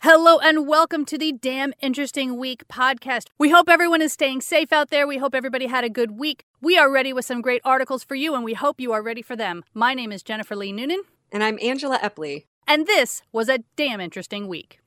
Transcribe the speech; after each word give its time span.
Hello 0.00 0.38
and 0.38 0.68
welcome 0.68 1.04
to 1.06 1.18
the 1.18 1.32
Damn 1.32 1.74
Interesting 1.80 2.36
Week 2.36 2.62
podcast. 2.68 3.24
We 3.36 3.50
hope 3.50 3.68
everyone 3.68 4.00
is 4.00 4.12
staying 4.12 4.42
safe 4.42 4.72
out 4.72 4.90
there. 4.90 5.08
We 5.08 5.18
hope 5.18 5.34
everybody 5.34 5.66
had 5.66 5.82
a 5.82 5.88
good 5.88 6.12
week. 6.12 6.44
We 6.60 6.78
are 6.78 6.88
ready 6.88 7.12
with 7.12 7.24
some 7.24 7.40
great 7.40 7.60
articles 7.64 8.04
for 8.04 8.14
you, 8.14 8.36
and 8.36 8.44
we 8.44 8.54
hope 8.54 8.80
you 8.80 8.92
are 8.92 9.02
ready 9.02 9.22
for 9.22 9.34
them. 9.34 9.64
My 9.74 9.94
name 9.94 10.12
is 10.12 10.22
Jennifer 10.22 10.54
Lee 10.54 10.70
Noonan. 10.70 11.02
And 11.32 11.42
I'm 11.42 11.58
Angela 11.60 11.98
Epley. 11.98 12.44
And 12.64 12.86
this 12.86 13.22
was 13.32 13.48
a 13.48 13.58
damn 13.74 14.00
interesting 14.00 14.46
week. 14.46 14.78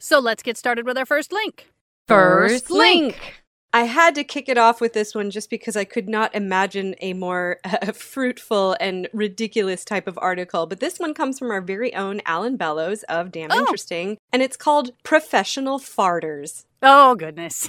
So 0.00 0.18
let's 0.18 0.42
get 0.42 0.56
started 0.56 0.84
with 0.84 0.98
our 0.98 1.06
first 1.06 1.30
link. 1.32 1.68
First 2.10 2.70
link. 2.70 3.40
I 3.72 3.84
had 3.84 4.16
to 4.16 4.24
kick 4.24 4.48
it 4.48 4.58
off 4.58 4.80
with 4.80 4.94
this 4.94 5.14
one 5.14 5.30
just 5.30 5.48
because 5.48 5.76
I 5.76 5.84
could 5.84 6.08
not 6.08 6.34
imagine 6.34 6.96
a 7.00 7.12
more 7.12 7.58
uh, 7.62 7.92
fruitful 7.92 8.76
and 8.80 9.08
ridiculous 9.12 9.84
type 9.84 10.08
of 10.08 10.18
article. 10.20 10.66
But 10.66 10.80
this 10.80 10.98
one 10.98 11.14
comes 11.14 11.38
from 11.38 11.52
our 11.52 11.60
very 11.60 11.94
own 11.94 12.20
Alan 12.26 12.56
Bellows 12.56 13.04
of 13.04 13.30
Damn 13.30 13.52
Oh. 13.52 13.58
Interesting, 13.60 14.18
and 14.32 14.42
it's 14.42 14.56
called 14.56 14.90
Professional 15.04 15.78
Farters. 15.78 16.66
Oh, 16.82 17.14
goodness. 17.14 17.68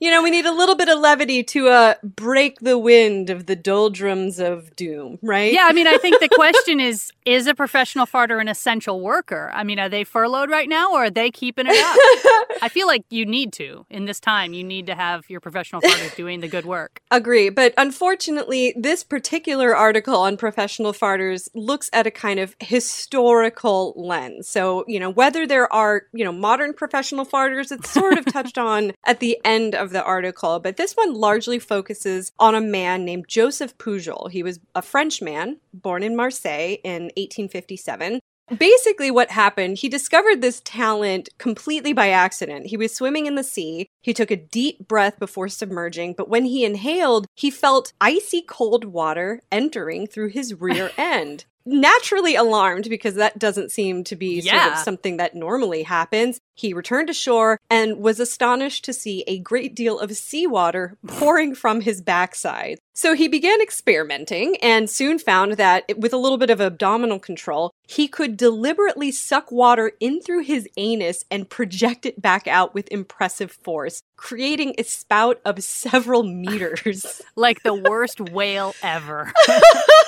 You 0.00 0.10
know, 0.10 0.22
we 0.22 0.30
need 0.30 0.44
a 0.44 0.52
little 0.52 0.74
bit 0.74 0.88
of 0.88 0.98
levity 0.98 1.42
to 1.44 1.68
uh, 1.68 1.94
break 2.02 2.60
the 2.60 2.76
wind 2.76 3.30
of 3.30 3.46
the 3.46 3.56
doldrums 3.56 4.38
of 4.38 4.76
doom, 4.76 5.18
right? 5.22 5.52
yeah, 5.52 5.64
I 5.66 5.72
mean, 5.72 5.86
I 5.86 5.96
think 5.96 6.20
the 6.20 6.28
question 6.34 6.80
is 6.80 7.10
is 7.24 7.46
a 7.46 7.54
professional 7.54 8.04
farter 8.04 8.38
an 8.38 8.48
essential 8.48 9.00
worker? 9.00 9.50
I 9.54 9.64
mean, 9.64 9.78
are 9.78 9.88
they 9.88 10.04
furloughed 10.04 10.50
right 10.50 10.68
now 10.68 10.92
or 10.92 11.04
are 11.04 11.10
they 11.10 11.30
keeping 11.30 11.64
it 11.66 11.70
up? 11.70 12.58
I 12.62 12.68
feel 12.68 12.86
like 12.86 13.04
you 13.08 13.24
need 13.24 13.54
to. 13.54 13.86
In 13.88 14.04
this 14.04 14.20
time, 14.20 14.52
you 14.52 14.62
need 14.62 14.86
to 14.86 14.94
have 14.94 15.24
your 15.30 15.40
professional 15.40 15.80
farters 15.80 16.14
doing 16.14 16.40
the 16.40 16.48
good 16.48 16.66
work. 16.66 17.00
Agree, 17.10 17.48
but 17.48 17.72
unfortunately, 17.78 18.74
this 18.76 19.04
particular 19.04 19.74
article 19.74 20.16
on 20.16 20.36
professional 20.36 20.92
farters 20.92 21.48
looks 21.54 21.88
at 21.94 22.06
a 22.06 22.10
kind 22.10 22.40
of 22.40 22.54
historical 22.60 23.94
lens. 23.96 24.48
So, 24.48 24.84
you 24.86 25.00
know, 25.00 25.08
whether 25.08 25.46
there 25.46 25.72
are, 25.72 26.02
you 26.12 26.24
know, 26.24 26.32
modern 26.32 26.74
professional 26.74 27.03
farters, 27.24 27.70
it's 27.70 27.90
sort 27.90 28.18
of 28.18 28.24
touched 28.32 28.58
on 28.58 28.92
at 29.04 29.20
the 29.20 29.38
end 29.44 29.74
of 29.74 29.90
the 29.90 30.02
article, 30.02 30.60
but 30.60 30.76
this 30.76 30.94
one 30.94 31.14
largely 31.14 31.58
focuses 31.58 32.32
on 32.38 32.54
a 32.54 32.60
man 32.60 33.04
named 33.04 33.26
Joseph 33.28 33.76
Pujol. 33.78 34.30
He 34.30 34.42
was 34.42 34.60
a 34.74 34.82
French 34.82 35.20
man 35.20 35.58
born 35.72 36.02
in 36.02 36.16
Marseille 36.16 36.76
in 36.82 37.04
1857. 37.16 38.20
Basically, 38.58 39.10
what 39.10 39.30
happened, 39.30 39.78
he 39.78 39.88
discovered 39.88 40.42
this 40.42 40.60
talent 40.64 41.30
completely 41.38 41.94
by 41.94 42.10
accident. 42.10 42.66
He 42.66 42.76
was 42.76 42.94
swimming 42.94 43.24
in 43.24 43.36
the 43.36 43.42
sea. 43.44 43.88
He 44.02 44.12
took 44.12 44.30
a 44.30 44.36
deep 44.36 44.86
breath 44.86 45.18
before 45.18 45.48
submerging, 45.48 46.14
but 46.14 46.28
when 46.28 46.44
he 46.44 46.64
inhaled, 46.64 47.26
he 47.34 47.50
felt 47.50 47.94
icy 48.02 48.42
cold 48.42 48.84
water 48.84 49.40
entering 49.50 50.06
through 50.06 50.28
his 50.28 50.60
rear 50.60 50.90
end. 50.98 51.46
Naturally 51.66 52.34
alarmed 52.34 52.88
because 52.88 53.14
that 53.14 53.38
doesn't 53.38 53.72
seem 53.72 54.04
to 54.04 54.16
be 54.16 54.40
sort 54.40 54.72
of 54.72 54.78
something 54.78 55.16
that 55.16 55.34
normally 55.34 55.82
happens, 55.82 56.40
he 56.54 56.72
returned 56.72 57.08
to 57.08 57.14
shore 57.14 57.58
and 57.68 57.98
was 57.98 58.20
astonished 58.20 58.84
to 58.84 58.92
see 58.92 59.24
a 59.26 59.38
great 59.40 59.74
deal 59.74 59.98
of 59.98 60.16
seawater 60.16 60.96
pouring 61.06 61.54
from 61.54 61.80
his 61.80 62.00
backside. 62.00 62.78
So 62.96 63.14
he 63.14 63.26
began 63.26 63.60
experimenting 63.60 64.56
and 64.62 64.88
soon 64.88 65.18
found 65.18 65.54
that, 65.54 65.84
with 65.98 66.12
a 66.12 66.16
little 66.16 66.38
bit 66.38 66.50
of 66.50 66.60
abdominal 66.60 67.18
control, 67.18 67.72
he 67.88 68.06
could 68.06 68.36
deliberately 68.36 69.10
suck 69.10 69.50
water 69.50 69.92
in 69.98 70.20
through 70.20 70.42
his 70.42 70.68
anus 70.76 71.24
and 71.28 71.50
project 71.50 72.06
it 72.06 72.22
back 72.22 72.46
out 72.46 72.72
with 72.72 72.86
impressive 72.92 73.50
force, 73.50 74.00
creating 74.16 74.74
a 74.78 74.84
spout 74.84 75.40
of 75.44 75.62
several 75.64 76.22
meters. 76.22 77.20
Like 77.36 77.62
the 77.64 77.74
worst 77.74 78.20
whale 78.20 78.74
ever. 78.82 79.32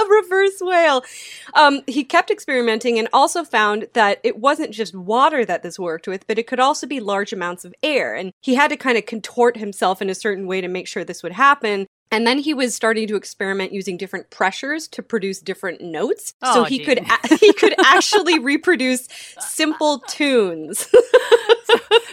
a 0.00 0.08
reverse 0.22 0.58
whale. 0.60 1.04
Um, 1.54 1.82
he 1.86 2.04
kept 2.04 2.30
experimenting 2.30 2.98
and 2.98 3.08
also 3.12 3.44
found 3.44 3.88
that 3.94 4.20
it 4.22 4.38
wasn't 4.38 4.72
just 4.72 4.94
water 4.94 5.44
that 5.44 5.62
this 5.62 5.78
worked 5.78 6.06
with, 6.06 6.26
but 6.26 6.38
it 6.38 6.46
could 6.46 6.60
also 6.60 6.86
be 6.86 7.00
large 7.00 7.32
amounts 7.32 7.64
of 7.64 7.74
air. 7.82 8.14
And 8.14 8.32
he 8.40 8.54
had 8.54 8.70
to 8.70 8.76
kind 8.76 8.98
of 8.98 9.06
contort 9.06 9.56
himself 9.56 10.00
in 10.02 10.10
a 10.10 10.14
certain 10.14 10.46
way 10.46 10.60
to 10.60 10.68
make 10.68 10.88
sure 10.88 11.04
this 11.04 11.22
would 11.22 11.32
happen. 11.32 11.86
And 12.12 12.26
then 12.26 12.38
he 12.38 12.54
was 12.54 12.74
starting 12.74 13.06
to 13.08 13.16
experiment 13.16 13.72
using 13.72 13.96
different 13.96 14.30
pressures 14.30 14.88
to 14.88 15.02
produce 15.02 15.38
different 15.40 15.80
notes, 15.80 16.34
so 16.44 16.62
Oh, 16.62 16.64
he 16.64 16.78
gee. 16.78 16.84
could 16.84 16.98
a- 16.98 17.36
he 17.36 17.52
could 17.52 17.74
actually 17.78 18.38
reproduce 18.52 19.06
simple 19.38 19.98
tunes. 20.08 20.86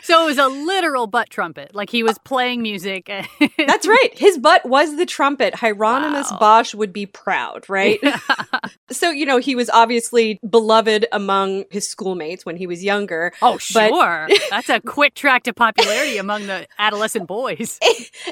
So 0.04 0.24
it 0.24 0.26
was 0.28 0.38
a 0.38 0.48
literal 0.48 1.08
butt 1.08 1.30
trumpet. 1.30 1.74
Like 1.76 1.90
he 1.90 2.02
was 2.04 2.18
playing 2.20 2.62
music. 2.62 3.08
That's 3.58 3.88
right. 3.88 4.10
His 4.14 4.38
butt 4.38 4.66
was 4.66 4.96
the 4.96 5.06
trumpet. 5.06 5.56
Hieronymus 5.56 6.32
Wow. 6.32 6.38
Bosch 6.40 6.74
would 6.76 6.94
be 6.94 7.06
proud, 7.08 7.68
right? 7.68 8.00
so, 8.92 9.10
you 9.10 9.26
know, 9.26 9.38
he 9.38 9.56
was 9.56 9.70
obviously 9.72 10.40
beloved 10.50 11.08
among 11.12 11.66
his 11.72 11.90
schoolmates 11.90 12.46
when 12.46 12.56
he 12.56 12.68
was 12.68 12.84
younger. 12.84 13.34
Oh, 13.42 13.54
But- 13.74 13.90
sure. 13.90 14.30
That's 14.50 14.70
a 14.70 14.80
quick 14.80 15.14
track 15.16 15.44
to 15.44 15.54
popularity 15.54 16.18
among 16.18 16.46
the 16.48 16.68
adolescent 16.78 17.28
boys. 17.28 17.80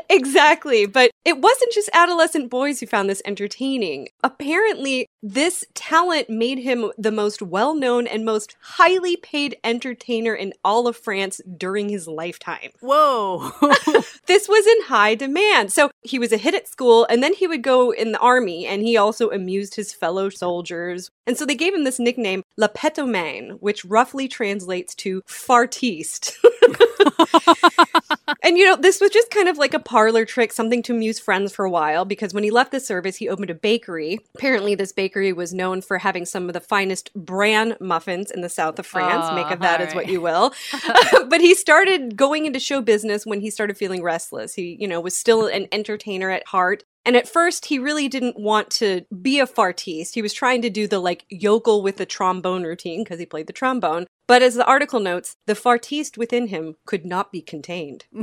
exactly. 0.09 0.85
But 0.85 1.11
it 1.25 1.41
wasn't 1.41 1.73
just 1.73 1.89
adolescent 1.93 2.49
boys 2.49 2.79
who 2.79 2.85
found 2.85 3.09
this 3.09 3.21
entertaining. 3.25 4.09
Apparently, 4.23 5.07
this 5.23 5.65
talent 5.73 6.29
made 6.29 6.59
him 6.59 6.91
the 6.97 7.11
most 7.11 7.41
well 7.41 7.73
known 7.73 8.05
and 8.05 8.23
most 8.23 8.55
highly 8.61 9.17
paid 9.17 9.57
entertainer 9.63 10.35
in 10.35 10.53
all 10.63 10.87
of 10.87 10.95
France 10.95 11.41
during 11.57 11.89
his 11.89 12.07
lifetime. 12.07 12.69
Whoa. 12.79 13.51
This 14.27 14.49
was 14.49 14.65
in 14.65 14.83
high 14.85 15.15
demand. 15.15 15.71
So 15.71 15.91
he 16.01 16.17
was 16.17 16.31
a 16.31 16.37
hit 16.37 16.55
at 16.55 16.67
school 16.67 17.05
and 17.09 17.21
then 17.21 17.33
he 17.33 17.47
would 17.47 17.61
go 17.61 17.91
in 17.91 18.11
the 18.11 18.19
army 18.19 18.65
and 18.65 18.81
he 18.81 18.97
also 18.97 19.29
amused 19.29 19.75
his 19.75 19.93
fellow 19.93 20.29
soldiers. 20.29 21.11
And 21.27 21.37
so 21.37 21.45
they 21.45 21.55
gave 21.55 21.73
him 21.73 21.83
this 21.83 21.99
nickname, 21.99 22.43
La 22.57 22.67
Petomane, 22.67 23.57
which 23.59 23.85
roughly 23.85 24.27
translates 24.27 24.95
to 24.95 25.21
fartiste. 25.27 26.33
and 28.43 28.57
you 28.57 28.65
know, 28.65 28.75
this 28.75 29.01
was 29.01 29.11
just 29.11 29.31
kind 29.31 29.47
of 29.47 29.57
like 29.57 29.73
a 29.73 29.79
parlor 29.79 30.25
trick, 30.25 30.51
something 30.51 30.81
to 30.83 30.93
amuse 30.93 31.19
friends 31.19 31.53
for 31.53 31.65
a 31.65 31.69
while 31.69 32.05
because 32.05 32.33
when 32.33 32.43
he 32.43 32.51
left 32.51 32.71
the 32.71 32.79
service, 32.79 33.17
he 33.17 33.29
opened 33.29 33.49
a 33.49 33.55
bakery. 33.55 34.19
Apparently, 34.35 34.75
this 34.75 34.91
bakery 34.91 35.33
was 35.33 35.53
known 35.53 35.81
for 35.81 35.97
having 35.97 36.25
some 36.25 36.47
of 36.47 36.53
the 36.53 36.59
finest 36.59 37.13
bran 37.13 37.75
muffins 37.79 38.31
in 38.31 38.41
the 38.41 38.49
south 38.49 38.79
of 38.79 38.85
France. 38.85 39.25
Oh, 39.29 39.35
Make 39.35 39.51
of 39.51 39.59
that 39.59 39.81
as 39.81 39.89
alright. 39.89 40.05
what 40.05 40.11
you 40.11 40.21
will. 40.21 40.53
but 41.29 41.41
he 41.41 41.55
started 41.55 42.15
going 42.15 42.45
into 42.45 42.59
show 42.59 42.81
business 42.81 43.25
when 43.25 43.41
he 43.41 43.49
started 43.49 43.77
feeling 43.77 44.03
restless. 44.03 44.53
He, 44.53 44.77
you 44.79 44.87
know, 44.87 44.99
was 44.99 45.15
still 45.15 45.47
an 45.47 45.67
entertainer 45.71 46.29
at 46.29 46.47
heart. 46.47 46.83
And 47.05 47.15
at 47.15 47.27
first, 47.27 47.65
he 47.65 47.77
really 47.77 48.07
didn't 48.07 48.39
want 48.39 48.71
to 48.71 49.05
be 49.21 49.39
a 49.39 49.45
fartiste. 49.45 50.15
He 50.15 50.23
was 50.23 50.33
trying 50.33 50.63
to 50.63 50.71
do 50.71 50.87
the 50.87 50.97
like 50.99 51.23
yokel 51.29 51.83
with 51.83 51.97
the 51.97 52.05
trombone 52.05 52.63
routine 52.63 53.03
because 53.03 53.19
he 53.19 53.27
played 53.27 53.45
the 53.45 53.53
trombone. 53.53 54.07
But 54.27 54.41
as 54.41 54.55
the 54.55 54.65
article 54.65 54.99
notes, 54.99 55.35
the 55.45 55.53
fartiste 55.55 56.17
within 56.17 56.47
him 56.47 56.75
could 56.85 57.05
not 57.05 57.31
be 57.31 57.41
contained. 57.41 58.05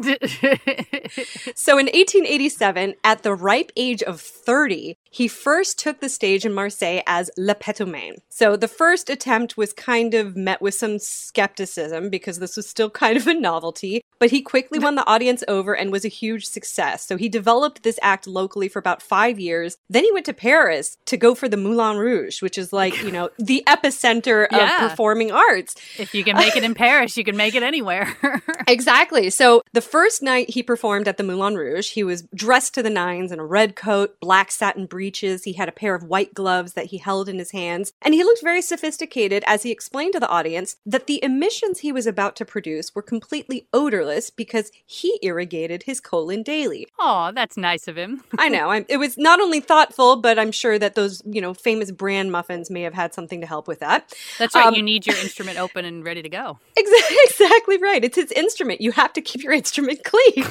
So 1.54 1.72
in 1.78 1.86
1887, 1.86 2.94
at 3.04 3.22
the 3.22 3.34
ripe 3.34 3.70
age 3.76 4.02
of 4.02 4.20
30, 4.20 4.96
he 5.10 5.28
first 5.28 5.78
took 5.78 6.00
the 6.00 6.08
stage 6.08 6.44
in 6.46 6.54
Marseille 6.54 7.02
as 7.06 7.30
Le 7.36 7.54
Petomane. 7.54 8.16
So 8.30 8.56
the 8.56 8.68
first 8.68 9.10
attempt 9.10 9.56
was 9.56 9.72
kind 9.72 10.14
of 10.14 10.36
met 10.36 10.62
with 10.62 10.74
some 10.74 10.98
skepticism 10.98 12.08
because 12.08 12.38
this 12.38 12.56
was 12.56 12.66
still 12.68 12.88
kind 12.90 13.16
of 13.16 13.26
a 13.26 13.34
novelty, 13.34 14.02
but 14.18 14.30
he 14.30 14.40
quickly 14.40 14.78
won 14.78 14.94
the 14.94 15.06
audience 15.06 15.44
over 15.48 15.74
and 15.76 15.92
was 15.92 16.04
a 16.04 16.08
huge 16.08 16.46
success. 16.46 17.06
So 17.06 17.16
he 17.16 17.28
developed 17.28 17.82
this 17.82 17.98
act 18.02 18.26
locally 18.26 18.68
for 18.68 18.78
about 18.78 19.02
five 19.02 19.38
years. 19.38 19.76
Then 19.90 20.04
he 20.04 20.12
went 20.12 20.26
to 20.26 20.32
Paris 20.32 20.96
to 21.06 21.16
go 21.16 21.34
for 21.34 21.48
the 21.48 21.56
Moulin 21.58 21.98
Rouge, 21.98 22.40
which 22.40 22.56
is 22.56 22.72
like, 22.72 22.96
you 23.02 23.10
know, 23.12 23.28
the 23.38 23.62
epicenter 23.66 24.44
of 24.46 24.52
Yeah. 24.58 24.88
performing 24.88 25.30
arts. 25.30 25.74
If 25.98 26.14
you 26.14 26.24
can 26.24 26.36
make 26.36 26.56
it 26.56 26.64
in 26.64 26.74
Paris, 26.74 27.16
you 27.16 27.24
can 27.24 27.36
make 27.36 27.54
it 27.54 27.62
anywhere. 27.62 28.16
Exactly. 28.68 29.28
So 29.28 29.62
the 29.72 29.80
first 29.80 30.22
night 30.22 30.50
he 30.50 30.62
performed 30.62 31.08
at 31.08 31.16
the 31.16 31.24
Moulin 31.24 31.56
Rouge, 31.56 31.90
he 31.90 32.04
was 32.04 32.22
dressed 32.34 32.74
to 32.74 32.82
the 32.82 32.88
nines 32.90 33.32
in 33.32 33.40
a 33.40 33.44
red 33.44 33.74
coat, 33.74 34.18
black 34.20 34.50
satin 34.52 34.86
breeches. 34.86 35.44
He 35.44 35.54
had 35.54 35.68
a 35.68 35.72
pair 35.72 35.94
of 35.94 36.04
white 36.04 36.32
gloves 36.32 36.74
that 36.74 36.86
he 36.86 36.98
held 36.98 37.28
in 37.28 37.38
his 37.38 37.50
hands, 37.50 37.92
and 38.00 38.14
he 38.14 38.22
looked 38.22 38.42
very 38.42 38.62
sophisticated 38.62 39.42
as 39.46 39.64
he 39.64 39.70
explained 39.72 40.12
to 40.14 40.20
the 40.20 40.28
audience 40.28 40.76
that 40.86 41.06
the 41.06 41.22
emissions 41.24 41.80
he 41.80 41.92
was 41.92 42.06
about 42.06 42.36
to 42.36 42.44
produce 42.44 42.94
were 42.94 43.02
completely 43.02 43.66
odorless 43.72 44.30
because 44.30 44.70
he 44.86 45.18
irrigated 45.22 45.82
his 45.82 46.00
colon 46.00 46.42
daily. 46.42 46.86
oh, 46.98 47.32
that's 47.34 47.56
nice 47.56 47.88
of 47.88 47.96
him. 47.96 48.22
I 48.38 48.48
know. 48.48 48.70
I'm, 48.70 48.86
it 48.88 48.98
was 48.98 49.18
not 49.18 49.40
only 49.40 49.60
thoughtful, 49.60 50.16
but 50.16 50.38
I'm 50.38 50.52
sure 50.52 50.78
that 50.78 50.94
those, 50.94 51.20
you 51.26 51.40
know, 51.40 51.52
famous 51.52 51.90
brand 51.90 52.30
muffins 52.30 52.70
may 52.70 52.82
have 52.82 52.94
had 52.94 53.12
something 53.12 53.40
to 53.40 53.46
help 53.46 53.66
with 53.66 53.80
that. 53.80 54.14
That's 54.38 54.54
right. 54.54 54.66
Um, 54.66 54.74
you 54.74 54.82
need 54.82 55.06
your 55.06 55.16
instrument 55.16 55.58
open 55.58 55.81
and 55.84 56.04
ready 56.04 56.22
to 56.22 56.28
go. 56.28 56.58
Exactly, 56.76 57.16
exactly 57.24 57.78
right. 57.78 58.04
It's 58.04 58.16
his 58.16 58.32
instrument. 58.32 58.80
You 58.80 58.92
have 58.92 59.12
to 59.14 59.20
keep 59.20 59.42
your 59.42 59.52
instrument 59.52 60.00
clean. 60.04 60.46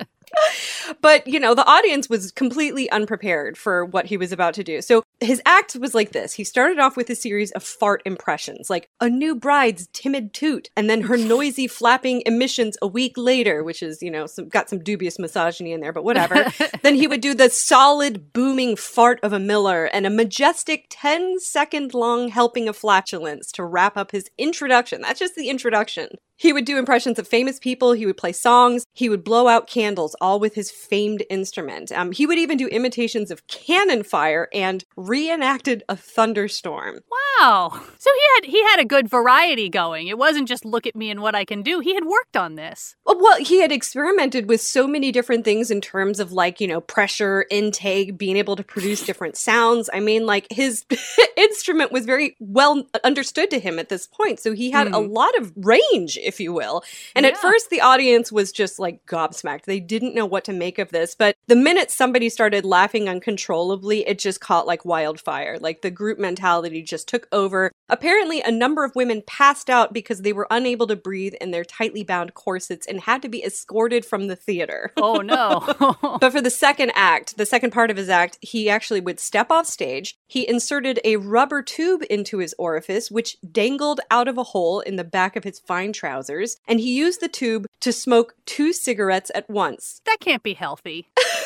but, 1.00 1.26
you 1.26 1.40
know, 1.40 1.54
the 1.54 1.66
audience 1.66 2.08
was 2.08 2.30
completely 2.32 2.90
unprepared 2.90 3.56
for 3.56 3.84
what 3.84 4.06
he 4.06 4.16
was 4.16 4.32
about 4.32 4.54
to 4.54 4.64
do. 4.64 4.82
So 4.82 5.02
his 5.20 5.42
act 5.44 5.76
was 5.76 5.94
like 5.94 6.12
this. 6.12 6.32
He 6.32 6.44
started 6.44 6.78
off 6.78 6.96
with 6.96 7.10
a 7.10 7.14
series 7.14 7.50
of 7.52 7.62
fart 7.62 8.02
impressions, 8.06 8.70
like 8.70 8.88
a 9.00 9.08
new 9.08 9.34
bride's 9.34 9.88
timid 9.92 10.32
toot, 10.32 10.70
and 10.76 10.88
then 10.88 11.02
her 11.02 11.16
noisy 11.18 11.66
flapping 11.66 12.22
emissions 12.24 12.78
a 12.80 12.86
week 12.86 13.14
later, 13.16 13.62
which 13.62 13.82
is, 13.82 14.02
you 14.02 14.10
know, 14.10 14.26
some, 14.26 14.48
got 14.48 14.70
some 14.70 14.82
dubious 14.82 15.18
misogyny 15.18 15.72
in 15.72 15.80
there, 15.80 15.92
but 15.92 16.04
whatever. 16.04 16.46
then 16.82 16.94
he 16.94 17.06
would 17.06 17.20
do 17.20 17.34
the 17.34 17.50
solid 17.50 18.32
booming 18.32 18.76
fart 18.76 19.20
of 19.22 19.32
a 19.32 19.38
Miller 19.38 19.84
and 19.86 20.06
a 20.06 20.10
majestic 20.10 20.86
10 20.88 21.40
second 21.40 21.92
long 21.92 22.28
helping 22.28 22.68
of 22.68 22.76
flatulence 22.76 23.52
to 23.52 23.64
wrap 23.64 23.96
up 23.96 24.12
his 24.12 24.30
introduction. 24.38 25.02
That's 25.02 25.20
just 25.20 25.34
the 25.34 25.50
introduction. 25.50 26.08
He 26.40 26.54
would 26.54 26.64
do 26.64 26.78
impressions 26.78 27.18
of 27.18 27.28
famous 27.28 27.58
people. 27.58 27.92
He 27.92 28.06
would 28.06 28.16
play 28.16 28.32
songs. 28.32 28.86
He 28.94 29.10
would 29.10 29.22
blow 29.22 29.46
out 29.46 29.66
candles, 29.68 30.16
all 30.22 30.40
with 30.40 30.54
his 30.54 30.70
famed 30.70 31.22
instrument. 31.28 31.92
Um, 31.92 32.12
he 32.12 32.24
would 32.26 32.38
even 32.38 32.56
do 32.56 32.66
imitations 32.68 33.30
of 33.30 33.46
cannon 33.46 34.02
fire 34.02 34.48
and 34.54 34.82
reenacted 34.96 35.82
a 35.88 35.96
thunderstorm. 35.96 37.00
Wow! 37.40 37.82
So 37.98 38.10
he 38.14 38.22
had 38.34 38.44
he 38.50 38.62
had 38.62 38.80
a 38.80 38.84
good 38.86 39.08
variety 39.08 39.68
going. 39.68 40.08
It 40.08 40.16
wasn't 40.16 40.48
just 40.48 40.64
look 40.64 40.86
at 40.86 40.96
me 40.96 41.10
and 41.10 41.20
what 41.20 41.34
I 41.34 41.44
can 41.44 41.62
do. 41.62 41.80
He 41.80 41.94
had 41.94 42.06
worked 42.06 42.36
on 42.36 42.54
this. 42.54 42.96
Oh, 43.06 43.16
Well, 43.20 43.36
he 43.38 43.60
had 43.60 43.70
experimented 43.72 44.48
with 44.48 44.62
so 44.62 44.86
many 44.88 45.12
different 45.12 45.44
things 45.44 45.70
in 45.70 45.80
terms 45.82 46.20
of 46.20 46.32
like, 46.32 46.58
you 46.60 46.66
know, 46.66 46.80
pressure, 46.80 47.44
intake, 47.50 48.16
being 48.16 48.36
able 48.38 48.56
to 48.56 48.64
produce 48.64 49.02
different 49.04 49.36
sounds. 49.36 49.90
I 49.92 50.00
mean, 50.00 50.24
like 50.24 50.46
his 50.50 50.84
instrument 51.36 51.92
was 51.92 52.06
very 52.06 52.36
well 52.40 52.84
understood 53.04 53.50
to 53.50 53.58
him 53.60 53.78
at 53.78 53.88
this 53.90 54.06
point. 54.06 54.40
So 54.40 54.52
he 54.54 54.70
had 54.70 54.86
a 54.88 54.90
Mhm. 54.92 55.12
lot 55.14 55.36
of 55.36 55.52
range, 55.56 56.16
if 56.30 56.38
you 56.38 56.52
will. 56.52 56.84
And 57.16 57.26
at 57.26 57.36
first, 57.36 57.70
the 57.70 57.80
audience 57.80 58.30
was 58.30 58.52
just 58.52 58.78
like 58.78 59.04
gobsmacked. 59.04 59.64
They 59.64 59.80
didn't 59.80 60.14
know 60.14 60.26
what 60.26 60.44
to 60.44 60.52
make 60.52 60.78
of 60.78 60.90
this. 60.90 61.16
But 61.16 61.34
the 61.48 61.56
minute 61.56 61.90
somebody 61.90 62.28
started 62.28 62.64
laughing 62.64 63.08
uncontrollably, 63.08 64.06
it 64.06 64.20
just 64.20 64.40
caught 64.40 64.66
like 64.66 64.84
wildfire. 64.84 65.58
Like 65.58 65.82
the 65.82 65.90
group 65.90 66.20
mentality 66.20 66.82
just 66.82 67.08
took 67.08 67.26
over. 67.32 67.72
Apparently, 67.88 68.40
a 68.40 68.52
number 68.52 68.84
of 68.84 68.94
women 68.94 69.22
passed 69.26 69.68
out 69.68 69.92
because 69.92 70.22
they 70.22 70.32
were 70.32 70.46
unable 70.50 70.86
to 70.86 70.94
breathe 70.94 71.34
in 71.40 71.50
their 71.50 71.64
tightly 71.64 72.04
bound 72.04 72.34
corsets 72.34 72.86
and 72.86 73.00
had 73.00 73.22
to 73.22 73.28
be 73.28 73.44
escorted 73.44 74.04
from 74.04 74.28
the 74.28 74.36
theater. 74.36 74.92
Oh 74.96 75.16
no! 75.16 75.66
But 76.20 76.32
for 76.32 76.40
the 76.40 76.50
second 76.50 76.92
act, 76.94 77.36
the 77.36 77.46
second 77.46 77.72
part 77.72 77.90
of 77.90 77.96
his 77.96 78.08
act, 78.08 78.38
he 78.40 78.70
actually 78.70 79.00
would 79.00 79.18
step 79.18 79.50
off 79.50 79.66
stage. 79.66 80.16
He 80.26 80.48
inserted 80.48 81.00
a 81.04 81.16
rubber 81.16 81.62
tube 81.62 82.04
into 82.08 82.38
his 82.38 82.54
orifice, 82.58 83.10
which 83.10 83.36
dangled 83.50 84.00
out 84.10 84.28
of 84.28 84.38
a 84.38 84.44
hole 84.44 84.80
in 84.80 84.96
the 84.96 85.04
back 85.04 85.34
of 85.34 85.44
his 85.44 85.58
fine 85.58 85.92
trousers, 85.92 86.19
and 86.66 86.80
he 86.80 86.96
used 86.96 87.20
the 87.20 87.28
tube 87.28 87.66
to 87.80 87.92
smoke 87.92 88.34
two 88.46 88.72
cigarettes 88.72 89.30
at 89.34 89.48
once. 89.48 90.00
that 90.04 90.18
can't 90.20 90.42
be 90.42 90.54
healthy. 90.54 91.08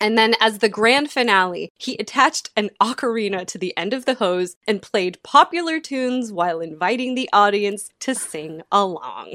And 0.00 0.18
then, 0.18 0.34
as 0.40 0.58
the 0.58 0.68
grand 0.68 1.10
finale, 1.10 1.70
he 1.78 1.96
attached 1.96 2.50
an 2.56 2.70
ocarina 2.80 3.46
to 3.46 3.58
the 3.58 3.76
end 3.76 3.94
of 3.94 4.04
the 4.04 4.14
hose 4.14 4.56
and 4.66 4.82
played 4.82 5.22
popular 5.22 5.80
tunes 5.80 6.32
while 6.32 6.60
inviting 6.60 7.14
the 7.14 7.28
audience 7.32 7.88
to 8.00 8.14
sing 8.14 8.62
along. 8.70 9.34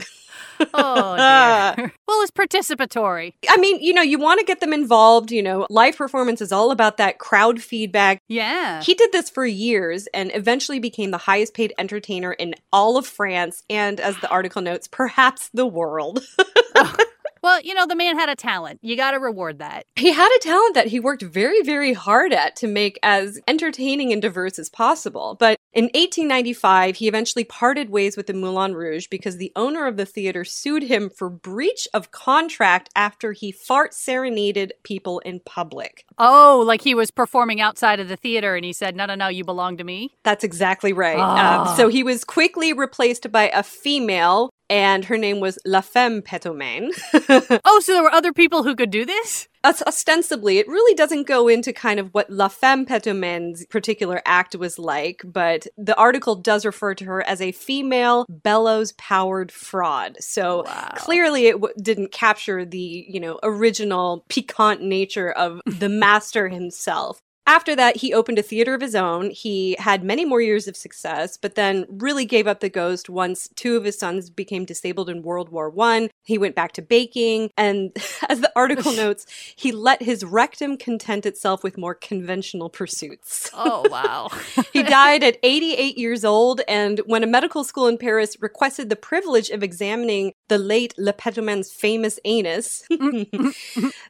oh 0.74 1.76
dear. 1.76 1.94
well, 2.08 2.22
it's 2.22 2.32
participatory. 2.32 3.34
I 3.50 3.58
mean, 3.58 3.82
you 3.82 3.94
know, 3.94 4.02
you 4.02 4.20
want 4.20 4.40
to 4.40 4.46
get 4.46 4.60
them 4.60 4.74
involved. 4.74 5.32
You 5.32 5.42
know, 5.42 5.66
live 5.70 5.98
performance 5.98 6.42
is 6.42 6.52
all 6.52 6.72
about 6.72 6.98
that 6.98 7.20
crowd 7.20 7.62
feedback. 7.62 8.22
Yeah. 8.28 8.82
He 8.84 8.94
did 8.94 9.12
this 9.12 9.30
for 9.30 9.46
years 9.46 10.08
and 10.14 10.32
eventually 10.34 10.80
became 10.80 11.12
the 11.12 11.18
highest 11.18 11.54
paid 11.54 11.74
entertainer 11.78 12.34
in 12.34 12.54
all 12.72 12.98
of 12.98 13.08
France 13.08 13.64
and, 13.70 14.00
as 14.00 14.18
the 14.18 14.30
article 14.30 14.62
notes, 14.62 14.88
perhaps 14.88 15.50
the 15.54 15.66
world. 15.66 16.24
Oh, 16.76 16.96
Well, 17.42 17.62
you 17.62 17.74
know, 17.74 17.86
the 17.86 17.96
man 17.96 18.18
had 18.18 18.30
a 18.30 18.36
talent. 18.36 18.80
You 18.82 18.96
got 18.96 19.12
to 19.12 19.20
reward 19.20 19.60
that. 19.60 19.86
he 19.96 20.12
had 20.12 20.36
a 20.36 20.40
talent 20.40 20.76
that 20.76 20.88
he 20.88 21.00
worked 21.00 21.22
very, 21.22 21.62
very 21.62 21.94
hard 21.94 22.34
at 22.34 22.56
to 22.58 22.68
make 22.68 23.00
as 23.04 23.40
entertaining 23.48 24.12
and 24.12 24.22
diverse 24.22 24.60
as 24.60 24.70
possible. 24.70 25.36
But 25.40 25.60
in 25.72 25.86
1895, 25.86 26.96
he 26.96 27.08
eventually 27.08 27.44
parted 27.44 27.92
ways 27.92 28.18
with 28.18 28.26
the 28.26 28.34
Moulin 28.34 28.74
Rouge 28.74 29.06
because 29.08 29.38
the 29.38 29.52
owner 29.56 29.86
of 29.86 29.98
the 29.98 30.06
theater 30.06 30.44
sued 30.44 30.84
him 30.84 31.12
for 31.12 31.30
breach 31.30 31.88
of 31.94 32.10
contract 32.12 32.90
after 32.96 33.34
he 33.34 33.52
fart 33.52 33.94
serenaded 33.94 34.74
people 34.84 35.20
in 35.20 35.42
public. 35.42 36.06
Oh, 36.18 36.64
like 36.66 36.82
he 36.82 36.96
was 36.96 37.12
performing 37.12 37.62
outside 37.62 38.00
of 38.00 38.08
the 38.08 38.16
theater 38.16 38.56
and 38.56 38.66
he 38.66 38.74
said, 38.74 38.96
no, 38.96 39.06
no, 39.06 39.14
no, 39.14 39.28
you 39.28 39.44
belong 39.44 39.78
to 39.78 39.84
me. 39.84 40.16
That's 40.24 40.44
exactly 40.44 40.92
right. 40.92 41.20
Ah. 41.20 41.72
Um, 41.72 41.78
so 41.78 41.88
he 41.88 42.02
was 42.04 42.24
quickly 42.24 42.74
replaced 42.74 43.32
by 43.32 43.50
a 43.50 43.62
female, 43.62 44.50
and 44.70 45.06
her 45.06 45.18
name 45.18 45.40
was 45.40 45.60
La 45.66 45.82
Femme 45.82 46.22
Petomane. 46.22 46.90
Oh, 47.66 47.80
so 47.80 47.94
there 47.94 48.04
were 48.04 48.14
other 48.14 48.34
people 48.34 48.64
who 48.64 48.76
could 48.76 48.90
do 48.90 49.06
this? 49.06 49.48
Os- 49.64 49.84
ostensibly, 49.86 50.58
it 50.58 50.68
really 50.70 50.96
doesn't 50.96 51.28
go 51.28 51.50
into 51.50 51.74
kind 51.74 52.00
of 52.00 52.14
what 52.14 52.30
La 52.30 52.48
Femme 52.48 52.86
Petomane's 52.86 53.66
particular 53.66 54.22
act 54.26 54.56
was 54.56 54.80
like, 54.80 55.22
but 55.26 55.68
the 55.78 55.96
article 55.98 56.36
does 56.36 56.66
refer 56.66 56.94
to 56.96 57.06
her 57.06 57.22
as 57.28 57.42
a 57.42 57.52
female 57.52 58.26
bellows 58.30 58.94
powered 58.94 59.52
fraud. 59.52 60.16
So 60.22 60.64
Wow. 60.64 60.94
clearly 60.96 61.48
it 61.48 61.54
w- 61.54 61.74
didn't 61.82 62.14
capture 62.14 62.64
the, 62.64 63.06
you 63.10 63.20
know, 63.20 63.38
original 63.44 64.24
piquant 64.30 64.82
nature 64.82 65.32
of 65.32 65.60
the 65.66 65.90
master 65.90 66.48
himself. 66.48 67.20
After 67.50 67.76
that, 67.78 67.98
he 67.98 68.14
opened 68.14 68.38
a 68.38 68.44
theater 68.44 68.76
of 68.76 68.82
his 68.82 68.94
own. 68.94 69.32
He 69.32 69.76
had 69.80 70.04
many 70.04 70.24
more 70.24 70.40
years 70.40 70.68
of 70.68 70.78
success, 70.78 71.36
but 71.36 71.56
then 71.56 71.88
really 71.90 72.24
gave 72.24 72.46
up 72.46 72.60
the 72.60 72.70
ghost 72.70 73.10
once 73.10 73.50
two 73.56 73.76
of 73.76 73.86
his 73.86 73.98
sons 73.98 74.30
became 74.30 74.66
disabled 74.66 75.10
in 75.10 75.24
World 75.24 75.50
War 75.50 75.68
One. 75.68 76.12
He 76.26 76.38
went 76.38 76.54
back 76.54 76.74
to 76.74 76.84
baking, 76.84 77.50
and 77.58 77.92
as 78.30 78.42
the 78.42 78.52
article 78.56 78.94
notes, 78.96 79.26
he 79.56 79.72
let 79.72 80.04
his 80.04 80.24
rectum 80.24 80.78
content 80.78 81.26
itself 81.26 81.64
with 81.64 81.76
more 81.76 81.96
conventional 81.96 82.70
pursuits. 82.70 83.50
Oh, 83.56 83.84
wow. 83.90 84.30
He 84.72 84.84
died 84.84 85.24
at 85.24 85.40
88 85.42 85.98
years 85.98 86.24
old, 86.24 86.62
and 86.68 87.00
when 87.08 87.24
a 87.24 87.28
medical 87.28 87.64
school 87.64 87.88
in 87.88 87.98
Paris 87.98 88.38
requested 88.40 88.92
the 88.92 88.96
privilege 88.96 89.50
of 89.50 89.64
examining 89.64 90.34
the 90.50 90.60
late 90.60 90.94
Le 91.00 91.14
Petomane's 91.14 91.72
famous 91.72 92.20
anus, 92.26 92.84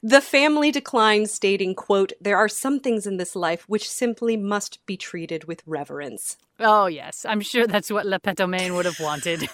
the 0.04 0.20
family 0.22 0.72
declined, 0.72 1.30
stating, 1.30 1.74
quote, 1.74 2.12
There 2.20 2.36
are 2.36 2.50
some 2.50 2.82
things 2.82 3.08
in 3.08 3.16
this 3.16 3.29
life 3.36 3.64
which 3.68 3.90
simply 3.90 4.38
must 4.38 4.86
be 4.86 4.98
treated 4.98 5.46
with 5.46 5.64
reverence. 5.66 6.38
oh, 6.60 6.88
yes. 6.88 7.26
I'm 7.28 7.42
sure 7.42 7.66
that's 7.68 7.90
what 7.92 8.06
Le 8.06 8.20
Petomane 8.20 8.76
would 8.76 8.86
have 8.86 9.00
wanted. 9.00 9.48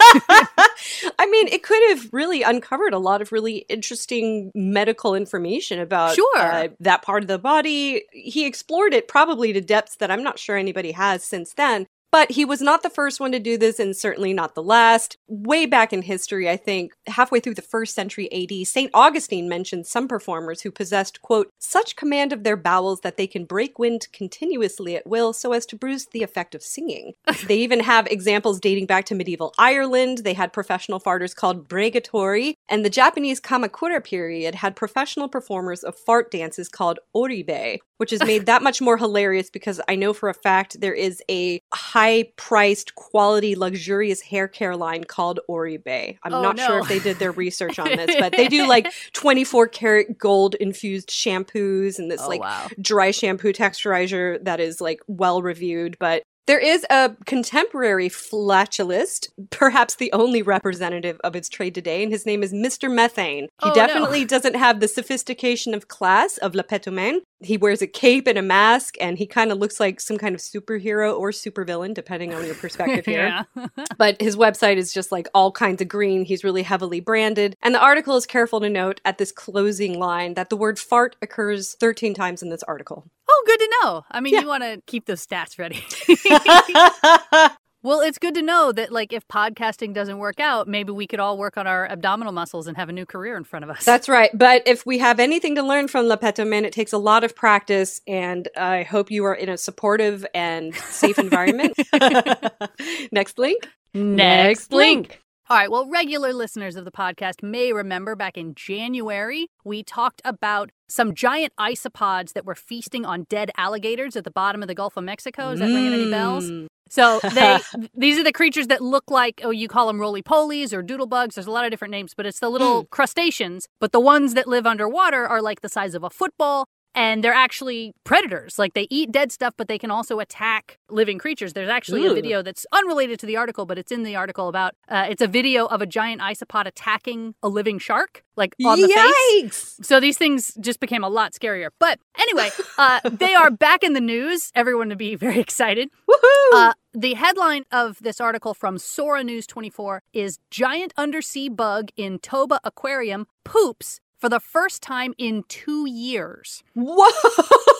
I 1.18 1.26
mean, 1.30 1.48
it 1.48 1.62
could 1.62 1.82
have 1.90 2.12
really 2.12 2.42
uncovered 2.42 2.92
a 2.94 2.98
lot 2.98 3.22
of 3.22 3.32
really 3.32 3.58
interesting 3.68 4.50
medical 4.54 5.14
information 5.14 5.78
about 5.80 6.14
Sure. 6.16 6.38
uh, 6.38 6.68
that 6.80 7.02
part 7.02 7.22
of 7.22 7.28
the 7.28 7.38
body. 7.38 8.02
He 8.12 8.46
explored 8.46 8.92
it 8.94 9.08
probably 9.08 9.52
to 9.52 9.60
depths 9.60 9.96
that 9.96 10.10
I'm 10.10 10.22
not 10.22 10.38
sure 10.38 10.56
anybody 10.56 10.92
has 10.92 11.24
since 11.24 11.54
then. 11.54 11.86
But 12.16 12.30
he 12.30 12.46
was 12.46 12.62
not 12.62 12.82
the 12.82 12.88
first 12.88 13.20
one 13.20 13.30
to 13.32 13.38
do 13.38 13.58
this, 13.58 13.78
and 13.78 13.94
certainly 13.94 14.32
not 14.32 14.54
the 14.54 14.62
last. 14.62 15.18
Way 15.28 15.66
back 15.66 15.92
in 15.92 16.00
history, 16.00 16.48
I 16.48 16.56
think, 16.56 16.94
halfway 17.06 17.40
through 17.40 17.56
the 17.56 17.60
first 17.60 17.94
century 17.94 18.32
AD, 18.32 18.66
St. 18.66 18.90
Augustine 18.94 19.50
mentioned 19.50 19.86
some 19.86 20.08
performers 20.08 20.62
who 20.62 20.70
possessed, 20.70 21.20
quote, 21.20 21.50
such 21.58 21.94
command 21.94 22.32
of 22.32 22.42
their 22.42 22.56
bowels 22.56 23.02
that 23.02 23.18
they 23.18 23.26
can 23.26 23.44
break 23.44 23.78
wind 23.78 24.08
continuously 24.14 24.96
at 24.96 25.06
will 25.06 25.34
so 25.34 25.52
as 25.52 25.66
to 25.66 25.76
bruise 25.76 26.06
the 26.06 26.22
effect 26.22 26.54
of 26.54 26.62
singing. 26.62 27.12
they 27.48 27.58
even 27.58 27.80
have 27.80 28.06
examples 28.06 28.60
dating 28.60 28.86
back 28.86 29.04
to 29.04 29.14
medieval 29.14 29.52
Ireland. 29.58 30.22
They 30.24 30.32
had 30.32 30.54
professional 30.54 30.98
farters 30.98 31.34
called 31.34 31.68
bregatori, 31.68 32.54
and 32.70 32.82
the 32.82 32.88
Japanese 32.88 33.42
Kamakura 33.42 34.02
period 34.02 34.54
had 34.54 34.74
professional 34.74 35.28
performers 35.28 35.84
of 35.84 35.94
fart 35.98 36.30
dances 36.30 36.70
called 36.70 36.98
oribe, 37.14 37.76
which 37.98 38.14
is 38.14 38.24
made 38.24 38.46
that 38.46 38.62
much 38.62 38.80
more 38.80 38.96
hilarious 38.96 39.50
because 39.50 39.82
I 39.86 39.96
know 39.96 40.14
for 40.14 40.30
a 40.30 40.34
fact 40.34 40.80
there 40.80 40.94
is 40.94 41.22
a 41.30 41.60
high 41.74 42.05
priced, 42.36 42.94
quality, 42.94 43.54
luxurious 43.56 44.20
hair 44.20 44.48
care 44.48 44.76
line 44.76 45.04
called 45.04 45.40
Oribe. 45.48 46.16
I'm 46.22 46.34
Oh, 46.34 46.42
not 46.42 46.58
sure 46.58 46.78
if 46.78 46.88
they 46.88 46.98
did 46.98 47.18
their 47.18 47.32
research 47.32 47.78
on 47.78 47.88
this, 47.88 48.14
but 48.18 48.32
they 48.32 48.48
do 48.48 48.66
like 48.68 48.92
24 49.12 49.68
karat 49.68 50.18
gold 50.18 50.54
infused 50.56 51.08
shampoos 51.08 51.98
and 51.98 52.10
this 52.10 52.22
oh, 52.22 52.28
like 52.28 52.40
wow. 52.40 52.68
dry 52.80 53.10
shampoo 53.10 53.52
texturizer 53.52 54.42
that 54.44 54.60
is 54.60 54.80
like 54.80 55.00
well 55.06 55.42
reviewed, 55.42 55.96
but 55.98 56.22
there 56.46 56.58
is 56.58 56.86
a 56.90 57.14
contemporary 57.26 58.08
flatulist, 58.08 59.28
perhaps 59.50 59.96
the 59.96 60.12
only 60.12 60.42
representative 60.42 61.20
of 61.24 61.34
its 61.36 61.48
trade 61.48 61.74
today, 61.74 62.02
and 62.02 62.12
his 62.12 62.24
name 62.26 62.42
is 62.42 62.52
Mr. 62.52 62.92
Methane. 62.92 63.44
He 63.44 63.48
Oh, 63.62 63.68
no. 63.68 63.74
definitely 63.74 64.24
doesn't 64.24 64.54
have 64.54 64.80
the 64.80 64.88
sophistication 64.88 65.74
of 65.74 65.88
class 65.88 66.36
of 66.38 66.54
Le 66.54 66.62
Petomane. 66.64 67.20
He 67.40 67.56
wears 67.56 67.82
a 67.82 67.86
cape 67.86 68.26
and 68.26 68.38
a 68.38 68.42
mask, 68.42 68.94
and 69.00 69.18
he 69.18 69.26
kind 69.26 69.52
of 69.52 69.58
looks 69.58 69.78
like 69.80 70.00
some 70.00 70.18
kind 70.18 70.34
of 70.34 70.40
superhero 70.40 71.18
or 71.18 71.30
supervillain, 71.30 71.94
depending 71.94 72.32
on 72.32 72.44
your 72.46 72.54
perspective 72.54 73.04
here 73.06 73.44
but 73.98 74.20
his 74.20 74.36
website 74.36 74.76
is 74.76 74.92
just 74.92 75.12
like 75.12 75.28
all 75.34 75.50
kinds 75.52 75.82
of 75.82 75.88
green. 75.88 76.24
He's 76.24 76.44
really 76.44 76.62
heavily 76.62 77.00
branded. 77.00 77.56
And 77.62 77.74
the 77.74 77.80
article 77.80 78.16
is 78.16 78.26
careful 78.26 78.60
to 78.60 78.70
note 78.70 79.00
at 79.04 79.18
this 79.18 79.32
closing 79.32 79.98
line 79.98 80.34
that 80.34 80.50
the 80.50 80.56
word 80.56 80.78
fart 80.78 81.16
occurs 81.20 81.74
13 81.80 82.14
times 82.14 82.42
in 82.42 82.50
this 82.50 82.62
article. 82.62 83.06
Oh, 83.28 83.42
good 83.46 83.58
to 83.58 83.70
know. 83.82 84.04
I 84.10 84.20
mean, 84.20 84.34
Yeah. 84.34 84.40
you 84.42 84.46
want 84.46 84.62
to 84.62 84.80
keep 84.86 85.06
those 85.06 85.26
stats 85.26 85.58
ready. 85.58 85.84
Well, 87.82 88.00
it's 88.00 88.18
good 88.18 88.34
to 88.34 88.42
know 88.42 88.72
that, 88.72 88.90
like, 88.90 89.12
if 89.12 89.28
podcasting 89.28 89.94
doesn't 89.94 90.18
work 90.18 90.40
out, 90.40 90.66
maybe 90.66 90.90
we 90.90 91.06
could 91.06 91.20
all 91.20 91.38
work 91.38 91.56
on 91.56 91.68
our 91.68 91.86
abdominal 91.88 92.32
muscles 92.32 92.66
and 92.66 92.76
have 92.76 92.88
a 92.88 92.92
new 92.92 93.06
career 93.06 93.36
in 93.36 93.44
front 93.44 93.62
of 93.64 93.70
us. 93.70 93.84
That's 93.84 94.08
right. 94.08 94.28
But 94.36 94.66
if 94.66 94.84
we 94.84 94.98
have 94.98 95.20
anything 95.20 95.54
to 95.54 95.62
learn 95.62 95.86
from 95.86 96.06
Le 96.06 96.18
Man, 96.46 96.64
it 96.64 96.72
takes 96.72 96.92
a 96.92 96.98
lot 96.98 97.22
of 97.22 97.36
practice, 97.36 98.00
and 98.08 98.48
I 98.56 98.82
hope 98.82 99.12
you 99.12 99.24
are 99.24 99.34
in 99.34 99.48
a 99.48 99.56
supportive 99.56 100.26
and 100.34 100.74
safe 100.74 101.16
environment. 101.16 101.78
Next 103.12 103.38
link. 103.38 103.68
Next 103.94 104.72
link. 104.72 105.22
All 105.48 105.56
right. 105.56 105.70
Well, 105.70 105.86
regular 105.88 106.32
listeners 106.32 106.74
of 106.74 106.84
the 106.84 106.90
podcast 106.90 107.40
may 107.40 107.72
remember 107.72 108.16
back 108.16 108.36
in 108.36 108.56
January, 108.56 109.48
we 109.64 109.84
talked 109.84 110.20
about 110.24 110.70
some 110.88 111.14
giant 111.14 111.52
isopods 111.56 112.32
that 112.32 112.44
were 112.44 112.56
feasting 112.56 113.04
on 113.04 113.26
dead 113.28 113.52
alligators 113.56 114.16
at 114.16 114.24
the 114.24 114.30
bottom 114.32 114.60
of 114.60 114.66
the 114.66 114.74
Gulf 114.74 114.96
of 114.96 115.04
Mexico. 115.04 115.50
Is 115.50 115.60
that 115.60 115.68
mm. 115.68 115.74
ringing 115.76 115.92
any 115.92 116.10
bells? 116.10 116.50
Mm. 116.50 116.66
So 116.88 117.20
they 117.34 117.60
these 117.94 118.18
are 118.18 118.24
the 118.24 118.32
creatures 118.32 118.66
that 118.66 118.80
look 118.80 119.08
like 119.08 119.40
oh 119.44 119.50
you 119.50 119.68
call 119.68 119.86
them 119.86 120.00
roly 120.00 120.20
polies 120.20 120.72
or 120.72 120.82
doodlebugs. 120.82 121.34
There's 121.34 121.46
a 121.46 121.52
lot 121.52 121.64
of 121.64 121.70
different 121.70 121.92
names, 121.92 122.12
but 122.12 122.26
it's 122.26 122.40
the 122.40 122.48
little 122.48 122.82
mm. 122.82 122.90
crustaceans. 122.90 123.68
But 123.78 123.92
the 123.92 124.00
ones 124.00 124.34
that 124.34 124.48
live 124.48 124.66
underwater 124.66 125.28
are 125.28 125.40
like 125.40 125.60
the 125.60 125.68
size 125.68 125.94
of 125.94 126.02
a 126.02 126.10
football 126.10 126.66
and 126.96 127.22
they're 127.22 127.34
actually 127.34 127.94
predators. 128.04 128.58
Like 128.58 128.74
they 128.74 128.88
eat 128.90 129.12
dead 129.12 129.30
stuff, 129.30 129.54
but 129.56 129.68
they 129.68 129.78
can 129.78 129.90
also 129.90 130.18
attack 130.18 130.78
living 130.88 131.18
creatures. 131.18 131.52
There's 131.52 131.68
actually 131.68 132.06
Ooh. 132.06 132.12
a 132.12 132.14
video 132.14 132.42
that's 132.42 132.66
unrelated 132.72 133.20
to 133.20 133.26
the 133.26 133.36
article, 133.36 133.66
but 133.66 133.78
it's 133.78 133.92
in 133.92 134.02
the 134.02 134.16
article 134.16 134.48
about 134.48 134.74
uh, 134.88 135.06
it's 135.08 135.22
a 135.22 135.28
video 135.28 135.66
of 135.66 135.82
a 135.82 135.86
giant 135.86 136.22
isopod 136.22 136.66
attacking 136.66 137.34
a 137.42 137.48
living 137.48 137.78
shark, 137.78 138.24
like 138.36 138.56
on 138.64 138.80
the 138.80 138.88
Yikes! 138.88 139.42
face. 139.42 139.80
So 139.82 140.00
these 140.00 140.16
things 140.16 140.56
just 140.58 140.80
became 140.80 141.04
a 141.04 141.08
lot 141.08 141.32
scarier. 141.32 141.68
But 141.78 142.00
anyway, 142.18 142.48
uh, 142.78 143.00
they 143.10 143.34
are 143.34 143.50
back 143.50 143.84
in 143.84 143.92
the 143.92 144.00
news. 144.00 144.50
Everyone 144.54 144.88
to 144.88 144.96
be 144.96 145.14
very 145.26 145.38
excited. 145.38 145.90
Woohoo! 146.10 146.54
Uh, 146.54 146.72
the 146.94 147.12
headline 147.12 147.64
of 147.70 147.98
this 148.00 148.22
article 148.22 148.54
from 148.54 148.78
Sora 148.78 149.22
News 149.22 149.46
24 149.46 150.02
is 150.14 150.38
Giant 150.50 150.94
Undersea 150.96 151.50
Bug 151.50 151.90
in 151.96 152.18
Toba 152.18 152.58
Aquarium 152.64 153.26
Poops 153.44 154.00
for 154.18 154.28
the 154.28 154.40
first 154.40 154.82
time 154.82 155.14
in 155.18 155.44
two 155.48 155.86
years. 155.88 156.62
Whoa! 156.74 157.08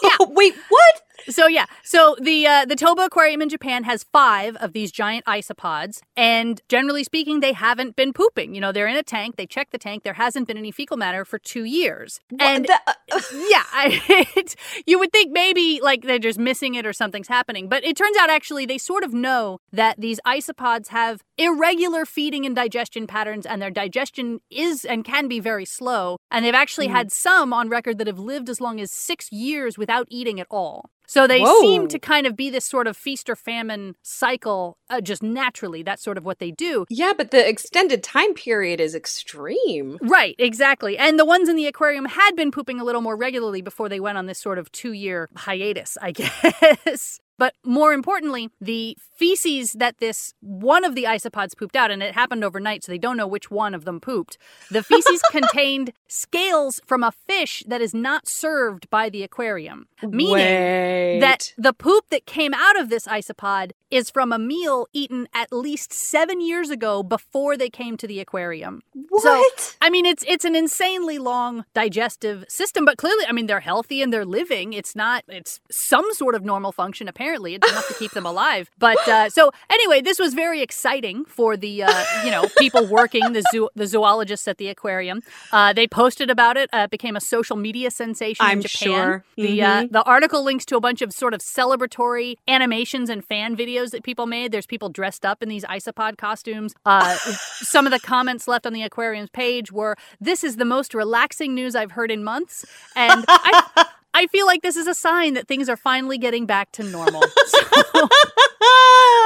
Yeah. 0.02 0.16
Wait, 0.28 0.54
what? 0.68 1.02
So 1.28 1.46
yeah, 1.46 1.66
so 1.82 2.16
the 2.20 2.46
uh, 2.46 2.64
the 2.64 2.76
Toba 2.76 3.02
Aquarium 3.02 3.42
in 3.42 3.48
Japan 3.48 3.84
has 3.84 4.04
five 4.12 4.56
of 4.56 4.72
these 4.72 4.92
giant 4.92 5.24
isopods, 5.24 6.00
and 6.16 6.60
generally 6.68 7.04
speaking, 7.04 7.40
they 7.40 7.52
haven't 7.52 7.96
been 7.96 8.12
pooping. 8.12 8.54
You 8.54 8.60
know, 8.60 8.72
they're 8.72 8.86
in 8.86 8.96
a 8.96 9.02
tank. 9.02 9.36
They 9.36 9.46
check 9.46 9.70
the 9.70 9.78
tank. 9.78 10.02
There 10.02 10.14
hasn't 10.14 10.46
been 10.46 10.56
any 10.56 10.70
fecal 10.70 10.96
matter 10.96 11.24
for 11.24 11.38
two 11.38 11.64
years. 11.64 12.20
And 12.38 12.66
the- 12.66 12.80
uh, 12.86 12.92
yeah, 13.32 13.64
I, 13.72 14.02
it, 14.36 14.54
you 14.86 14.98
would 14.98 15.12
think 15.12 15.32
maybe 15.32 15.80
like 15.82 16.02
they're 16.02 16.18
just 16.18 16.38
missing 16.38 16.74
it 16.74 16.86
or 16.86 16.92
something's 16.92 17.28
happening, 17.28 17.68
but 17.68 17.84
it 17.84 17.96
turns 17.96 18.16
out 18.16 18.30
actually 18.30 18.66
they 18.66 18.78
sort 18.78 19.04
of 19.04 19.12
know 19.12 19.58
that 19.72 20.00
these 20.00 20.20
isopods 20.26 20.88
have 20.88 21.22
irregular 21.38 22.04
feeding 22.04 22.46
and 22.46 22.54
digestion 22.54 23.06
patterns, 23.06 23.46
and 23.46 23.60
their 23.60 23.70
digestion 23.70 24.40
is 24.50 24.84
and 24.84 25.04
can 25.04 25.28
be 25.28 25.40
very 25.40 25.64
slow. 25.64 26.18
And 26.30 26.44
they've 26.44 26.54
actually 26.54 26.88
mm. 26.88 26.92
had 26.92 27.12
some 27.12 27.52
on 27.52 27.68
record 27.68 27.98
that 27.98 28.06
have 28.06 28.18
lived 28.18 28.48
as 28.48 28.60
long 28.60 28.80
as 28.80 28.90
six 28.90 29.30
years 29.32 29.78
without 29.78 30.06
eating 30.10 30.40
at 30.40 30.46
all. 30.50 30.90
So 31.06 31.26
they 31.26 31.40
Whoa. 31.40 31.60
seem 31.60 31.88
to 31.88 31.98
kind 31.98 32.26
of 32.26 32.36
be 32.36 32.50
this 32.50 32.64
sort 32.64 32.86
of 32.86 32.96
feast 32.96 33.28
or 33.30 33.36
famine 33.36 33.94
cycle 34.02 34.76
uh, 34.90 35.00
just 35.00 35.22
naturally. 35.22 35.82
That's 35.82 36.02
sort 36.02 36.18
of 36.18 36.24
what 36.24 36.38
they 36.38 36.50
do. 36.50 36.84
Yeah, 36.88 37.12
but 37.16 37.30
the 37.30 37.48
extended 37.48 38.02
time 38.02 38.34
period 38.34 38.80
is 38.80 38.94
extreme. 38.94 39.98
Right, 40.02 40.34
exactly. 40.38 40.98
And 40.98 41.18
the 41.18 41.24
ones 41.24 41.48
in 41.48 41.56
the 41.56 41.66
aquarium 41.66 42.06
had 42.06 42.36
been 42.36 42.50
pooping 42.50 42.80
a 42.80 42.84
little 42.84 43.00
more 43.00 43.16
regularly 43.16 43.62
before 43.62 43.88
they 43.88 44.00
went 44.00 44.18
on 44.18 44.26
this 44.26 44.38
sort 44.38 44.58
of 44.58 44.70
two 44.72 44.92
year 44.92 45.28
hiatus, 45.34 45.96
I 46.00 46.10
guess. 46.12 47.20
But 47.38 47.54
more 47.64 47.92
importantly, 47.92 48.50
the 48.60 48.96
feces 49.16 49.72
that 49.72 49.98
this 49.98 50.34
one 50.40 50.84
of 50.84 50.94
the 50.94 51.04
isopods 51.04 51.56
pooped 51.56 51.76
out, 51.76 51.90
and 51.90 52.02
it 52.02 52.14
happened 52.14 52.44
overnight, 52.44 52.84
so 52.84 52.92
they 52.92 52.98
don't 52.98 53.16
know 53.16 53.26
which 53.26 53.50
one 53.50 53.74
of 53.74 53.84
them 53.84 54.00
pooped. 54.00 54.38
The 54.70 54.82
feces 54.82 55.20
contained 55.30 55.92
scales 56.08 56.80
from 56.86 57.02
a 57.02 57.12
fish 57.12 57.62
that 57.66 57.80
is 57.80 57.94
not 57.94 58.28
served 58.28 58.88
by 58.90 59.10
the 59.10 59.22
aquarium, 59.22 59.86
meaning 60.02 60.34
Wait. 60.34 61.20
that 61.20 61.52
the 61.58 61.72
poop 61.72 62.08
that 62.10 62.26
came 62.26 62.54
out 62.54 62.78
of 62.78 62.88
this 62.88 63.06
isopod 63.06 63.72
is 63.90 64.10
from 64.10 64.32
a 64.32 64.38
meal 64.38 64.86
eaten 64.92 65.28
at 65.32 65.52
least 65.52 65.92
seven 65.92 66.40
years 66.40 66.70
ago 66.70 67.02
before 67.02 67.56
they 67.56 67.70
came 67.70 67.96
to 67.96 68.06
the 68.06 68.20
aquarium. 68.20 68.82
What? 69.08 69.22
So, 69.22 69.44
I 69.80 69.90
mean, 69.90 70.06
it's 70.06 70.24
it's 70.26 70.44
an 70.44 70.56
insanely 70.56 71.18
long 71.18 71.64
digestive 71.74 72.44
system, 72.48 72.84
but 72.84 72.96
clearly, 72.96 73.24
I 73.28 73.32
mean, 73.32 73.46
they're 73.46 73.60
healthy 73.60 74.02
and 74.02 74.12
they're 74.12 74.24
living. 74.24 74.72
It's 74.72 74.96
not. 74.96 75.24
It's 75.28 75.60
some 75.70 76.12
sort 76.12 76.34
of 76.34 76.44
normal 76.44 76.72
function. 76.72 77.08
Apparently, 77.08 77.25
it's 77.34 77.70
enough 77.70 77.88
to 77.88 77.94
keep 77.94 78.12
them 78.12 78.26
alive. 78.26 78.70
But 78.78 79.06
uh, 79.08 79.30
so 79.30 79.52
anyway, 79.70 80.00
this 80.00 80.18
was 80.18 80.34
very 80.34 80.62
exciting 80.62 81.24
for 81.24 81.56
the 81.56 81.84
uh, 81.84 82.04
you 82.24 82.30
know 82.30 82.48
people 82.58 82.86
working 82.86 83.32
the 83.32 83.44
zoo 83.50 83.68
the 83.74 83.86
zoologists 83.86 84.48
at 84.48 84.58
the 84.58 84.68
aquarium. 84.68 85.22
Uh, 85.52 85.72
they 85.72 85.86
posted 85.86 86.30
about 86.30 86.56
it. 86.56 86.68
Uh, 86.72 86.84
it 86.84 86.90
became 86.90 87.16
a 87.16 87.20
social 87.20 87.56
media 87.56 87.90
sensation 87.90 88.44
I'm 88.44 88.58
in 88.58 88.62
Japan. 88.62 88.88
Sure. 88.88 89.24
The 89.36 89.62
uh, 89.62 89.82
mm-hmm. 89.82 89.92
the 89.92 90.02
article 90.02 90.42
links 90.42 90.64
to 90.66 90.76
a 90.76 90.80
bunch 90.80 91.02
of 91.02 91.12
sort 91.12 91.34
of 91.34 91.40
celebratory 91.40 92.36
animations 92.48 93.10
and 93.10 93.24
fan 93.24 93.56
videos 93.56 93.76
videos 93.76 93.90
that 93.90 94.02
people 94.02 94.26
made. 94.26 94.52
There's 94.52 94.66
people 94.66 94.88
dressed 94.88 95.24
up 95.24 95.42
in 95.42 95.48
these 95.48 95.64
isopod 95.64 96.18
costumes. 96.18 96.74
Uh, 96.84 97.14
some 97.16 97.86
of 97.86 97.92
the 97.92 98.00
comments 98.00 98.48
left 98.48 98.66
on 98.66 98.72
the 98.72 98.82
aquarium's 98.82 99.30
page 99.30 99.72
were, 99.72 99.96
"This 100.20 100.44
is 100.44 100.56
the 100.56 100.64
most 100.64 100.94
relaxing 100.94 101.54
news 101.54 101.74
I've 101.74 101.92
heard 101.92 102.10
in 102.10 102.24
months," 102.24 102.64
and 102.94 103.24
I. 103.28 103.86
I 104.16 104.26
feel 104.28 104.46
like 104.46 104.62
this 104.62 104.76
is 104.76 104.86
a 104.86 104.94
sign 104.94 105.34
that 105.34 105.46
things 105.46 105.68
are 105.68 105.76
finally 105.76 106.16
getting 106.16 106.46
back 106.46 106.72
to 106.72 106.82
normal. 106.82 107.22
So, 107.46 108.08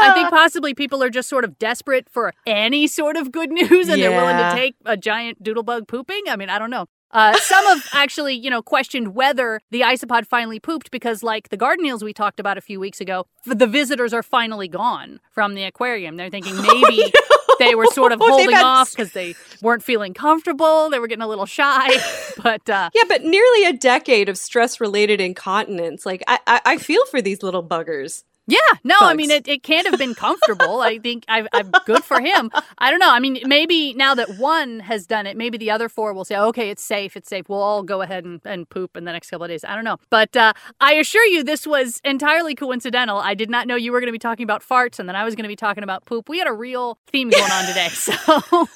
I 0.02 0.12
think 0.14 0.30
possibly 0.30 0.74
people 0.74 1.02
are 1.02 1.10
just 1.10 1.28
sort 1.28 1.44
of 1.44 1.58
desperate 1.58 2.08
for 2.10 2.34
any 2.46 2.86
sort 2.86 3.16
of 3.16 3.32
good 3.32 3.50
news 3.50 3.88
and 3.88 3.98
yeah. 3.98 4.08
they're 4.08 4.20
willing 4.20 4.36
to 4.36 4.52
take 4.54 4.74
a 4.84 4.96
giant 4.96 5.42
doodlebug 5.42 5.88
pooping. 5.88 6.22
I 6.28 6.36
mean, 6.36 6.50
I 6.50 6.58
don't 6.58 6.70
know. 6.70 6.86
Uh, 7.12 7.36
some 7.38 7.64
have 7.64 7.88
actually, 7.92 8.34
you 8.34 8.50
know, 8.50 8.62
questioned 8.62 9.14
whether 9.14 9.60
the 9.70 9.80
isopod 9.80 10.26
finally 10.26 10.60
pooped 10.60 10.90
because, 10.90 11.22
like 11.22 11.48
the 11.48 11.56
garden 11.56 11.84
eels 11.86 12.04
we 12.04 12.12
talked 12.12 12.38
about 12.38 12.56
a 12.56 12.60
few 12.60 12.78
weeks 12.78 13.00
ago, 13.00 13.26
the 13.46 13.66
visitors 13.66 14.12
are 14.12 14.22
finally 14.22 14.68
gone 14.68 15.20
from 15.32 15.54
the 15.54 15.64
aquarium. 15.64 16.16
They're 16.16 16.30
thinking 16.30 16.56
maybe 16.62 17.12
oh, 17.16 17.46
no. 17.48 17.66
they 17.66 17.74
were 17.74 17.86
sort 17.86 18.12
of 18.12 18.20
holding 18.22 18.54
off 18.54 18.90
because 18.90 19.12
they 19.12 19.34
weren't 19.60 19.82
feeling 19.82 20.14
comfortable. 20.14 20.88
They 20.90 20.98
were 20.98 21.08
getting 21.08 21.22
a 21.22 21.28
little 21.28 21.46
shy. 21.46 21.90
But 22.42 22.70
uh, 22.70 22.88
yeah, 22.94 23.02
but 23.06 23.22
nearly 23.22 23.66
a 23.66 23.72
decade 23.72 24.30
of 24.30 24.38
stress-related 24.38 25.20
incontinence. 25.20 26.06
Like 26.06 26.22
I, 26.26 26.38
I, 26.46 26.60
I 26.64 26.78
feel 26.78 27.04
for 27.06 27.20
these 27.20 27.42
little 27.42 27.62
buggers. 27.62 28.24
Yeah, 28.46 28.58
no, 28.82 28.96
Bugs. 28.98 29.10
I 29.10 29.14
mean 29.14 29.30
it, 29.30 29.46
it 29.46 29.62
can't 29.62 29.86
have 29.86 29.98
been 29.98 30.14
comfortable. 30.14 30.80
I 30.80 30.98
think 31.02 31.24
I, 31.28 31.46
am 31.52 31.70
good 31.86 32.02
for 32.02 32.20
him. 32.20 32.50
I 32.78 32.90
don't 32.90 32.98
know. 32.98 33.10
I 33.10 33.20
mean, 33.20 33.38
maybe 33.44 33.94
now 33.94 34.14
that 34.14 34.38
one 34.38 34.80
has 34.80 35.06
done 35.06 35.26
it, 35.26 35.36
maybe 35.36 35.56
the 35.56 35.70
other 35.70 35.88
four 35.88 36.12
will 36.12 36.24
say, 36.24 36.36
okay, 36.36 36.70
it's 36.70 36.82
safe, 36.82 37.16
it's 37.16 37.28
safe. 37.28 37.48
We'll 37.48 37.62
all 37.62 37.82
go 37.82 38.02
ahead 38.02 38.24
and, 38.24 38.40
and 38.44 38.68
poop 38.68 38.96
in 38.96 39.04
the 39.04 39.12
next 39.12 39.30
couple 39.30 39.44
of 39.44 39.50
days. 39.50 39.64
I 39.64 39.74
don't 39.74 39.84
know, 39.84 39.98
but 40.10 40.36
uh, 40.36 40.52
I 40.80 40.94
assure 40.94 41.24
you, 41.24 41.44
this 41.44 41.66
was 41.66 42.00
entirely 42.04 42.54
coincidental. 42.54 43.18
I 43.18 43.34
did 43.34 43.50
not 43.50 43.68
know 43.68 43.76
you 43.76 43.92
were 43.92 44.00
going 44.00 44.08
to 44.08 44.12
be 44.12 44.18
talking 44.18 44.44
about 44.44 44.62
farts, 44.62 44.98
and 44.98 45.08
then 45.08 45.16
I 45.16 45.24
was 45.24 45.36
going 45.36 45.44
to 45.44 45.48
be 45.48 45.56
talking 45.56 45.84
about 45.84 46.04
poop. 46.04 46.28
We 46.28 46.38
had 46.38 46.48
a 46.48 46.52
real 46.52 46.98
theme 47.06 47.30
going 47.30 47.52
on 47.52 47.66
today. 47.66 47.88
So, 47.88 48.14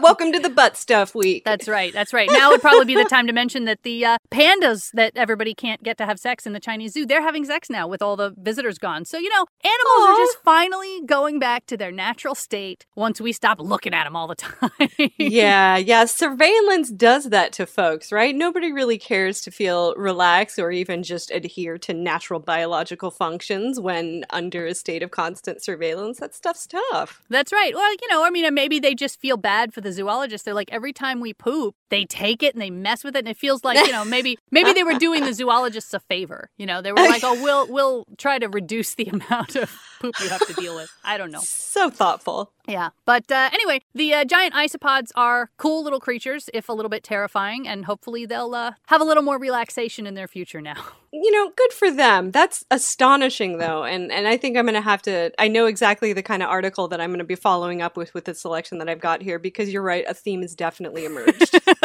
welcome 0.00 0.32
to 0.32 0.38
the 0.38 0.50
butt 0.50 0.76
stuff 0.76 1.14
week. 1.14 1.44
That's 1.44 1.66
right. 1.66 1.92
That's 1.92 2.12
right. 2.12 2.28
Now 2.30 2.50
would 2.50 2.60
probably 2.60 2.84
be 2.84 2.94
the 2.94 3.08
time 3.08 3.26
to 3.26 3.32
mention 3.32 3.64
that 3.64 3.82
the 3.82 4.04
uh, 4.04 4.18
pandas 4.30 4.92
that 4.92 5.16
everybody 5.16 5.54
can't 5.54 5.82
get 5.82 5.98
to 5.98 6.06
have 6.06 6.20
sex 6.20 6.46
in 6.46 6.52
the 6.52 6.60
Chinese 6.60 6.92
zoo, 6.92 7.06
they're 7.06 7.22
having 7.22 7.44
sex 7.44 7.68
now 7.70 7.88
with 7.88 8.02
all 8.02 8.16
the 8.16 8.34
visitors 8.38 8.78
gone 8.78 8.89
on. 8.90 9.04
So, 9.04 9.18
you 9.18 9.30
know, 9.30 9.46
animals 9.64 10.00
Aww. 10.00 10.12
are 10.12 10.16
just 10.18 10.38
finally 10.44 11.00
going 11.06 11.38
back 11.38 11.66
to 11.66 11.76
their 11.76 11.92
natural 11.92 12.34
state 12.34 12.86
once 12.94 13.20
we 13.20 13.32
stop 13.32 13.60
looking 13.60 13.94
at 13.94 14.04
them 14.04 14.16
all 14.16 14.26
the 14.26 14.34
time. 14.34 14.70
yeah, 15.18 15.76
yeah. 15.76 16.04
Surveillance 16.04 16.90
does 16.90 17.30
that 17.30 17.52
to 17.54 17.66
folks, 17.66 18.12
right? 18.12 18.34
Nobody 18.34 18.72
really 18.72 18.98
cares 18.98 19.40
to 19.42 19.50
feel 19.50 19.94
relaxed 19.96 20.58
or 20.58 20.70
even 20.70 21.02
just 21.02 21.30
adhere 21.30 21.78
to 21.78 21.94
natural 21.94 22.40
biological 22.40 23.10
functions 23.10 23.80
when 23.80 24.24
under 24.30 24.66
a 24.66 24.74
state 24.74 25.02
of 25.02 25.10
constant 25.10 25.62
surveillance. 25.62 26.18
That 26.18 26.34
stuff's 26.34 26.66
tough. 26.66 27.22
That's 27.28 27.52
right. 27.52 27.74
Well, 27.74 27.92
you 27.92 28.08
know, 28.10 28.24
I 28.24 28.30
mean, 28.30 28.44
uh, 28.44 28.50
maybe 28.50 28.80
they 28.80 28.94
just 28.94 29.20
feel 29.20 29.36
bad 29.36 29.72
for 29.72 29.80
the 29.80 29.92
zoologist. 29.92 30.44
They're 30.44 30.54
like, 30.54 30.72
every 30.72 30.92
time 30.92 31.20
we 31.20 31.32
poop, 31.32 31.74
they 31.90 32.04
take 32.04 32.42
it 32.42 32.54
and 32.54 32.62
they 32.62 32.70
mess 32.70 33.04
with 33.04 33.16
it. 33.16 33.20
And 33.20 33.28
it 33.28 33.36
feels 33.36 33.64
like, 33.64 33.78
you 33.86 33.92
know, 33.92 34.04
maybe 34.04 34.38
maybe 34.50 34.72
they 34.72 34.84
were 34.84 34.98
doing 34.98 35.24
the 35.24 35.34
zoologists 35.40 35.92
a 35.92 36.00
favor. 36.00 36.50
You 36.56 36.66
know, 36.66 36.80
they 36.80 36.92
were 36.92 36.98
like, 36.98 37.22
oh, 37.24 37.40
we'll 37.42 37.66
we'll 37.68 38.06
try 38.16 38.38
to 38.38 38.48
reduce 38.48 38.79
the 38.96 39.06
amount 39.12 39.56
of 39.56 39.76
poop 40.00 40.14
you 40.20 40.28
have 40.28 40.46
to 40.46 40.54
deal 40.54 40.74
with. 40.74 40.90
I 41.04 41.18
don't 41.18 41.30
know. 41.30 41.40
So 41.42 41.90
thoughtful. 41.90 42.52
Yeah. 42.66 42.90
But 43.04 43.30
uh, 43.30 43.50
anyway, 43.52 43.82
the 43.94 44.14
uh, 44.14 44.24
giant 44.24 44.54
isopods 44.54 45.10
are 45.14 45.50
cool 45.56 45.82
little 45.84 46.00
creatures, 46.00 46.48
if 46.54 46.68
a 46.68 46.72
little 46.72 46.88
bit 46.88 47.02
terrifying, 47.02 47.68
and 47.68 47.84
hopefully 47.84 48.26
they'll 48.26 48.54
uh, 48.54 48.72
have 48.86 49.00
a 49.00 49.04
little 49.04 49.22
more 49.22 49.38
relaxation 49.38 50.06
in 50.06 50.14
their 50.14 50.28
future 50.28 50.60
now. 50.60 50.74
You 51.12 51.32
know, 51.32 51.50
good 51.56 51.72
for 51.72 51.90
them. 51.90 52.30
That's 52.30 52.64
astonishing, 52.70 53.58
though, 53.58 53.82
and 53.82 54.12
and 54.12 54.28
I 54.28 54.36
think 54.36 54.56
I'm 54.56 54.64
going 54.64 54.76
to 54.76 54.80
have 54.80 55.02
to. 55.02 55.32
I 55.40 55.48
know 55.48 55.66
exactly 55.66 56.12
the 56.12 56.22
kind 56.22 56.40
of 56.40 56.48
article 56.48 56.86
that 56.86 57.00
I'm 57.00 57.10
going 57.10 57.18
to 57.18 57.24
be 57.24 57.34
following 57.34 57.82
up 57.82 57.96
with 57.96 58.14
with 58.14 58.26
the 58.26 58.34
selection 58.34 58.78
that 58.78 58.88
I've 58.88 59.00
got 59.00 59.20
here 59.20 59.40
because 59.40 59.72
you're 59.72 59.82
right, 59.82 60.04
a 60.06 60.14
theme 60.14 60.42
has 60.42 60.54
definitely 60.54 61.04
emerged. 61.04 61.60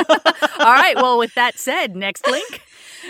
All 0.59 0.71
right. 0.71 0.95
Well, 0.95 1.17
with 1.17 1.33
that 1.33 1.57
said, 1.57 1.95
next 1.95 2.27
link. 2.27 2.61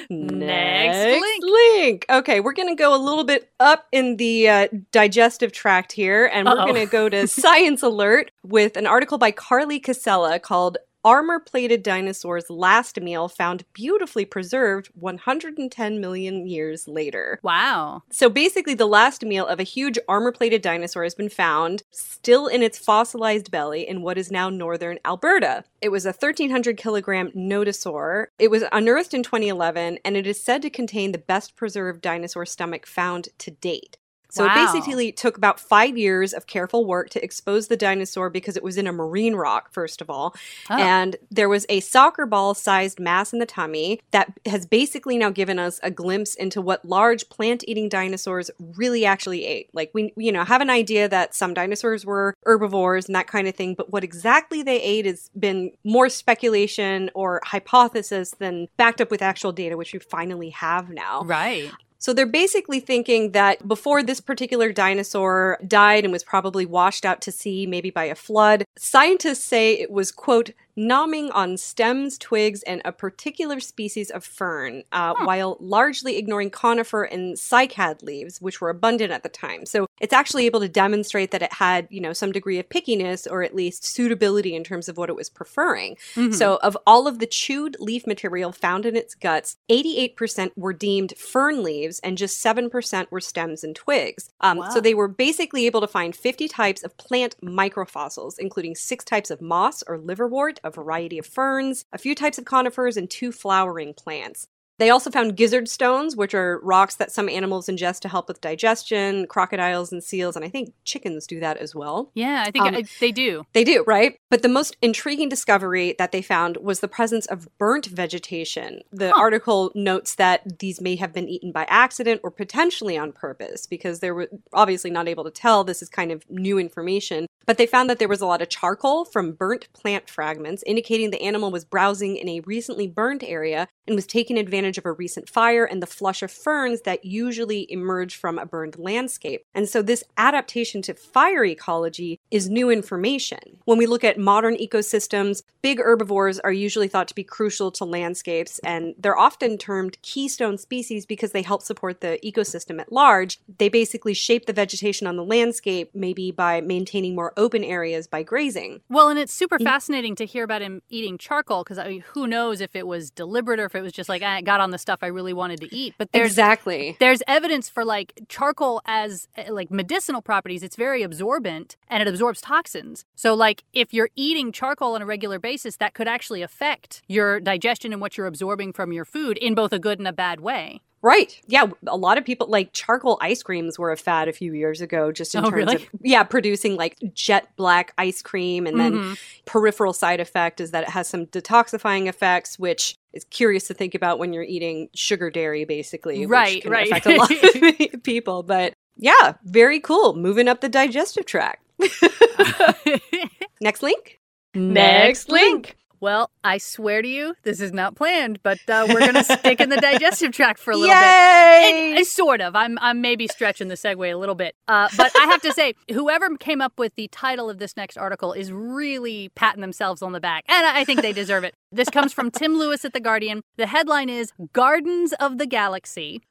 Next, 0.10 0.98
next 0.98 1.22
link. 1.22 1.44
link. 1.44 2.06
Okay, 2.10 2.40
we're 2.40 2.54
going 2.54 2.70
to 2.70 2.76
go 2.76 2.96
a 2.96 3.02
little 3.02 3.24
bit 3.24 3.50
up 3.60 3.88
in 3.92 4.18
the 4.18 4.50
uh, 4.50 4.68
digestive 4.92 5.52
tract 5.52 5.92
here, 5.92 6.30
and 6.32 6.48
we're 6.48 6.56
going 6.56 6.76
to 6.76 6.86
go 6.86 7.10
to 7.10 7.28
Science 7.46 7.84
Alert 7.84 8.32
with 8.44 8.78
an 8.78 8.88
article 8.88 9.18
by 9.18 9.32
Carly 9.32 9.80
Cassella 9.80 10.42
called 10.42 10.78
Armor 11.06 11.40
plated 11.40 11.84
dinosaurs' 11.84 12.50
last 12.50 13.00
meal 13.00 13.28
found 13.28 13.64
beautifully 13.74 14.26
preserved 14.26 14.88
110 14.96 16.02
million 16.02 16.48
years 16.48 16.88
later. 16.88 17.40
Wow. 17.44 18.02
So 18.10 18.28
basically, 18.28 18.74
the 18.74 18.88
last 18.88 19.24
meal 19.24 19.46
of 19.46 19.60
a 19.60 19.64
huge 19.64 20.00
armor 20.10 20.32
plated 20.32 20.64
dinosaur 20.64 21.04
has 21.04 21.14
been 21.14 21.30
found 21.30 21.84
still 21.92 22.48
in 22.48 22.64
its 22.64 22.80
fossilized 22.80 23.52
belly 23.52 23.88
in 23.88 24.02
what 24.02 24.18
is 24.18 24.32
now 24.32 24.50
northern 24.50 24.98
Alberta. 25.06 25.64
It 25.80 25.90
was 25.90 26.08
a 26.08 26.10
1300 26.10 26.76
kilogram 26.76 27.30
nodosaur. 27.34 28.26
It 28.40 28.50
was 28.50 28.64
unearthed 28.72 29.14
in 29.14 29.22
2011, 29.22 30.00
and 30.04 30.18
it 30.18 30.26
is 30.26 30.44
said 30.44 30.64
to 30.64 30.72
contain 30.72 31.12
the 31.12 31.20
best 31.20 31.56
preserved 31.56 32.02
dinosaur 32.02 32.48
stomach 32.48 32.88
found 32.88 33.30
to 33.38 33.52
date. 33.52 33.98
So 34.36 34.46
Wow. 34.46 34.52
it 34.52 34.74
basically 34.74 35.14
took 35.14 35.38
about 35.38 35.62
five 35.62 35.98
years 35.98 36.34
of 36.34 36.46
careful 36.46 36.86
work 36.86 37.10
to 37.12 37.24
expose 37.24 37.70
the 37.70 37.78
dinosaur 37.78 38.30
because 38.30 38.58
it 38.58 38.64
was 38.64 38.76
in 38.76 38.86
a 38.86 38.92
marine 38.92 39.36
rock, 39.36 39.72
first 39.72 40.02
of 40.02 40.10
all. 40.10 40.36
Oh. 40.70 40.78
And 40.78 41.16
there 41.32 41.48
was 41.48 41.66
a 41.70 41.80
soccer 41.80 42.26
ball 42.26 42.54
sized 42.54 43.00
mass 43.00 43.32
in 43.32 43.40
the 43.40 43.46
tummy 43.46 44.02
that 44.12 44.34
has 44.46 44.66
basically 44.66 45.18
now 45.18 45.30
given 45.30 45.58
us 45.58 45.80
a 45.84 45.90
glimpse 45.90 46.36
into 46.36 46.60
what 46.60 46.84
large 46.84 47.30
plant 47.30 47.64
eating 47.66 47.88
dinosaurs 47.88 48.52
really 48.60 49.06
actually 49.06 49.46
ate. 49.46 49.70
Like, 49.74 49.92
we, 49.94 50.12
you 50.18 50.34
know, 50.34 50.44
have 50.44 50.60
an 50.60 50.70
idea 50.70 51.08
that 51.08 51.34
some 51.34 51.54
dinosaurs 51.54 52.06
were 52.06 52.36
herbivores 52.44 53.06
and 53.06 53.16
that 53.16 53.28
kind 53.28 53.48
of 53.48 53.56
thing, 53.56 53.74
but 53.74 53.94
what 53.94 54.04
exactly 54.04 54.64
they 54.64 54.82
ate 54.82 55.06
has 55.06 55.30
been 55.40 55.72
more 55.86 56.10
speculation 56.10 57.10
or 57.14 57.40
hypothesis 57.46 58.32
than 58.38 58.68
backed 58.76 59.00
up 59.00 59.10
with 59.10 59.22
actual 59.22 59.54
data, 59.54 59.78
which 59.78 59.94
we 59.94 60.00
finally 60.00 60.50
have 60.50 60.90
now. 60.90 61.22
Right. 61.24 61.72
So 61.98 62.14
they're 62.14 62.26
basically 62.26 62.80
thinking 62.80 63.32
that 63.32 63.68
before 63.68 64.04
this 64.04 64.20
particular 64.20 64.72
dinosaur 64.72 65.58
died 65.68 66.04
and 66.04 66.12
was 66.12 66.24
probably 66.24 66.66
washed 66.66 67.06
out 67.06 67.22
to 67.22 67.32
sea, 67.32 67.66
maybe 67.66 67.90
by 67.90 68.06
a 68.06 68.16
flood, 68.16 68.66
scientists 68.78 69.44
say 69.44 69.74
it 69.74 69.92
was, 69.92 70.12
quote, 70.12 70.52
nomming 70.78 71.30
on 71.34 71.58
stems, 71.58 72.18
twigs, 72.18 72.62
and 72.64 72.82
a 72.86 72.92
particular 72.92 73.60
species 73.60 74.10
of 74.10 74.24
fern, 74.24 74.84
uh, 74.92 75.14
while 75.24 75.58
largely 75.60 76.18
ignoring 76.18 76.50
conifer 76.50 77.04
and 77.04 77.36
cycad 77.36 78.04
leaves, 78.04 78.42
which 78.42 78.60
were 78.62 78.70
abundant 78.70 79.12
at 79.12 79.24
the 79.24 79.30
time. 79.30 79.66
So 79.66 79.88
it's 80.02 80.14
actually 80.14 80.46
able 80.46 80.60
to 80.60 80.68
demonstrate 80.68 81.32
that 81.32 81.42
it 81.42 81.54
had, 81.54 81.88
you 81.90 82.02
know, 82.02 82.12
some 82.14 82.32
degree 82.32 82.60
of 82.60 82.68
pickiness 82.68 83.26
or 83.30 83.44
at 83.44 83.56
least 83.56 83.86
suitability 83.86 84.54
in 84.56 84.64
terms 84.64 84.90
of 84.90 84.98
what 84.98 85.10
it 85.10 85.16
was 85.16 85.30
preferring. 85.30 85.96
Mhm. 86.16 86.34
So, 86.34 86.58
of 86.58 86.78
all 86.86 87.08
of 87.08 87.20
the 87.20 87.26
chewed 87.26 87.78
leaf 87.80 88.06
material 88.06 88.52
found 88.52 88.86
in 88.86 88.96
its 88.96 89.16
guts, 89.16 89.56
88% 89.70 90.52
were 90.58 90.74
deemed 90.74 91.14
fern 91.18 91.64
leaves 91.64 92.00
and 92.00 92.18
just 92.18 92.42
7% 92.42 93.10
were 93.12 93.22
stems 93.22 93.64
and 93.64 93.76
twigs. 93.76 94.30
Um, 94.42 94.58
Wow. 94.58 94.70
So, 94.72 94.82
they 94.82 94.94
were 94.94 95.08
basically 95.08 95.66
able 95.66 95.82
to 95.82 95.88
find 95.88 96.16
50 96.16 96.48
types 96.48 96.84
of 96.84 96.98
plant 96.98 97.36
microfossils, 97.42 98.38
including 98.40 98.76
six 98.76 99.04
types 99.06 99.30
of 99.32 99.42
moss 99.42 99.84
or 99.88 99.98
liverwort, 99.98 100.58
a 100.66 100.72
variety 100.72 101.20
of 101.20 101.26
ferns, 101.26 101.86
a 101.94 101.98
few 101.98 102.16
types 102.16 102.38
of 102.38 102.44
conifers, 102.44 102.98
and 102.98 103.10
two 103.10 103.32
flowering 103.32 103.94
plants. 103.94 104.48
They 104.78 104.90
also 104.90 105.10
found 105.10 105.38
gizzard 105.38 105.70
stones, 105.70 106.16
which 106.16 106.34
are 106.34 106.60
rocks 106.62 106.96
that 106.96 107.12
some 107.12 107.30
animals 107.30 107.68
ingest 107.68 108.00
to 108.02 108.10
help 108.10 108.28
with 108.28 108.42
digestion, 108.42 109.26
crocodiles 109.28 109.92
and 109.92 110.04
seals, 110.04 110.36
and 110.36 110.44
I 110.44 110.50
think 110.50 110.74
chickens 110.84 111.26
do 111.26 111.40
that 111.40 111.58
as 111.58 111.74
well. 111.74 112.12
yeah, 112.14 112.44
I 112.46 112.52
think 112.52 112.66
Um, 112.66 112.76
I, 112.76 112.84
they 113.00 113.12
do. 113.12 113.46
They 113.54 113.64
do, 113.64 113.84
right? 113.88 114.18
But 114.30 114.42
the 114.42 114.50
most 114.50 114.76
intriguing 114.82 115.30
discovery 115.30 115.96
that 115.98 116.12
they 116.12 116.22
found 116.22 116.58
was 116.58 116.80
the 116.82 116.88
presence 116.88 117.26
of 117.28 117.48
burnt 117.58 117.86
vegetation. 117.86 118.82
The 118.92 119.12
Huh. 119.12 119.20
article 119.22 119.72
notes 119.76 120.16
that 120.16 120.60
these 120.60 120.82
may 120.82 120.96
have 120.98 121.14
been 121.14 121.30
eaten 121.30 121.52
by 121.52 121.66
accident 121.70 122.22
or 122.24 122.32
potentially 122.32 122.98
on 122.98 123.12
purpose 123.12 123.66
because 123.66 124.00
they 124.00 124.12
were 124.12 124.30
obviously 124.54 124.90
not 124.90 125.08
able 125.08 125.24
to 125.24 125.32
tell. 125.32 125.64
This 125.64 125.82
is 125.82 125.90
kind 125.90 126.12
of 126.12 126.24
new 126.30 126.58
information. 126.60 127.28
But 127.46 127.58
they 127.58 127.68
found 127.68 127.90
that 127.90 128.00
there 128.00 128.08
was 128.08 128.22
a 128.22 128.26
lot 128.26 128.42
of 128.42 128.50
charcoal 128.50 129.06
from 129.06 129.34
burnt 129.34 129.72
plant 129.72 130.10
fragments, 130.10 130.64
indicating 130.66 131.12
the 131.12 131.22
animal 131.22 131.52
was 131.52 131.64
browsing 131.64 132.18
in 132.18 132.28
a 132.28 132.40
recently 132.42 132.88
burned 132.88 133.24
area 133.24 133.68
and 133.88 133.96
was 133.96 134.08
taking 134.08 134.38
advantage 134.38 134.78
of 134.78 134.86
a 134.86 134.92
recent 134.92 135.30
fire 135.30 135.66
and 135.66 135.82
the 135.82 135.88
flush 135.88 136.22
of 136.24 136.32
ferns 136.32 136.82
that 136.82 137.06
usually 137.06 137.72
emerge 137.72 138.16
from 138.16 138.38
a 138.40 138.46
burned 138.46 138.78
landscape. 138.80 139.46
And 139.54 139.68
so 139.70 139.82
this 139.82 140.04
adaptation 140.18 140.82
to 140.84 140.94
fire 140.94 141.44
ecology 141.46 142.20
is 142.32 142.50
new 142.50 142.70
information. 142.70 143.58
When 143.66 143.78
we 143.78 143.86
look 143.86 144.04
at 144.04 144.18
modern 144.18 144.56
ecosystems, 144.58 145.44
big 145.62 145.80
herbivores 145.80 146.40
are 146.40 146.52
usually 146.52 146.88
thought 146.88 147.08
to 147.08 147.16
be 147.16 147.24
crucial 147.24 147.72
to 147.72 147.86
landscapes, 147.86 148.60
and 148.60 148.96
they're 148.98 149.18
often 149.18 149.58
termed 149.58 149.98
keystone 150.02 150.58
species 150.58 151.06
because 151.06 151.32
they 151.32 151.42
help 151.42 151.62
support 151.62 152.02
the 152.02 152.20
ecosystem 152.24 152.80
at 152.80 152.92
large. 152.92 153.40
They 153.58 153.70
basically 153.70 154.14
shape 154.14 154.46
the 154.46 154.54
vegetation 154.54 155.08
on 155.08 155.16
the 155.16 155.24
landscape, 155.24 155.92
maybe 155.94 156.32
by 156.32 156.62
maintaining 156.62 157.16
more 157.16 157.34
open 157.38 157.64
areas 157.64 158.08
by 158.08 158.24
grazing. 158.24 158.82
Well, 158.90 159.10
and 159.10 159.20
it's 159.20 159.34
super 159.34 159.58
Mm. 159.60 159.64
fascinating 159.64 160.16
to 160.16 160.26
hear 160.26 160.44
about 160.44 160.62
him 160.62 160.82
eating 160.90 161.18
charcoal 161.18 161.64
because 161.64 161.78
I 161.78 161.88
mean, 161.88 162.02
who 162.14 162.28
knows 162.28 162.62
if 162.62 162.76
it 162.76 162.88
was 162.88 163.10
deliberate 163.12 163.60
or 163.60 163.70
if 163.76 163.82
it 163.82 163.84
was 163.84 163.94
just 163.94 164.10
like 164.10 164.22
"Ah, 164.24 164.36
I 164.36 164.42
got 164.42 164.62
on 164.62 164.72
the 164.72 164.78
stuff 164.78 165.00
I 165.02 165.08
really 165.08 165.34
wanted 165.34 165.62
to 165.62 165.76
eat. 165.76 165.96
But 165.98 166.12
there's 166.12 166.32
exactly. 166.32 166.98
there's 167.00 167.22
evidence 167.28 167.70
for 167.70 167.86
like 167.86 168.14
charcoal 168.30 168.82
as 168.86 169.28
uh, 169.38 169.54
like 169.54 169.72
medicinal 169.72 170.22
properties. 170.22 170.64
It's 170.64 170.76
very 170.76 171.04
absorbent 171.04 171.76
and 171.88 172.02
it 172.02 172.08
absorbs 172.08 172.42
toxins. 172.42 173.06
So 173.16 173.34
like 173.34 173.64
if 173.74 173.94
you're 173.94 174.10
eating 174.16 174.52
charcoal 174.52 174.96
on 174.96 175.02
a 175.02 175.06
regular 175.06 175.40
basis, 175.40 175.78
that 175.78 175.94
could 175.94 176.08
actually 176.08 176.42
affect 176.42 177.02
your 177.08 177.40
digestion 177.40 177.92
and 177.92 178.02
what 178.02 178.18
you're 178.18 178.28
absorbing 178.28 178.74
from 178.74 178.92
your 178.92 179.06
food 179.06 179.38
in 179.38 179.56
both 179.56 179.74
a 179.74 179.80
good 179.80 180.00
and 180.00 180.08
a 180.08 180.14
bad 180.14 180.40
way. 180.40 180.82
Right. 181.06 181.40
Yeah. 181.46 181.68
A 181.86 181.96
lot 181.96 182.18
of 182.18 182.26
people 182.26 182.48
like 182.48 182.74
charcoal 182.74 183.20
ice 183.22 183.44
creams 183.44 183.78
were 183.78 183.92
a 183.92 183.96
fad 183.96 184.28
a 184.28 184.34
few 184.34 184.54
years 184.54 184.82
ago, 184.82 185.12
just 185.12 185.36
in 185.36 185.42
Oh, 185.46 185.52
terms 185.52 185.54
really? 185.56 185.76
of, 185.76 185.86
yeah, 186.02 186.24
producing 186.24 186.78
like 186.78 186.98
jet 187.14 187.48
black 187.58 187.94
ice 188.00 188.24
cream. 188.24 188.66
And 188.66 188.80
then 188.80 188.94
Mhm. 188.94 189.18
peripheral 189.46 189.94
side 189.94 190.20
effect 190.20 190.60
is 190.60 190.72
that 190.72 190.82
it 190.82 190.90
has 190.90 191.08
some 191.08 191.28
detoxifying 191.28 192.08
effects, 192.08 192.58
which 192.58 192.96
is 193.14 193.24
curious 193.26 193.68
to 193.68 193.76
think 193.76 193.94
about 193.94 194.18
when 194.18 194.34
you're 194.34 194.42
eating 194.42 194.90
sugar 194.96 195.30
dairy, 195.30 195.64
basically. 195.64 196.26
Right, 196.26 196.56
Which 196.56 196.64
can 196.64 196.72
right. 196.72 196.88
affect 196.92 197.06
a 197.06 197.16
lot 197.18 197.32
of 197.94 198.04
people. 198.04 198.42
But 198.42 198.74
yeah, 198.98 199.34
very 199.44 199.80
cool. 199.80 200.16
Moving 200.16 200.48
up 200.48 200.62
the 200.62 200.70
digestive 200.70 201.28
tract. 201.28 201.62
Next 203.62 203.84
link. 203.84 204.20
Next 204.56 205.30
link. 205.30 205.76
Well, 206.00 206.30
I 206.44 206.58
swear 206.58 207.02
to 207.02 207.08
you, 207.08 207.36
this 207.44 207.60
is 207.62 207.72
not 207.72 207.96
planned, 207.96 208.40
but 208.44 208.60
uh, 208.68 208.86
we're 208.90 209.00
going 209.00 209.14
to 209.14 209.24
stick 209.24 209.60
in 209.62 209.70
the 209.70 209.78
digestive 209.82 210.32
tract 210.32 210.60
for 210.60 210.72
a 210.72 210.76
little 210.76 210.94
bit. 210.94 211.02
Yay! 211.02 211.92
It- 211.94 212.00
it's 212.02 212.12
sort 212.14 212.42
of. 212.42 212.56
I'm 212.56 212.78
I'm 212.82 213.02
maybe 213.02 213.28
stretching 213.28 213.68
the 213.70 213.76
segue 213.76 214.12
a 214.14 214.18
little 214.18 214.36
bit, 214.36 214.56
uh, 214.68 214.90
but 214.98 215.12
I 215.18 215.26
have 215.26 215.42
to 215.44 215.54
say, 215.54 215.74
whoever 215.92 216.36
came 216.38 216.62
up 216.62 216.78
with 216.78 216.94
the 216.96 217.08
title 217.08 217.50
of 217.50 217.58
this 217.58 217.78
next 217.78 217.98
article 217.98 218.34
is 218.34 218.52
really 218.52 219.30
patting 219.36 219.62
themselves 219.62 220.02
on 220.02 220.12
the 220.12 220.20
back, 220.20 220.44
and 220.50 220.66
I 220.68 220.84
think 220.84 221.02
they 221.02 221.14
deserve 221.14 221.44
it. 221.44 221.56
This 221.72 221.90
comes 221.90 222.12
from 222.14 222.32
Tim 222.32 222.58
Lewis 222.58 222.84
at 222.86 222.94
the 222.94 223.00
Guardian. 223.00 223.42
The 223.58 223.68
headline 223.68 224.10
is 224.10 224.32
"Gardens 224.54 225.14
of 225.14 225.38
the 225.38 225.46
Galaxy: 225.46 226.22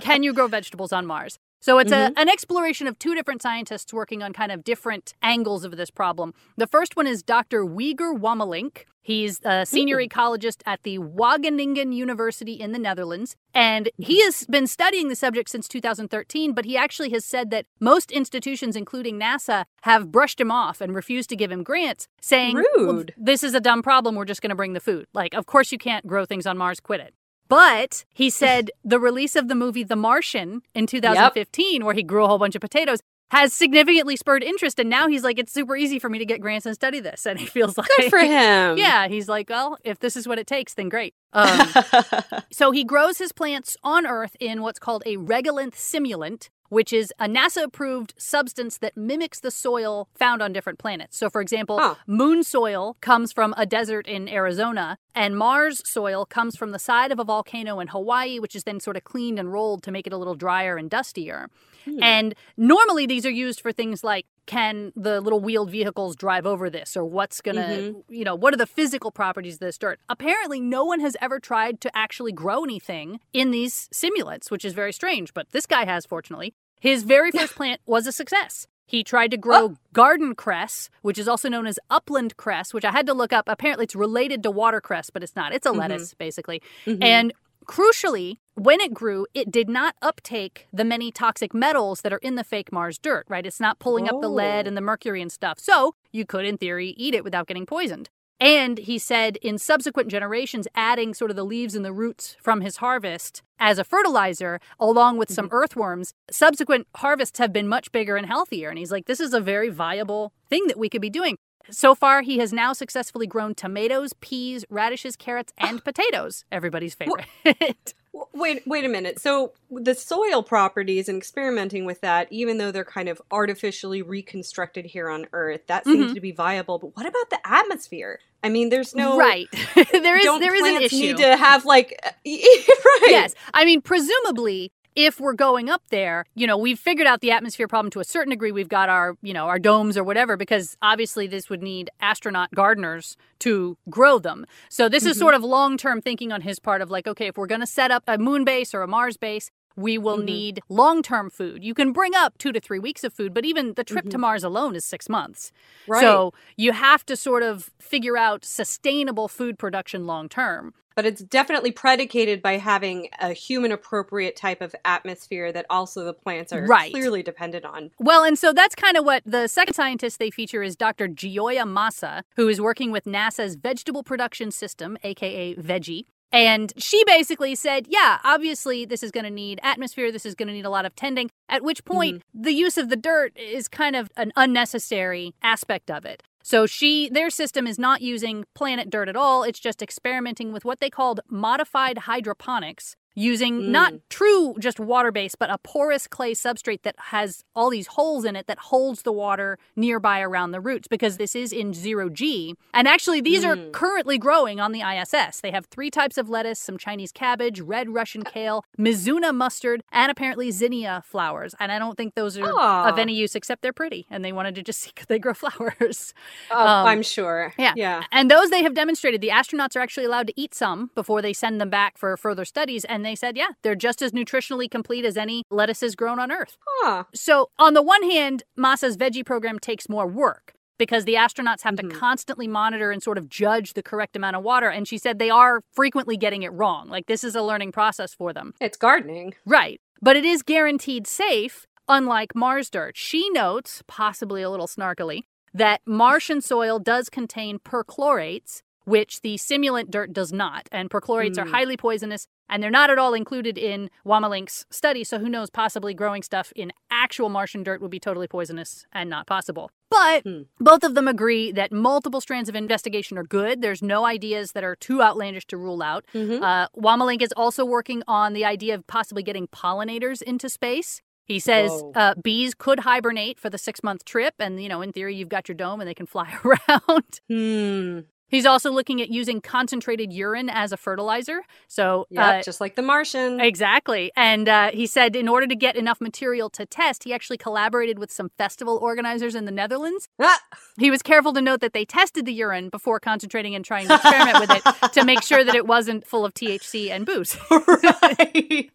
Can 0.00 0.22
you 0.22 0.32
grow 0.34 0.46
vegetables 0.46 0.92
on 0.92 1.06
Mars?" 1.06 1.38
So 1.64 1.78
it's 1.78 1.92
a, 1.92 1.94
mm-hmm. 1.94 2.18
an 2.18 2.28
exploration 2.28 2.86
of 2.86 2.98
two 2.98 3.14
different 3.14 3.40
scientists 3.40 3.90
working 3.90 4.22
on 4.22 4.34
kind 4.34 4.52
of 4.52 4.64
different 4.64 5.14
angles 5.22 5.64
of 5.64 5.78
this 5.78 5.90
problem. 5.90 6.34
The 6.58 6.66
first 6.66 6.94
one 6.94 7.06
is 7.06 7.22
Dr. 7.22 7.64
Wieger 7.64 8.14
Wamelink. 8.14 8.84
He's 9.00 9.40
a 9.46 9.64
senior 9.64 9.96
mm. 9.96 10.10
ecologist 10.10 10.60
at 10.66 10.82
the 10.82 10.98
Wageningen 10.98 11.94
University 11.94 12.52
in 12.52 12.72
the 12.72 12.78
Netherlands. 12.78 13.36
And 13.54 13.88
he 13.96 14.16
mm-hmm. 14.18 14.24
has 14.26 14.44
been 14.44 14.66
studying 14.66 15.08
the 15.08 15.16
subject 15.16 15.48
since 15.48 15.66
2013, 15.66 16.52
but 16.52 16.66
he 16.66 16.76
actually 16.76 17.08
has 17.12 17.24
said 17.24 17.48
that 17.48 17.64
most 17.80 18.10
institutions, 18.10 18.76
including 18.76 19.18
NASA, 19.18 19.64
have 19.84 20.12
brushed 20.12 20.38
him 20.38 20.50
off 20.50 20.82
and 20.82 20.94
refused 20.94 21.30
to 21.30 21.36
give 21.36 21.50
him 21.50 21.62
grants, 21.62 22.08
saying, 22.20 22.62
"Well, 22.76 23.04
this 23.16 23.42
is 23.42 23.54
a 23.54 23.60
dumb 23.60 23.82
problem. 23.82 24.16
We're 24.16 24.26
just 24.26 24.42
going 24.42 24.50
to 24.50 24.54
bring 24.54 24.74
the 24.74 24.80
food. 24.80 25.06
Like, 25.14 25.32
of 25.32 25.46
course 25.46 25.72
you 25.72 25.78
can't 25.78 26.06
grow 26.06 26.26
things 26.26 26.46
on 26.46 26.58
Mars, 26.58 26.78
quit 26.78 27.00
it. 27.00 27.14
But 27.48 28.04
he 28.12 28.30
said 28.30 28.70
the 28.84 28.98
release 28.98 29.36
of 29.36 29.48
the 29.48 29.54
movie 29.54 29.84
The 29.84 29.96
Martian 29.96 30.62
in 30.74 30.86
2015, 30.86 31.84
where 31.84 31.94
he 31.94 32.02
grew 32.02 32.24
a 32.24 32.28
whole 32.28 32.38
bunch 32.38 32.54
of 32.54 32.60
potatoes, 32.60 33.00
has 33.30 33.52
significantly 33.52 34.16
spurred 34.16 34.42
interest. 34.44 34.78
And 34.78 34.88
now 34.88 35.08
he's 35.08 35.24
like, 35.24 35.38
it's 35.38 35.52
super 35.52 35.76
easy 35.76 35.98
for 35.98 36.08
me 36.08 36.18
to 36.18 36.24
get 36.26 36.40
grants 36.40 36.66
and 36.66 36.74
study 36.74 37.00
this. 37.00 37.26
And 37.34 37.38
he 37.38 37.46
feels 37.46 37.76
like, 37.76 37.88
Good 37.96 38.10
for 38.10 38.18
him. 38.18 38.78
yeah, 38.78 39.08
he's 39.08 39.28
like, 39.28 39.48
well, 39.48 39.76
if 39.82 39.98
this 39.98 40.16
is 40.16 40.28
what 40.28 40.38
it 40.38 40.46
takes, 40.46 40.74
then 40.74 40.88
great. 40.88 41.14
Um, 41.32 41.68
so 42.52 42.70
he 42.70 42.84
grows 42.84 43.18
his 43.18 43.32
plants 43.32 43.76
on 43.82 44.06
Earth 44.06 44.36
in 44.40 44.62
what's 44.62 44.78
called 44.78 45.02
a 45.04 45.16
regolith 45.16 45.74
simulant, 45.74 46.48
which 46.68 46.92
is 46.92 47.12
a 47.18 47.26
NASA 47.26 47.64
approved 47.64 48.14
substance 48.16 48.78
that 48.78 48.96
mimics 48.96 49.40
the 49.40 49.50
soil 49.50 50.08
found 50.14 50.42
on 50.42 50.52
different 50.52 50.78
planets. 50.78 51.16
So, 51.16 51.30
for 51.30 51.40
example, 51.40 51.78
Huh. 51.78 51.94
moon 52.06 52.42
soil 52.42 52.96
comes 53.00 53.32
from 53.32 53.54
a 53.56 53.66
desert 53.66 54.06
in 54.06 54.28
Arizona, 54.28 54.98
and 55.14 55.36
Mars 55.36 55.82
soil 55.88 56.24
comes 56.26 56.56
from 56.56 56.72
the 56.72 56.78
side 56.78 57.12
of 57.12 57.18
a 57.18 57.24
volcano 57.24 57.80
in 57.80 57.88
Hawaii, 57.88 58.38
which 58.38 58.56
is 58.56 58.64
then 58.64 58.80
sort 58.80 58.96
of 58.96 59.04
cleaned 59.04 59.38
and 59.38 59.52
rolled 59.52 59.82
to 59.84 59.90
make 59.90 60.06
it 60.06 60.12
a 60.12 60.16
little 60.16 60.34
drier 60.34 60.76
and 60.76 60.90
dustier. 60.90 61.48
Hmm. 61.84 62.02
And 62.02 62.34
normally 62.56 63.06
these 63.06 63.26
are 63.26 63.30
used 63.30 63.60
for 63.60 63.72
things 63.72 64.02
like 64.02 64.26
can 64.46 64.92
the 64.96 65.20
little 65.20 65.40
wheeled 65.40 65.70
vehicles 65.70 66.16
drive 66.16 66.46
over 66.46 66.68
this 66.70 66.96
or 66.96 67.04
what's 67.04 67.40
going 67.40 67.56
to, 67.56 68.04
you 68.08 68.24
know, 68.24 68.34
what 68.34 68.52
are 68.54 68.56
the 68.58 68.66
physical 68.66 69.10
properties 69.10 69.54
of 69.54 69.60
this 69.60 69.78
dirt? 69.78 70.00
Apparently, 70.08 70.60
no 70.60 70.84
one 70.84 71.00
has 71.00 71.16
ever 71.20 71.40
tried 71.40 71.80
to 71.82 71.96
actually 71.96 72.32
grow 72.32 72.64
anything 72.64 73.20
in 73.32 73.50
these 73.50 73.88
simulants, 73.92 74.50
which 74.50 74.64
is 74.64 74.72
very 74.72 74.92
strange, 74.92 75.32
but 75.34 75.50
this 75.52 75.66
guy 75.66 75.84
has, 75.84 76.04
fortunately. 76.06 76.54
His 76.80 77.02
very 77.02 77.30
first 77.30 77.54
plant 77.54 77.80
was 77.86 78.06
a 78.06 78.12
success. 78.12 78.66
He 78.86 79.02
tried 79.02 79.30
to 79.30 79.38
grow 79.38 79.56
Oh. 79.56 79.76
garden 79.94 80.34
cress, 80.34 80.90
which 81.00 81.18
is 81.18 81.26
also 81.26 81.48
known 81.48 81.66
as 81.66 81.78
upland 81.88 82.36
cress, 82.36 82.74
which 82.74 82.84
I 82.84 82.90
had 82.90 83.06
to 83.06 83.14
look 83.14 83.32
up. 83.32 83.44
Apparently, 83.48 83.84
it's 83.84 83.96
related 83.96 84.42
to 84.42 84.50
watercress, 84.50 85.08
but 85.08 85.22
it's 85.22 85.34
not. 85.34 85.54
It's 85.54 85.64
a 85.66 85.70
Mhm. 85.70 85.78
lettuce, 85.78 86.12
basically. 86.12 86.60
Mhm. 86.84 87.02
And 87.02 87.32
crucially, 87.64 88.38
when 88.54 88.80
it 88.80 88.94
grew, 88.94 89.26
it 89.34 89.50
did 89.50 89.68
not 89.68 89.96
uptake 90.00 90.66
the 90.72 90.84
many 90.84 91.10
toxic 91.10 91.52
metals 91.52 92.02
that 92.02 92.12
are 92.12 92.18
in 92.18 92.36
the 92.36 92.44
fake 92.44 92.72
Mars 92.72 92.98
dirt, 92.98 93.26
right? 93.28 93.46
It's 93.46 93.60
not 93.60 93.78
pulling 93.78 94.08
up 94.08 94.20
the 94.20 94.28
lead 94.28 94.66
Oh. 94.66 94.68
and 94.68 94.76
the 94.76 94.82
oh. 94.82 94.84
mercury 94.84 95.20
and 95.20 95.32
stuff. 95.32 95.58
So 95.58 95.94
you 96.12 96.24
could, 96.24 96.44
in 96.44 96.58
theory, 96.58 96.94
eat 96.96 97.14
it 97.14 97.24
without 97.24 97.46
getting 97.46 97.66
poisoned. 97.66 98.10
And 98.40 98.78
he 98.78 98.98
said 98.98 99.36
in 99.38 99.58
subsequent 99.58 100.10
generations, 100.10 100.66
adding 100.74 101.14
sort 101.14 101.30
of 101.30 101.36
the 101.36 101.44
leaves 101.44 101.74
and 101.74 101.84
the 101.84 101.92
roots 101.92 102.36
from 102.40 102.60
his 102.60 102.78
harvest 102.78 103.42
as 103.58 103.78
a 103.78 103.84
fertilizer, 103.84 104.60
along 104.78 105.16
with 105.16 105.32
some 105.32 105.46
mm-hmm. 105.46 105.54
earthworms, 105.54 106.12
subsequent 106.30 106.86
harvests 106.96 107.38
have 107.38 107.52
been 107.52 107.68
much 107.68 107.92
bigger 107.92 108.16
and 108.16 108.26
healthier. 108.26 108.68
And 108.68 108.78
he's 108.78 108.92
like, 108.92 109.06
this 109.06 109.20
is 109.20 109.32
a 109.32 109.40
very 109.40 109.70
viable 109.70 110.32
thing 110.50 110.66
that 110.66 110.78
we 110.78 110.88
could 110.88 111.00
be 111.00 111.10
doing. 111.10 111.38
So 111.70 111.94
far, 111.94 112.22
he 112.22 112.38
has 112.38 112.52
now 112.52 112.72
successfully 112.72 113.26
grown 113.26 113.54
tomatoes, 113.54 114.12
peas, 114.20 114.64
radishes, 114.68 115.16
carrots, 115.16 115.52
and 115.58 115.82
potatoes. 115.84 116.44
Everybody's 116.52 116.94
favorite. 116.94 117.26
Wait, 118.32 118.62
wait 118.64 118.84
a 118.84 118.88
minute. 118.88 119.18
So 119.18 119.54
the 119.72 119.92
soil 119.92 120.44
properties 120.44 121.08
and 121.08 121.18
experimenting 121.18 121.84
with 121.84 122.00
that, 122.02 122.28
even 122.30 122.58
though 122.58 122.70
they're 122.70 122.84
kind 122.84 123.08
of 123.08 123.20
artificially 123.32 124.02
reconstructed 124.02 124.84
here 124.84 125.08
on 125.08 125.26
Earth, 125.32 125.62
that 125.66 125.84
seems 125.84 126.12
Mhm. 126.12 126.14
to 126.14 126.20
be 126.20 126.30
viable. 126.30 126.78
But 126.78 126.96
what 126.96 127.06
about 127.06 127.30
the 127.30 127.40
atmosphere? 127.44 128.20
I 128.44 128.50
mean, 128.50 128.68
there's 128.68 128.94
no 128.94 129.18
right. 129.18 129.48
there 129.74 130.16
is 130.16 130.40
there 130.40 130.54
is 130.54 130.62
an 130.76 130.82
issue. 130.82 130.96
need 130.96 131.16
to 131.16 131.36
have 131.36 131.64
like 131.64 131.98
right? 132.24 133.04
Yes. 133.08 133.34
I 133.52 133.64
mean, 133.64 133.80
presumably, 133.80 134.70
if 134.96 135.20
we're 135.20 135.32
going 135.34 135.68
up 135.68 135.82
there, 135.90 136.24
you 136.34 136.46
know, 136.46 136.56
we've 136.56 136.78
figured 136.78 137.06
out 137.06 137.20
the 137.20 137.30
atmosphere 137.30 137.66
problem 137.68 137.90
to 137.92 138.00
a 138.00 138.04
certain 138.04 138.30
degree. 138.30 138.52
We've 138.52 138.68
got 138.68 138.88
our, 138.88 139.16
you 139.22 139.32
know, 139.32 139.46
our 139.46 139.58
domes 139.58 139.96
or 139.96 140.04
whatever, 140.04 140.36
because 140.36 140.76
obviously 140.82 141.26
this 141.26 141.50
would 141.50 141.62
need 141.62 141.90
astronaut 142.00 142.50
gardeners 142.54 143.16
to 143.40 143.76
grow 143.90 144.18
them. 144.18 144.46
So 144.68 144.88
this 144.88 145.04
is 145.04 145.16
Mhm. 145.16 145.20
sort 145.20 145.34
of 145.34 145.42
long 145.42 145.76
term 145.76 146.00
thinking 146.00 146.32
on 146.32 146.42
his 146.42 146.58
part 146.58 146.80
of 146.80 146.90
like, 146.90 147.06
okay, 147.06 147.26
if 147.26 147.36
we're 147.36 147.46
going 147.46 147.60
to 147.60 147.66
set 147.66 147.90
up 147.90 148.04
a 148.06 148.18
moon 148.18 148.44
base 148.44 148.74
or 148.74 148.82
a 148.82 148.88
Mars 148.88 149.16
base, 149.16 149.50
we 149.76 149.98
will 149.98 150.18
Mhm. 150.18 150.24
need 150.24 150.60
long 150.68 151.02
term 151.02 151.28
food. 151.30 151.64
You 151.64 151.74
can 151.74 151.90
bring 151.92 152.14
up 152.14 152.38
two 152.38 152.52
to 152.52 152.60
three 152.60 152.78
weeks 152.78 153.02
of 153.02 153.12
food, 153.12 153.34
but 153.34 153.44
even 153.44 153.74
the 153.74 153.82
trip 153.82 154.08
to 154.10 154.16
Mhm. 154.16 154.20
Mars 154.20 154.44
alone 154.44 154.76
is 154.76 154.84
six 154.84 155.08
months. 155.08 155.50
Right. 155.88 156.00
So 156.00 156.32
you 156.56 156.70
have 156.70 157.04
to 157.06 157.16
sort 157.16 157.42
of 157.42 157.70
figure 157.80 158.16
out 158.16 158.44
sustainable 158.44 159.26
food 159.26 159.58
production 159.58 160.06
long 160.06 160.28
term. 160.28 160.72
But 160.94 161.06
it's 161.06 161.22
definitely 161.22 161.72
predicated 161.72 162.42
by 162.42 162.58
having 162.58 163.08
a 163.20 163.32
human 163.32 163.72
appropriate 163.72 164.36
type 164.36 164.60
of 164.60 164.74
atmosphere 164.84 165.52
that 165.52 165.66
also 165.70 166.04
the 166.04 166.12
plants 166.12 166.52
are 166.52 166.64
Right. 166.66 166.92
clearly 166.92 167.22
dependent 167.22 167.64
on. 167.64 167.90
Well, 167.98 168.24
and 168.24 168.38
so 168.38 168.52
that's 168.52 168.74
kind 168.74 168.96
of 168.96 169.04
what 169.04 169.22
the 169.24 169.48
second 169.48 169.74
scientist 169.74 170.18
they 170.18 170.30
feature 170.30 170.62
is 170.62 170.76
Dr. 170.76 171.08
Gioia 171.08 171.66
Massa, 171.66 172.24
who 172.36 172.48
is 172.48 172.60
working 172.60 172.90
with 172.90 173.04
NASA's 173.04 173.56
Vegetable 173.56 174.02
Production 174.02 174.50
System, 174.50 174.96
aka 175.02 175.54
VEGgie. 175.56 176.06
And 176.34 176.72
she 176.76 177.04
basically 177.04 177.54
said, 177.54 177.86
yeah, 177.88 178.18
obviously 178.24 178.84
this 178.84 179.04
is 179.04 179.12
going 179.12 179.22
to 179.22 179.30
need 179.30 179.60
atmosphere, 179.62 180.10
this 180.10 180.26
is 180.26 180.34
going 180.34 180.48
to 180.48 180.52
need 180.52 180.64
a 180.64 180.70
lot 180.70 180.84
of 180.84 180.96
tending, 180.96 181.30
at 181.48 181.62
which 181.62 181.84
mm-hmm. 181.84 181.94
point 181.94 182.22
the 182.34 182.52
use 182.52 182.76
of 182.76 182.88
the 182.88 182.96
dirt 182.96 183.36
is 183.36 183.68
kind 183.68 183.94
of 183.94 184.10
an 184.16 184.32
unnecessary 184.34 185.32
aspect 185.42 185.92
of 185.92 186.04
it. 186.04 186.24
So 186.46 186.66
she 186.66 187.08
their 187.08 187.30
system 187.30 187.66
is 187.66 187.78
not 187.78 188.02
using 188.02 188.44
planet 188.54 188.90
dirt 188.90 189.08
at 189.08 189.16
all, 189.16 189.44
it's 189.44 189.58
just 189.58 189.80
experimenting 189.80 190.52
with 190.52 190.62
what 190.62 190.78
they 190.78 190.90
called 190.90 191.20
modified 191.26 192.00
hydroponics, 192.00 192.96
using 193.14 193.70
not 193.70 193.92
Mm. 193.92 194.00
true 194.08 194.54
just 194.58 194.80
water 194.80 195.12
based, 195.12 195.38
but 195.38 195.50
a 195.50 195.58
porous 195.58 196.06
clay 196.06 196.32
substrate 196.34 196.82
that 196.82 196.94
has 196.98 197.44
all 197.54 197.70
these 197.70 197.86
holes 197.88 198.24
in 198.24 198.34
it 198.36 198.46
that 198.46 198.58
holds 198.58 199.02
the 199.02 199.12
water 199.12 199.58
nearby 199.76 200.20
around 200.20 200.50
the 200.50 200.60
roots 200.60 200.88
because 200.88 201.16
this 201.16 201.34
is 201.36 201.52
in 201.52 201.72
zero 201.72 202.08
G. 202.08 202.54
And 202.72 202.88
actually, 202.88 203.20
these 203.20 203.44
are 203.44 203.56
Mm. 203.56 203.72
currently 203.72 204.18
growing 204.18 204.60
on 204.60 204.72
the 204.72 204.82
ISS. 204.82 205.40
They 205.40 205.50
have 205.52 205.66
three 205.66 205.90
types 205.90 206.18
of 206.18 206.28
lettuce, 206.28 206.58
some 206.58 206.76
Chinese 206.78 207.12
cabbage, 207.12 207.60
red 207.60 207.90
Russian 207.90 208.22
kale, 208.24 208.64
Mizuna 208.78 209.34
mustard, 209.34 209.82
and 209.92 210.10
apparently 210.10 210.50
zinnia 210.50 211.02
flowers. 211.06 211.54
And 211.60 211.70
I 211.70 211.78
don't 211.78 211.96
think 211.96 212.14
those 212.14 212.36
are 212.38 212.44
Aw. 212.52 212.88
of 212.88 212.98
any 212.98 213.14
use 213.14 213.34
except 213.34 213.62
they're 213.62 213.72
pretty. 213.72 214.06
And 214.10 214.24
they 214.24 214.32
wanted 214.32 214.54
to 214.56 214.62
just 214.62 214.80
see 214.84 214.90
could 214.92 215.08
they 215.08 215.18
grow 215.18 215.34
flowers. 215.34 216.14
Oh, 216.50 216.58
Um, 216.66 216.86
I'm 216.86 217.02
sure. 217.02 217.52
yeah. 217.58 217.72
Yeah. 217.76 218.04
And 218.10 218.30
those 218.30 218.50
they 218.50 218.62
have 218.62 218.74
demonstrated, 218.74 219.20
the 219.20 219.28
astronauts 219.28 219.76
are 219.76 219.80
actually 219.80 220.04
allowed 220.06 220.26
to 220.28 220.32
eat 220.40 220.54
some 220.54 220.90
before 220.94 221.22
they 221.22 221.32
send 221.32 221.60
them 221.60 221.70
back 221.70 221.96
for 221.98 222.16
further 222.16 222.44
studies. 222.44 222.84
And 222.84 223.03
they 223.04 223.14
said, 223.14 223.36
yeah, 223.36 223.48
they're 223.62 223.74
just 223.74 224.02
as 224.02 224.12
nutritionally 224.12 224.70
complete 224.70 225.04
as 225.04 225.16
any 225.16 225.42
lettuces 225.50 225.94
grown 225.94 226.18
on 226.18 226.32
Earth. 226.32 226.56
Huh. 226.66 227.04
So, 227.14 227.50
on 227.58 227.74
the 227.74 227.82
one 227.82 228.02
hand, 228.02 228.42
Massa's 228.56 228.96
veggie 228.96 229.24
program 229.24 229.58
takes 229.58 229.88
more 229.88 230.06
work 230.06 230.52
because 230.78 231.04
the 231.04 231.14
astronauts 231.14 231.62
have 231.62 231.74
Mhm. 231.74 231.90
to 231.90 231.96
constantly 231.96 232.48
monitor 232.48 232.90
and 232.90 233.02
sort 233.02 233.16
of 233.18 233.28
judge 233.28 233.74
the 233.74 233.82
correct 233.82 234.16
amount 234.16 234.36
of 234.36 234.42
water. 234.42 234.68
And 234.68 234.88
she 234.88 234.98
said 234.98 235.18
they 235.18 235.30
are 235.30 235.60
frequently 235.72 236.16
getting 236.16 236.42
it 236.42 236.52
wrong. 236.52 236.88
Like, 236.88 237.06
this 237.06 237.22
is 237.22 237.34
a 237.36 237.42
learning 237.42 237.72
process 237.72 238.12
for 238.14 238.32
them. 238.32 238.54
It's 238.60 238.76
gardening. 238.76 239.34
Right. 239.46 239.80
But 240.02 240.16
it 240.16 240.24
is 240.24 240.42
guaranteed 240.42 241.06
safe, 241.06 241.66
unlike 241.88 242.34
Mars 242.34 242.70
dirt. 242.70 242.96
She 242.96 243.30
notes, 243.30 243.82
possibly 243.86 244.42
a 244.42 244.50
little 244.50 244.66
snarkily, 244.66 245.22
that 245.52 245.80
Martian 245.86 246.40
soil 246.40 246.78
does 246.80 247.08
contain 247.08 247.60
perchlorates, 247.60 248.60
which 248.84 249.20
the 249.22 249.36
simulant 249.36 249.90
dirt 249.90 250.12
does 250.12 250.32
not. 250.32 250.68
And 250.72 250.90
perchlorates 250.90 251.38
are 251.38 251.44
Hmm. 251.46 251.52
highly 251.52 251.76
poisonous, 251.76 252.26
and 252.48 252.62
they're 252.62 252.70
not 252.70 252.90
at 252.90 252.98
all 252.98 253.14
included 253.14 253.56
in 253.58 253.90
Wamelink's 254.06 254.66
study. 254.70 255.04
So 255.04 255.18
who 255.18 255.28
knows, 255.28 255.50
possibly 255.50 255.94
growing 255.94 256.22
stuff 256.22 256.52
in 256.56 256.72
actual 256.90 257.28
Martian 257.28 257.62
dirt 257.62 257.80
would 257.80 257.90
be 257.90 258.00
totally 258.00 258.26
poisonous 258.28 258.86
and 258.92 259.08
not 259.10 259.26
possible. 259.26 259.70
But 259.90 260.22
Hmm. 260.24 260.42
both 260.58 260.82
of 260.84 260.94
them 260.94 261.06
agree 261.08 261.52
that 261.52 261.70
multiple 261.72 262.20
strands 262.20 262.48
of 262.48 262.54
investigation 262.56 263.16
are 263.16 263.22
good. 263.24 263.62
There's 263.62 263.82
no 263.82 264.04
ideas 264.04 264.52
that 264.52 264.64
are 264.64 264.74
too 264.76 265.02
outlandish 265.02 265.46
to 265.46 265.56
rule 265.56 265.82
out. 265.82 266.04
Mhm. 266.14 266.42
Uh, 266.42 266.68
Wamelink 266.76 267.22
is 267.22 267.32
also 267.36 267.64
working 267.64 268.02
on 268.08 268.32
the 268.32 268.44
idea 268.44 268.74
of 268.74 268.86
possibly 268.86 269.22
getting 269.22 269.46
pollinators 269.48 270.20
into 270.22 270.48
space. 270.48 271.00
He 271.26 271.38
says 271.38 271.82
uh, 271.94 272.14
bees 272.22 272.54
could 272.54 272.80
hibernate 272.80 273.40
for 273.40 273.48
the 273.48 273.56
six 273.56 273.82
month 273.82 274.04
trip, 274.04 274.34
and 274.38 274.62
you 274.62 274.68
know, 274.68 274.82
in 274.82 274.92
theory, 274.92 275.14
you've 275.14 275.30
got 275.30 275.48
your 275.48 275.54
dome 275.56 275.80
and 275.80 275.88
they 275.88 275.94
can 275.94 276.04
fly 276.06 276.30
around. 276.44 277.20
Hmm. 277.30 278.00
He's 278.34 278.46
also 278.46 278.70
looking 278.72 279.00
at 279.00 279.08
using 279.10 279.40
concentrated 279.40 280.12
urine 280.12 280.50
as 280.50 280.72
a 280.72 280.76
fertilizer. 280.76 281.42
So, 281.68 282.06
Yeah, 282.10 282.28
uh, 282.28 282.42
just 282.42 282.60
like 282.60 282.74
the 282.74 282.82
Martian. 282.82 283.40
Exactly. 283.40 284.10
And 284.16 284.48
uh, 284.48 284.70
he 284.72 284.86
said 284.86 285.14
in 285.14 285.28
order 285.28 285.46
to 285.46 285.54
get 285.54 285.76
enough 285.76 286.00
material 286.00 286.50
to 286.50 286.66
test, 286.66 287.04
he 287.04 287.12
actually 287.12 287.38
collaborated 287.38 287.98
with 287.98 288.10
some 288.10 288.30
festival 288.36 288.76
organizers 288.82 289.34
in 289.34 289.44
the 289.44 289.52
Netherlands. 289.52 290.08
Ah! 290.20 290.40
He 290.78 290.90
was 290.90 291.02
careful 291.02 291.32
to 291.34 291.40
note 291.40 291.60
that 291.60 291.72
they 291.72 291.84
tested 291.84 292.26
the 292.26 292.32
urine 292.32 292.70
before 292.70 292.98
concentrating 292.98 293.54
and 293.54 293.64
trying 293.64 293.86
to 293.86 293.94
experiment 293.94 294.40
with 294.40 294.50
it 294.50 294.92
to 294.94 295.04
make 295.04 295.22
sure 295.22 295.44
that 295.44 295.54
it 295.54 295.66
wasn't 295.66 296.04
full 296.06 296.24
of 296.24 296.34
THC 296.34 296.90
and 296.90 297.06
booze. 297.06 297.36
right. 297.50 298.70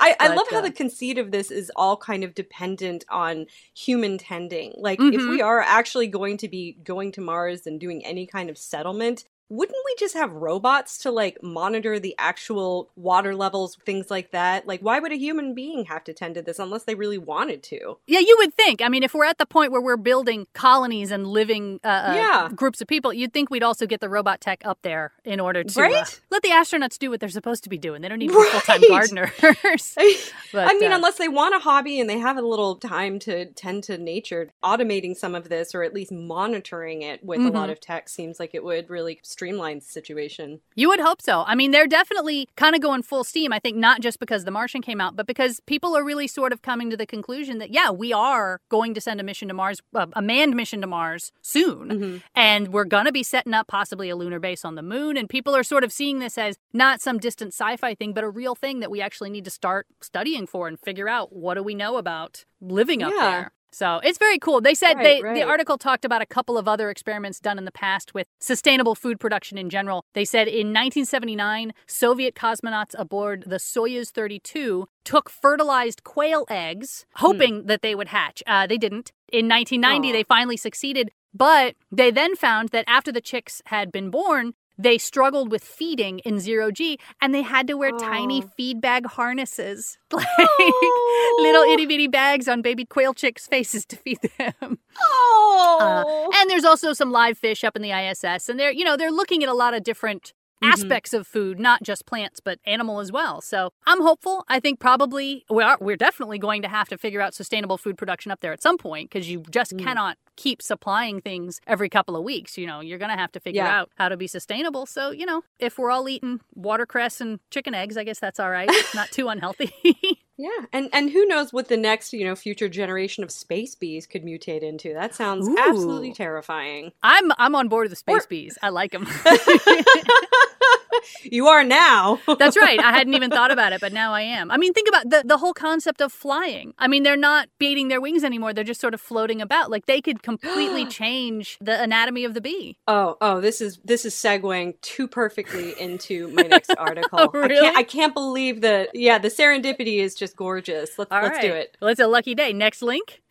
I, 0.00 0.16
I 0.20 0.28
But, 0.28 0.36
love 0.36 0.46
how 0.50 0.58
uh, 0.58 0.62
the 0.62 0.70
conceit 0.70 1.16
of 1.18 1.30
this 1.30 1.50
is 1.50 1.72
all 1.76 1.96
kind 1.96 2.24
of 2.24 2.34
dependent 2.34 3.04
on 3.08 3.46
human 3.74 4.18
tending. 4.18 4.74
Like, 4.76 5.00
if 5.00 5.20
Mhm. 5.22 5.30
we 5.30 5.40
are 5.40 5.60
actually 5.60 6.08
going 6.08 6.36
to 6.38 6.48
be 6.48 6.76
going 6.84 7.12
to 7.12 7.20
Mars 7.22 7.66
and 7.66 7.80
doing 7.80 8.04
any 8.04 8.26
kind 8.26 8.50
of 8.50 8.58
settlement, 8.58 8.97
fulfillment 8.98 9.24
wouldn't 9.48 9.76
we 9.84 9.94
just 9.98 10.14
have 10.14 10.32
robots 10.32 10.98
to 10.98 11.10
like 11.10 11.42
monitor 11.42 11.98
the 11.98 12.14
actual 12.18 12.90
water 12.96 13.34
levels, 13.34 13.76
things 13.84 14.10
like 14.10 14.30
that? 14.32 14.66
Like, 14.66 14.80
why 14.80 14.98
would 14.98 15.12
a 15.12 15.16
human 15.16 15.54
being 15.54 15.86
have 15.86 16.04
to 16.04 16.12
tend 16.12 16.34
to 16.34 16.42
this 16.42 16.58
unless 16.58 16.84
they 16.84 16.94
really 16.94 17.18
wanted 17.18 17.62
to? 17.64 17.98
Yeah, 18.06 18.20
you 18.20 18.36
would 18.38 18.54
think. 18.54 18.82
I 18.82 18.88
mean, 18.88 19.02
if 19.02 19.14
we're 19.14 19.24
at 19.24 19.38
the 19.38 19.46
point 19.46 19.72
where 19.72 19.80
we're 19.80 19.96
building 19.96 20.46
colonies 20.52 21.10
and 21.10 21.26
living 21.26 21.80
uh, 21.84 21.88
uh, 21.88 22.12
Yeah. 22.14 22.48
groups 22.54 22.80
of 22.80 22.88
people, 22.88 23.12
you'd 23.12 23.32
think 23.32 23.50
we'd 23.50 23.62
also 23.62 23.86
get 23.86 24.00
the 24.00 24.08
robot 24.08 24.40
tech 24.40 24.60
up 24.64 24.78
there 24.82 25.12
in 25.24 25.40
order 25.40 25.64
to 25.64 25.80
uh, 25.80 25.82
Right? 25.84 26.20
let 26.30 26.42
the 26.42 26.50
astronauts 26.50 26.98
do 26.98 27.10
what 27.10 27.20
they're 27.20 27.28
supposed 27.28 27.64
to 27.64 27.70
be 27.70 27.78
doing. 27.78 28.02
They 28.02 28.08
don't 28.08 28.18
need 28.18 28.28
be 28.28 28.34
full 28.34 28.60
time 28.60 28.80
Right. 28.90 29.10
gardeners. 29.10 29.96
But, 30.50 30.70
I 30.70 30.78
mean, 30.78 30.92
uh, 30.92 30.96
unless 30.96 31.18
they 31.18 31.28
want 31.28 31.54
a 31.54 31.58
hobby 31.58 32.00
and 32.00 32.08
they 32.08 32.18
have 32.18 32.38
a 32.38 32.40
little 32.42 32.76
time 32.76 33.18
to 33.20 33.44
tend 33.52 33.84
to 33.84 33.98
nature, 33.98 34.50
automating 34.64 35.14
some 35.14 35.34
of 35.34 35.50
this 35.50 35.74
or 35.74 35.82
at 35.82 35.92
least 35.92 36.10
monitoring 36.10 37.02
it 37.02 37.22
with 37.22 37.40
a 37.40 37.42
Mm-hmm. 37.42 37.54
lot 37.56 37.68
of 37.70 37.80
tech 37.80 38.08
seems 38.08 38.40
like 38.40 38.54
it 38.54 38.64
would 38.64 38.88
really 38.88 39.18
streamline 39.38 39.78
the 39.78 39.84
situation. 39.84 40.60
You 40.74 40.88
would 40.88 40.98
hope 40.98 41.22
so. 41.22 41.44
I 41.46 41.54
mean, 41.54 41.70
they're 41.70 41.86
definitely 41.86 42.48
kind 42.56 42.74
of 42.74 42.80
going 42.82 43.02
full 43.04 43.22
steam. 43.22 43.52
I 43.52 43.60
think 43.60 43.76
not 43.76 44.00
just 44.00 44.18
because 44.18 44.44
The 44.44 44.50
Martian 44.50 44.82
came 44.82 45.00
out, 45.00 45.14
but 45.14 45.28
because 45.28 45.60
people 45.66 45.96
are 45.96 46.02
really 46.02 46.26
sort 46.26 46.52
of 46.52 46.60
coming 46.62 46.90
to 46.90 46.96
the 46.96 47.06
conclusion 47.06 47.58
that, 47.58 47.70
yeah, 47.70 47.90
we 47.90 48.12
are 48.12 48.60
going 48.68 48.94
to 48.94 49.00
send 49.00 49.20
a 49.20 49.22
mission 49.22 49.46
to 49.46 49.54
Mars, 49.54 49.80
uh, 49.94 50.06
a 50.14 50.20
manned 50.22 50.56
mission 50.56 50.80
to 50.80 50.88
Mars 50.88 51.30
soon. 51.40 51.88
Mhm. 51.88 52.22
And 52.34 52.68
we're 52.72 52.84
going 52.84 53.04
to 53.04 53.12
be 53.12 53.22
setting 53.22 53.54
up 53.54 53.68
possibly 53.68 54.10
a 54.10 54.16
lunar 54.16 54.40
base 54.40 54.64
on 54.64 54.74
the 54.74 54.82
moon. 54.82 55.16
And 55.16 55.28
people 55.28 55.54
are 55.54 55.62
sort 55.62 55.84
of 55.84 55.92
seeing 55.92 56.18
this 56.18 56.36
as 56.36 56.58
not 56.72 57.00
some 57.00 57.18
distant 57.18 57.52
sci 57.54 57.76
fi 57.76 57.94
thing, 57.94 58.12
but 58.12 58.24
a 58.24 58.28
real 58.28 58.56
thing 58.56 58.80
that 58.80 58.90
we 58.90 59.00
actually 59.00 59.30
need 59.30 59.44
to 59.44 59.50
start 59.52 59.86
studying 60.02 60.48
for 60.48 60.66
and 60.66 60.80
figure 60.80 61.08
out 61.08 61.32
what 61.32 61.54
do 61.54 61.62
we 61.62 61.76
know 61.76 61.96
about 61.96 62.44
living 62.60 63.04
up 63.04 63.12
Yeah. 63.14 63.30
there. 63.30 63.52
So 63.72 64.00
it's 64.02 64.18
very 64.18 64.38
cool. 64.38 64.60
They 64.60 64.74
said 64.74 64.96
Right, 64.96 65.02
they 65.02 65.22
right. 65.22 65.34
the 65.34 65.42
article 65.42 65.78
talked 65.78 66.04
about 66.04 66.22
a 66.22 66.26
couple 66.26 66.56
of 66.56 66.66
other 66.66 66.90
experiments 66.90 67.38
done 67.40 67.58
in 67.58 67.64
the 67.64 67.72
past 67.72 68.14
with 68.14 68.26
sustainable 68.40 68.94
food 68.94 69.20
production 69.20 69.58
in 69.58 69.70
general. 69.70 70.04
They 70.14 70.24
said 70.24 70.48
in 70.48 70.68
1979, 70.68 71.72
Soviet 71.86 72.34
cosmonauts 72.34 72.94
aboard 72.98 73.44
the 73.46 73.56
Soyuz 73.56 74.08
32 74.10 74.86
took 75.04 75.30
fertilized 75.30 76.04
quail 76.04 76.44
eggs, 76.48 77.06
hoping 77.16 77.66
that 77.66 77.82
they 77.82 77.94
would 77.94 78.08
hatch. 78.08 78.42
Uh, 78.46 78.66
they 78.66 78.78
didn't. 78.78 79.12
In 79.32 79.48
1990, 79.48 80.08
Aw. 80.08 80.12
they 80.12 80.22
finally 80.22 80.56
succeeded, 80.56 81.10
but 81.34 81.74
they 81.92 82.10
then 82.10 82.36
found 82.36 82.70
that 82.70 82.84
after 82.86 83.12
the 83.12 83.20
chicks 83.20 83.60
had 83.66 83.92
been 83.92 84.10
born, 84.10 84.54
they 84.78 84.96
struggled 84.98 85.50
with 85.50 85.64
feeding 85.64 86.20
in 86.20 86.38
zero 86.38 86.70
G 86.70 86.98
and 87.20 87.34
they 87.34 87.42
had 87.42 87.66
to 87.66 87.74
wear 87.74 87.90
tiny 87.92 88.42
feed 88.56 88.80
bag 88.80 89.06
harnesses. 89.06 89.98
Like 90.12 90.26
Oh. 90.40 91.38
little 91.42 91.62
itty 91.72 91.86
bitty 91.86 92.06
bags 92.08 92.48
on 92.48 92.62
baby 92.62 92.84
quail 92.84 93.12
chicks' 93.14 93.46
faces 93.46 93.84
to 93.86 93.96
feed 93.96 94.18
them. 94.38 94.52
Uh, 94.60 96.04
Oh. 96.06 96.30
and 96.34 96.48
there's 96.50 96.64
also 96.64 96.92
some 96.92 97.10
live 97.12 97.36
fish 97.38 97.62
up 97.64 97.76
in 97.76 97.82
the 97.82 97.90
ISS, 97.92 98.48
and 98.48 98.58
they're 98.58 98.72
you 98.72 98.84
know 98.84 98.96
they're 98.96 99.10
looking 99.12 99.42
at 99.42 99.48
a 99.48 99.54
lot 99.54 99.74
of 99.74 99.82
different 99.82 100.32
Mhm. 100.62 100.72
aspects 100.72 101.12
of 101.14 101.26
food, 101.26 101.58
not 101.60 101.82
just 101.82 102.04
plants 102.06 102.40
but 102.40 102.58
animal 102.66 102.98
as 103.00 103.12
well. 103.12 103.40
So 103.40 103.70
I'm 103.86 104.00
hopeful. 104.02 104.44
I 104.48 104.58
think 104.60 104.80
probably 104.80 105.44
we 105.48 105.62
are 105.62 105.76
we're 105.80 105.96
definitely 105.96 106.38
going 106.38 106.62
to 106.62 106.68
have 106.68 106.88
to 106.88 106.98
figure 106.98 107.20
out 107.20 107.34
sustainable 107.34 107.78
food 107.78 107.96
production 107.96 108.32
up 108.32 108.40
there 108.40 108.52
at 108.52 108.62
some 108.62 108.78
point 108.78 109.10
because 109.10 109.30
you 109.30 109.42
just 109.50 109.76
Mm. 109.76 109.84
cannot 109.84 110.18
keep 110.36 110.62
supplying 110.62 111.20
things 111.20 111.60
every 111.66 111.88
couple 111.88 112.16
of 112.16 112.22
weeks. 112.24 112.56
You 112.58 112.66
know 112.66 112.80
you're 112.80 112.98
going 112.98 113.10
to 113.10 113.16
have 113.16 113.32
to 113.32 113.40
figure 113.40 113.62
Yeah. 113.62 113.80
out 113.80 113.90
how 113.96 114.08
to 114.08 114.16
be 114.16 114.26
sustainable. 114.26 114.86
So 114.86 115.10
you 115.10 115.26
know 115.26 115.42
if 115.58 115.78
we're 115.78 115.90
all 115.90 116.08
eating 116.08 116.40
watercress 116.54 117.20
and 117.20 117.40
chicken 117.50 117.74
eggs, 117.74 117.96
I 117.96 118.04
guess 118.04 118.18
that's 118.18 118.40
all 118.40 118.50
right. 118.50 118.68
It's 118.70 118.94
not 118.94 119.10
too 119.10 119.28
unhealthy. 119.28 119.72
Yeah, 120.40 120.66
and 120.72 120.88
and 120.92 121.10
who 121.10 121.26
knows 121.26 121.52
what 121.52 121.66
the 121.68 121.76
next 121.76 122.12
you 122.12 122.24
know 122.24 122.36
future 122.36 122.68
generation 122.68 123.24
of 123.24 123.30
space 123.32 123.74
bees 123.74 124.06
could 124.06 124.22
mutate 124.22 124.62
into? 124.62 124.94
That 124.94 125.12
sounds 125.14 125.48
Ooh. 125.48 125.56
absolutely 125.58 126.12
terrifying. 126.12 126.92
I'm 127.02 127.32
I'm 127.38 127.56
on 127.56 127.68
board 127.68 127.86
with 127.86 127.92
the 127.92 127.96
space 127.96 128.24
Or- 128.24 128.28
bees. 128.28 128.56
I 128.62 128.68
like 128.68 128.92
them. 128.92 129.06
you 131.22 131.48
are 131.48 131.64
now. 131.64 132.20
That's 132.38 132.56
right. 132.56 132.78
I 132.80 132.92
hadn't 132.92 133.14
even 133.14 133.30
thought 133.30 133.50
about 133.58 133.72
it, 133.72 133.80
but 133.80 133.92
now 133.92 134.12
I 134.12 134.22
am. 134.22 134.50
I 134.50 134.56
mean, 134.56 134.72
think 134.72 134.88
about 134.88 135.08
the 135.08 135.22
the 135.24 135.38
whole 135.38 135.54
concept 135.54 136.00
of 136.00 136.12
flying. 136.12 136.74
I 136.78 136.88
mean, 136.88 137.02
they're 137.02 137.16
not 137.16 137.48
beating 137.58 137.88
their 137.88 138.00
wings 138.00 138.24
anymore. 138.24 138.52
They're 138.52 138.64
just 138.64 138.80
sort 138.80 138.94
of 138.94 139.00
floating 139.00 139.40
about. 139.40 139.70
Like 139.70 139.86
they 139.86 140.00
could 140.00 140.22
completely 140.22 140.86
change 141.00 141.58
the 141.60 141.80
anatomy 141.80 142.24
of 142.24 142.34
the 142.34 142.40
bee. 142.40 142.76
Oh, 142.86 143.16
oh, 143.20 143.40
this 143.40 143.60
is 143.60 143.78
this 143.84 144.04
is 144.04 144.14
segueing 144.14 144.80
too 144.80 145.08
perfectly 145.08 145.78
into 145.80 146.28
my 146.28 146.42
next 146.42 146.70
oh, 146.78 146.82
article. 146.82 147.18
Oh, 147.20 147.30
I 147.34 147.46
really? 147.46 147.60
can't 147.60 147.76
I 147.76 147.82
can't 147.82 148.14
believe 148.14 148.60
that 148.62 148.90
yeah, 148.94 149.18
the 149.18 149.28
serendipity 149.28 149.98
is 149.98 150.14
just 150.14 150.36
gorgeous. 150.36 150.98
Let's 150.98 151.12
All 151.12 151.22
let's 151.22 151.40
do 151.40 151.52
it. 151.52 151.76
Well, 151.80 151.90
it's 151.90 152.00
a 152.00 152.06
lucky 152.06 152.34
day. 152.34 152.52
Next 152.52 152.82
link. 152.82 153.22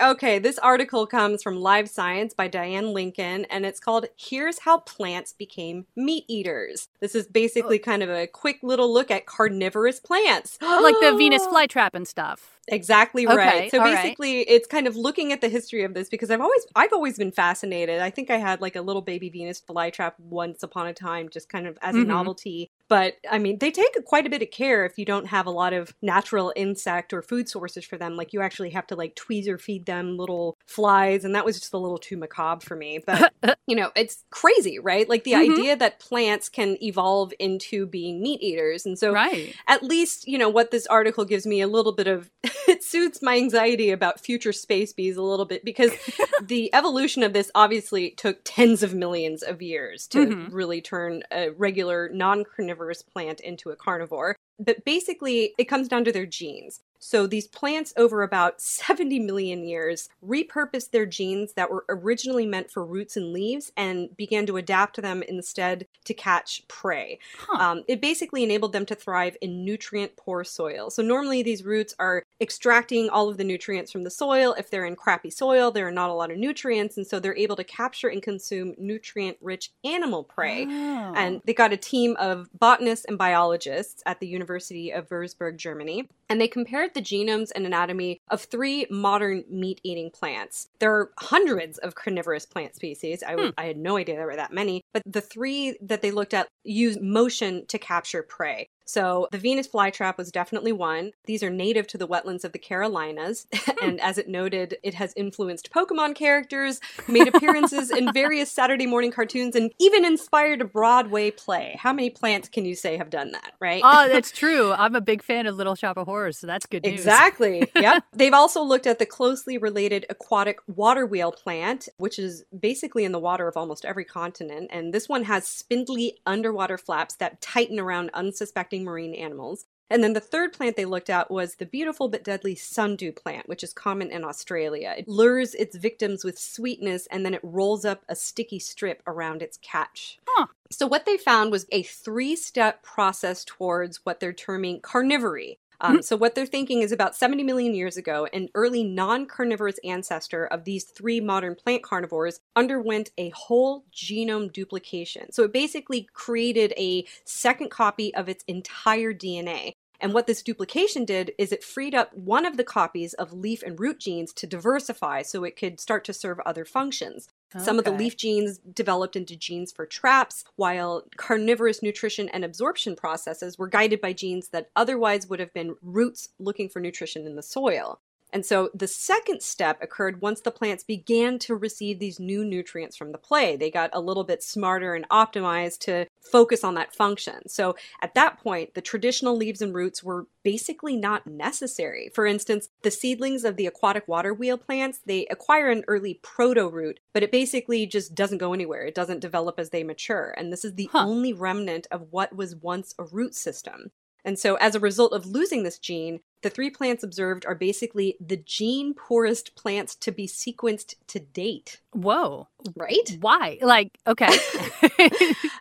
Okay, 0.00 0.38
this 0.38 0.56
article 0.58 1.04
comes 1.04 1.42
from 1.42 1.60
Live 1.60 1.90
Science 1.90 2.32
by 2.32 2.46
Diane 2.46 2.94
Lincoln, 2.94 3.44
and 3.46 3.66
it's 3.66 3.80
called 3.80 4.06
Here's 4.16 4.60
How 4.60 4.78
Plants 4.78 5.32
Became 5.32 5.86
Meat 5.96 6.24
Eaters. 6.28 6.86
This 7.00 7.16
is 7.16 7.26
basically 7.26 7.80
oh. 7.80 7.82
kind 7.82 8.04
of 8.04 8.08
a 8.08 8.28
quick 8.28 8.60
little 8.62 8.92
look 8.92 9.10
at 9.10 9.26
carnivorous 9.26 9.98
plants. 9.98 10.58
like 10.80 10.94
the 11.00 11.16
Venus 11.18 11.44
flytrap 11.46 11.90
and 11.94 12.06
stuff. 12.06 12.57
Exactly 12.70 13.26
Okay, 13.26 13.34
right. 13.36 13.70
So 13.70 13.78
all 13.78 13.90
right. 13.90 14.16
basically, 14.16 14.40
it's 14.42 14.66
kind 14.66 14.86
of 14.86 14.94
looking 14.96 15.32
at 15.32 15.40
the 15.40 15.48
history 15.48 15.84
of 15.84 15.94
this 15.94 16.08
because 16.08 16.30
I've 16.30 16.40
always 16.40 16.66
I've 16.74 16.92
always 16.92 17.16
been 17.16 17.32
fascinated. 17.32 18.00
I 18.00 18.10
think 18.10 18.30
I 18.30 18.36
had 18.36 18.60
like 18.60 18.76
a 18.76 18.82
little 18.82 19.02
baby 19.02 19.30
Venus 19.30 19.60
flytrap 19.60 20.12
once 20.18 20.62
upon 20.62 20.86
a 20.86 20.92
time, 20.94 21.28
just 21.30 21.48
kind 21.48 21.66
of 21.66 21.78
as 21.82 21.98
a 21.98 22.04
Mhm. 22.04 22.06
novelty. 22.06 22.70
But 22.88 23.14
I 23.30 23.38
mean, 23.38 23.58
they 23.58 23.70
take 23.70 23.94
quite 24.06 24.26
a 24.26 24.30
bit 24.30 24.42
of 24.42 24.50
care 24.50 24.84
if 24.86 24.98
you 24.98 25.04
don't 25.04 25.26
have 25.26 25.46
a 25.46 25.50
lot 25.50 25.72
of 25.72 25.94
natural 26.02 26.52
insect 26.56 27.12
or 27.12 27.22
food 27.22 27.48
sources 27.48 27.84
for 27.84 27.98
them. 27.98 28.16
Like 28.16 28.32
you 28.32 28.40
actually 28.40 28.70
have 28.70 28.86
to 28.88 28.96
like 28.96 29.14
tweezer 29.14 29.60
feed 29.60 29.86
them 29.86 30.16
little 30.16 30.56
flies, 30.66 31.24
and 31.24 31.34
that 31.34 31.44
was 31.44 31.58
just 31.60 31.74
a 31.74 31.78
little 31.78 31.98
too 31.98 32.16
macabre 32.16 32.62
for 32.64 32.76
me. 32.76 32.98
But 33.06 33.28
you 33.66 33.76
know, 33.76 33.90
it's 33.94 34.24
crazy, 34.30 34.78
right? 34.78 35.08
Like 35.08 35.24
the 35.24 35.34
Mhm. 35.34 35.34
idea 35.34 35.76
that 35.76 36.00
plants 36.00 36.48
can 36.48 36.76
evolve 36.82 37.32
into 37.38 37.86
being 37.86 38.22
meat 38.22 38.42
eaters, 38.42 38.86
and 38.86 38.98
so 38.98 39.12
right. 39.12 39.56
at 39.66 39.82
least 39.82 40.26
you 40.26 40.38
know 40.38 40.48
what 40.48 40.70
this 40.70 40.86
article 40.86 41.24
gives 41.26 41.46
me 41.46 41.60
a 41.60 41.68
little 41.68 41.92
bit 41.92 42.06
of 42.06 42.30
it 42.68 42.82
soothes 42.82 43.20
my 43.22 43.36
anxiety 43.36 43.90
about 43.90 44.20
future 44.20 44.52
space 44.52 44.92
bees 44.92 45.16
a 45.16 45.22
little 45.22 45.44
bit 45.46 45.64
because 45.64 45.92
the 46.42 46.72
evolution 46.74 47.22
of 47.22 47.32
this 47.32 47.50
obviously 47.54 48.10
took 48.10 48.40
tens 48.44 48.82
of 48.82 48.94
millions 48.94 49.42
of 49.42 49.62
years 49.62 50.06
to 50.08 50.26
Mhm. 50.26 50.48
really 50.52 50.80
turn 50.80 51.22
a 51.30 51.50
regular 51.50 52.08
non-carnivorous 52.12 53.02
plant 53.02 53.40
into 53.40 53.70
a 53.70 53.76
carnivore 53.76 54.36
but 54.58 54.84
basically 54.84 55.54
it 55.58 55.64
comes 55.64 55.88
down 55.88 56.04
to 56.04 56.12
their 56.12 56.26
genes 56.26 56.80
so 56.98 57.26
these 57.26 57.46
plants 57.46 57.92
over 57.96 58.22
about 58.22 58.60
70 58.88 59.18
million 59.20 59.64
years 59.64 60.08
repurposed 60.26 60.90
their 60.90 61.06
genes 61.06 61.52
that 61.54 61.70
were 61.70 61.84
originally 61.88 62.46
meant 62.46 62.70
for 62.70 62.84
roots 62.84 63.16
and 63.16 63.32
leaves 63.32 63.72
and 63.76 64.16
began 64.16 64.46
to 64.46 64.56
adapt 64.56 65.00
them 65.00 65.22
instead 65.22 65.86
to 66.04 66.14
catch 66.14 66.66
prey 66.68 67.18
Huh. 67.38 67.62
um, 67.62 67.84
it 67.88 68.00
basically 68.00 68.42
enabled 68.42 68.72
them 68.72 68.86
to 68.86 68.94
thrive 68.94 69.36
in 69.40 69.64
nutrient 69.64 70.16
poor 70.16 70.44
soil. 70.44 70.90
So, 70.90 71.02
normally 71.02 71.42
these 71.42 71.64
roots 71.64 71.94
are 71.98 72.22
extracting 72.40 73.08
all 73.08 73.28
of 73.28 73.36
the 73.36 73.44
nutrients 73.44 73.92
from 73.92 74.04
the 74.04 74.10
soil. 74.10 74.54
If 74.58 74.70
they're 74.70 74.86
in 74.86 74.96
crappy 74.96 75.30
soil, 75.30 75.70
there 75.70 75.86
are 75.86 75.92
not 75.92 76.10
a 76.10 76.14
lot 76.14 76.30
of 76.30 76.38
nutrients, 76.38 76.96
and 76.96 77.06
so 77.06 77.18
they're 77.20 77.36
able 77.36 77.56
to 77.56 77.64
capture 77.64 78.08
and 78.08 78.22
consume 78.22 78.74
nutrient 78.78 79.36
rich 79.40 79.70
animal 79.84 80.24
prey. 80.24 80.66
Oh. 80.68 81.12
And 81.16 81.40
they 81.44 81.54
got 81.54 81.72
a 81.72 81.76
team 81.76 82.16
of 82.18 82.48
botanists 82.58 83.04
and 83.06 83.18
biologists 83.18 84.02
at 84.06 84.20
the 84.20 84.26
University 84.26 84.90
of 84.92 85.08
Würzburg, 85.08 85.56
Germany, 85.56 86.08
and 86.28 86.40
they 86.40 86.48
compared 86.48 86.94
the 86.94 87.02
genomes 87.02 87.50
and 87.54 87.66
anatomy 87.66 88.20
of 88.28 88.42
three 88.42 88.86
modern 88.90 89.44
meat 89.50 89.80
eating 89.82 90.10
plants. 90.10 90.68
There 90.78 90.94
are 90.94 91.10
hundreds 91.18 91.78
of 91.78 91.94
carnivorous 91.94 92.46
plant 92.46 92.74
species. 92.74 93.22
Hmm. 93.26 93.48
I 93.56 93.64
had 93.64 93.76
no 93.76 93.96
idea 93.96 94.16
there 94.16 94.26
were 94.26 94.36
that 94.36 94.52
many, 94.52 94.82
but 94.92 95.02
the 95.06 95.20
three 95.20 95.76
that 95.80 96.02
they 96.02 96.10
looked 96.10 96.34
at 96.34 96.48
use 96.64 96.98
motion 97.00 97.66
to 97.66 97.78
capture 97.78 98.22
prey. 98.22 98.68
So 98.88 99.28
the 99.30 99.38
Venus 99.38 99.68
flytrap 99.68 100.16
was 100.16 100.32
definitely 100.32 100.72
one. 100.72 101.12
These 101.26 101.42
are 101.42 101.50
native 101.50 101.86
to 101.88 101.98
the 101.98 102.08
wetlands 102.08 102.42
of 102.42 102.52
the 102.52 102.58
Carolinas, 102.58 103.46
and 103.82 104.00
as 104.00 104.16
it 104.16 104.28
noted, 104.28 104.78
it 104.82 104.94
has 104.94 105.12
influenced 105.14 105.70
Pokemon 105.70 106.14
characters, 106.14 106.80
made 107.06 107.28
appearances 107.28 107.90
in 107.90 108.10
various 108.14 108.50
Saturday 108.50 108.86
morning 108.86 109.12
cartoons, 109.12 109.54
and 109.54 109.70
even 109.78 110.06
inspired 110.06 110.62
a 110.62 110.64
Broadway 110.64 111.30
play. 111.30 111.76
How 111.78 111.92
many 111.92 112.08
plants 112.08 112.48
can 112.48 112.64
you 112.64 112.74
say 112.74 112.96
have 112.96 113.10
done 113.10 113.32
that, 113.32 113.52
right? 113.60 113.82
oh, 113.84 114.08
that's 114.12 114.32
true. 114.32 114.72
I'm 114.72 114.94
a 114.94 115.02
big 115.02 115.22
fan 115.22 115.46
of 115.46 115.56
Little 115.56 115.74
Shop 115.74 115.98
of 115.98 116.06
Horrors, 116.06 116.38
so 116.38 116.46
that's 116.46 116.64
good 116.64 116.82
news. 116.82 116.94
Exactly. 116.94 117.70
yep. 117.76 118.04
They've 118.14 118.32
also 118.32 118.62
looked 118.62 118.86
at 118.86 118.98
the 118.98 119.06
closely 119.06 119.58
related 119.58 120.06
aquatic 120.08 120.60
water 120.66 121.04
wheel 121.04 121.30
plant, 121.30 121.90
which 121.98 122.18
is 122.18 122.42
basically 122.58 123.04
in 123.04 123.12
the 123.12 123.18
water 123.18 123.48
of 123.48 123.56
almost 123.56 123.84
every 123.84 124.06
continent. 124.06 124.70
And 124.72 124.94
this 124.94 125.10
one 125.10 125.24
has 125.24 125.46
spindly 125.46 126.20
underwater 126.24 126.78
flaps 126.78 127.16
that 127.16 127.42
tighten 127.42 127.78
around 127.78 128.10
unsuspecting 128.14 128.77
marine 128.84 129.14
animals. 129.14 129.64
And 129.90 130.04
then 130.04 130.12
the 130.12 130.20
third 130.20 130.52
plant 130.52 130.76
they 130.76 130.84
looked 130.84 131.08
at 131.08 131.30
was 131.30 131.54
the 131.54 131.66
beautiful 131.66 132.08
but 132.08 132.22
deadly 132.22 132.54
sundew 132.54 133.12
plant, 133.12 133.48
which 133.48 133.64
is 133.64 133.72
common 133.72 134.10
in 134.10 134.22
Australia. 134.22 134.94
It 134.98 135.08
lures 135.08 135.54
its 135.54 135.76
victims 135.76 136.24
with 136.24 136.38
sweetness 136.38 137.06
and 137.10 137.24
then 137.24 137.34
it 137.34 137.40
rolls 137.42 137.84
up 137.84 138.04
a 138.08 138.14
sticky 138.14 138.58
strip 138.58 139.02
around 139.06 139.40
its 139.40 139.58
catch. 139.58 140.18
Huh. 140.28 140.46
So, 140.70 140.86
what 140.86 141.06
they 141.06 141.16
found 141.16 141.50
was 141.50 141.66
a 141.72 141.82
three 141.82 142.36
step 142.36 142.82
process 142.82 143.44
towards 143.44 144.04
what 144.04 144.20
they're 144.20 144.32
terming 144.32 144.80
carnivory. 144.80 145.58
Um, 145.80 146.02
so, 146.02 146.16
what 146.16 146.34
they're 146.34 146.46
thinking 146.46 146.82
is 146.82 146.92
about 146.92 147.14
70 147.14 147.42
million 147.44 147.74
years 147.74 147.96
ago, 147.96 148.26
an 148.32 148.48
early 148.54 148.84
non 148.84 149.26
carnivorous 149.26 149.78
ancestor 149.84 150.46
of 150.46 150.64
these 150.64 150.84
three 150.84 151.20
modern 151.20 151.54
plant 151.54 151.82
carnivores 151.82 152.40
underwent 152.56 153.10
a 153.16 153.30
whole 153.30 153.84
genome 153.92 154.52
duplication. 154.52 155.32
So, 155.32 155.44
it 155.44 155.52
basically 155.52 156.08
created 156.12 156.72
a 156.76 157.04
second 157.24 157.70
copy 157.70 158.14
of 158.14 158.28
its 158.28 158.44
entire 158.48 159.14
DNA. 159.14 159.72
And 160.00 160.14
what 160.14 160.26
this 160.26 160.42
duplication 160.42 161.04
did 161.04 161.32
is 161.38 161.50
it 161.50 161.64
freed 161.64 161.94
up 161.94 162.14
one 162.14 162.46
of 162.46 162.56
the 162.56 162.64
copies 162.64 163.14
of 163.14 163.32
leaf 163.32 163.62
and 163.62 163.78
root 163.78 163.98
genes 163.98 164.32
to 164.34 164.46
diversify 164.46 165.22
so 165.22 165.44
it 165.44 165.56
could 165.56 165.80
start 165.80 166.04
to 166.04 166.12
serve 166.12 166.38
other 166.40 166.64
functions. 166.64 167.28
Some 167.56 167.78
of 167.78 167.86
the 167.86 167.90
leaf 167.90 168.16
genes 168.16 168.58
developed 168.58 169.16
into 169.16 169.34
genes 169.34 169.72
for 169.72 169.86
traps, 169.86 170.44
while 170.56 171.04
carnivorous 171.16 171.82
nutrition 171.82 172.28
and 172.28 172.44
absorption 172.44 172.94
processes 172.94 173.58
were 173.58 173.68
guided 173.68 174.02
by 174.02 174.12
genes 174.12 174.48
that 174.48 174.68
otherwise 174.76 175.26
would 175.28 175.40
have 175.40 175.54
been 175.54 175.76
roots 175.80 176.28
looking 176.38 176.68
for 176.68 176.80
nutrition 176.80 177.26
in 177.26 177.36
the 177.36 177.42
soil. 177.42 178.00
And 178.32 178.44
so 178.44 178.70
the 178.74 178.86
second 178.86 179.42
step 179.42 179.82
occurred 179.82 180.20
once 180.20 180.40
the 180.40 180.50
plants 180.50 180.84
began 180.84 181.38
to 181.40 181.54
receive 181.54 181.98
these 181.98 182.20
new 182.20 182.44
nutrients 182.44 182.96
from 182.96 183.12
the 183.12 183.18
play. 183.18 183.56
They 183.56 183.70
got 183.70 183.90
a 183.92 184.00
little 184.00 184.24
bit 184.24 184.42
smarter 184.42 184.94
and 184.94 185.08
optimized 185.08 185.78
to 185.80 186.06
focus 186.20 186.62
on 186.62 186.74
that 186.74 186.94
function. 186.94 187.48
So 187.48 187.74
at 188.02 188.14
that 188.14 188.38
point, 188.38 188.74
the 188.74 188.82
traditional 188.82 189.36
leaves 189.36 189.62
and 189.62 189.74
roots 189.74 190.02
were 190.02 190.26
basically 190.42 190.96
not 190.96 191.26
necessary. 191.26 192.10
For 192.14 192.26
instance, 192.26 192.68
the 192.82 192.90
seedlings 192.90 193.44
of 193.44 193.56
the 193.56 193.66
aquatic 193.66 194.06
water 194.06 194.34
wheel 194.34 194.58
plants, 194.58 195.00
they 195.06 195.26
acquire 195.26 195.70
an 195.70 195.84
early 195.88 196.20
proto 196.22 196.68
root, 196.68 197.00
but 197.12 197.22
it 197.22 197.32
basically 197.32 197.86
just 197.86 198.14
doesn't 198.14 198.38
go 198.38 198.52
anywhere. 198.52 198.82
It 198.82 198.94
doesn't 198.94 199.20
develop 199.20 199.58
as 199.58 199.70
they 199.70 199.84
mature. 199.84 200.34
And 200.36 200.52
this 200.52 200.64
is 200.64 200.74
the 200.74 200.88
Huh. 200.92 201.04
only 201.06 201.32
remnant 201.32 201.86
of 201.90 202.06
what 202.10 202.36
was 202.36 202.56
once 202.56 202.94
a 202.98 203.04
root 203.04 203.34
system. 203.34 203.90
And 204.24 204.38
so, 204.38 204.56
as 204.56 204.74
a 204.74 204.80
result 204.80 205.12
of 205.12 205.26
losing 205.26 205.62
this 205.62 205.78
gene, 205.78 206.20
The 206.42 206.50
three 206.50 206.70
plants 206.70 207.02
observed 207.02 207.44
are 207.46 207.54
basically 207.54 208.16
the 208.20 208.36
gene 208.36 208.94
poorest 208.94 209.54
plants 209.56 209.94
to 209.96 210.12
be 210.12 210.26
sequenced 210.26 210.94
to 211.08 211.18
date. 211.20 211.80
Whoa. 211.92 212.46
Right? 212.76 213.16
Why? 213.20 213.58
Like, 213.60 213.98
okay. 214.06 214.26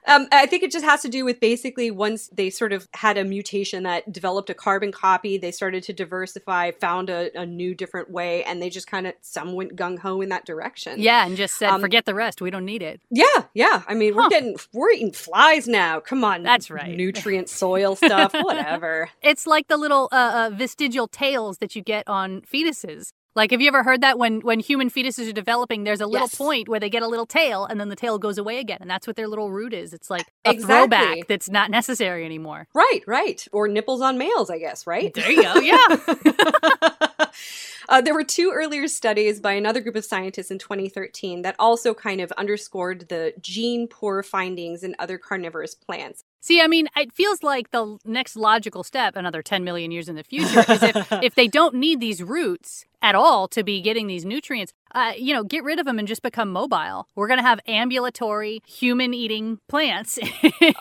um, 0.08 0.28
I 0.32 0.46
think 0.48 0.64
it 0.64 0.72
just 0.72 0.86
has 0.86 1.02
to 1.02 1.10
do 1.10 1.26
with 1.26 1.40
basically 1.40 1.90
once 1.90 2.28
they 2.28 2.50
sort 2.50 2.74
of 2.74 2.88
had 2.94 3.18
a 3.18 3.24
mutation 3.24 3.84
that 3.84 4.12
developed 4.12 4.50
a 4.50 4.54
carbon 4.54 4.92
copy, 4.92 5.38
they 5.38 5.52
started 5.52 5.84
to 5.84 5.94
diversify, 5.94 6.72
found 6.72 7.10
a, 7.10 7.36
a 7.40 7.46
new 7.46 7.74
different 7.74 8.12
way, 8.12 8.44
and 8.44 8.62
they 8.62 8.70
just 8.70 8.88
kind 8.88 9.08
of, 9.08 9.14
some 9.22 9.54
went 9.54 9.76
gung 9.76 9.98
ho 9.98 10.22
in 10.22 10.30
that 10.30 10.46
direction. 10.46 11.00
yeah, 11.00 11.26
and 11.26 11.38
just 11.38 11.56
said, 11.56 11.70
Um, 11.70 11.82
forget 11.82 12.06
the 12.06 12.14
rest. 12.16 12.42
We 12.42 12.50
don't 12.52 12.66
need 12.66 12.82
it. 12.84 13.02
Yeah, 13.10 13.26
yeah. 13.54 13.84
I 13.88 13.94
mean, 13.94 14.16
we're 14.16 14.30
getting, 14.30 14.58
we're 14.74 14.92
eating 14.92 15.14
flies 15.14 15.68
now. 15.68 16.00
Come 16.00 16.24
on. 16.24 16.44
That's 16.44 16.70
right. 16.70 16.96
Nutrient 16.96 17.50
soil 17.50 17.96
stuff, 17.96 18.34
whatever. 18.34 19.10
It's 19.22 19.46
like 19.48 19.68
the 19.68 19.78
little 19.78 20.08
uh, 20.12 20.16
uh, 20.16 20.50
vestigial 20.68 21.08
tails 21.08 21.60
that 21.60 21.76
you 21.76 21.82
get 21.82 22.04
on 22.08 22.42
fetuses. 22.42 23.14
Like, 23.36 23.52
have 23.52 23.62
you 23.62 23.68
ever 23.68 23.84
heard 23.84 24.02
that 24.02 24.18
when 24.18 24.42
when 24.42 24.60
human 24.60 24.90
fetuses 24.90 25.30
are 25.30 25.34
developing, 25.34 25.84
there's 25.84 26.02
a 26.02 26.08
little 26.08 26.26
Yes. 26.28 26.36
point 26.36 26.68
where 26.68 26.80
they 26.80 26.90
get 26.90 27.04
a 27.04 27.08
little 27.08 27.28
tail, 27.28 27.66
and 27.66 27.80
then 27.80 27.90
the 27.90 27.96
tail 27.96 28.18
goes 28.18 28.38
away 28.40 28.58
again, 28.60 28.80
and 28.82 28.90
that's 28.90 29.06
what 29.08 29.16
their 29.16 29.28
little 29.28 29.52
root 29.52 29.74
is. 29.74 29.94
It's 29.94 30.10
like 30.10 30.26
a 30.44 30.52
Exactly. 30.52 30.66
throwback 30.98 31.28
that's 31.28 31.48
not 31.50 31.70
necessary 31.70 32.26
anymore. 32.26 32.68
Right, 32.74 33.02
right. 33.06 33.48
Or 33.54 33.68
nipples 33.68 34.02
on 34.02 34.18
males, 34.18 34.50
I 34.50 34.58
guess, 34.58 34.88
right? 34.88 35.14
There 35.14 35.32
you 35.32 35.44
go. 35.44 35.54
Yeah. 35.60 35.88
uh, 37.90 38.02
there 38.02 38.14
were 38.14 38.24
two 38.24 38.52
earlier 38.54 38.88
studies 38.88 39.40
by 39.40 39.54
another 39.54 39.82
group 39.82 39.96
of 39.96 40.06
scientists 40.06 40.52
in 40.52 40.60
2013 40.60 41.42
that 41.42 41.56
also 41.60 41.94
kind 41.94 42.22
of 42.22 42.32
underscored 42.34 43.10
the 43.10 43.34
gene 43.40 43.88
poor 43.88 44.24
findings 44.24 44.84
in 44.84 44.96
other 45.00 45.18
carnivorous 45.18 45.74
plants. 45.76 46.24
See, 46.42 46.62
I 46.62 46.68
mean, 46.68 46.88
it 46.96 47.12
feels 47.12 47.44
like 47.44 47.72
the 47.72 47.98
next 48.06 48.36
logical 48.36 48.84
step, 48.84 49.16
another 49.16 49.42
10 49.42 49.64
million 49.64 49.92
years 49.92 50.08
in 50.08 50.16
the 50.16 50.24
future, 50.24 50.64
is 50.72 50.84
if, 50.84 51.12
if 51.24 51.36
they 51.36 51.48
don't 51.48 51.76
need 51.76 52.00
these 52.00 52.24
roots 52.24 52.86
at 53.02 53.16
all 53.16 53.48
to 53.50 53.64
be 53.64 53.82
getting 53.82 54.08
these 54.08 54.26
nutrients, 54.26 54.74
uh, 54.96 55.14
you 55.18 55.34
know, 55.34 55.44
get 55.44 55.64
rid 55.64 55.80
of 55.80 55.86
them 55.86 56.00
and 56.00 56.08
just 56.08 56.22
become 56.24 56.50
mobile. 56.52 57.08
We're 57.16 57.28
going 57.28 57.38
to 57.40 57.44
have 57.46 57.60
ambulatory 57.68 58.62
human 58.66 59.14
eating 59.14 59.60
plants. 59.70 60.18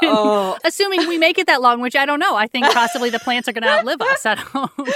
Oh. 0.03 0.57
Assuming 0.65 1.07
we 1.09 1.19
make 1.19 1.39
it 1.39 1.47
that 1.49 1.61
long, 1.61 1.81
which 1.81 1.95
I 1.97 2.07
don't 2.07 2.19
know. 2.21 2.35
I 2.37 2.47
think 2.47 2.67
possibly 2.73 3.11
the 3.11 3.19
plants 3.19 3.49
are 3.49 3.53
going 3.53 3.65
to 3.65 3.69
outlive 3.71 4.01
us. 4.01 4.25
I 4.25 4.35
don't. 4.37 4.71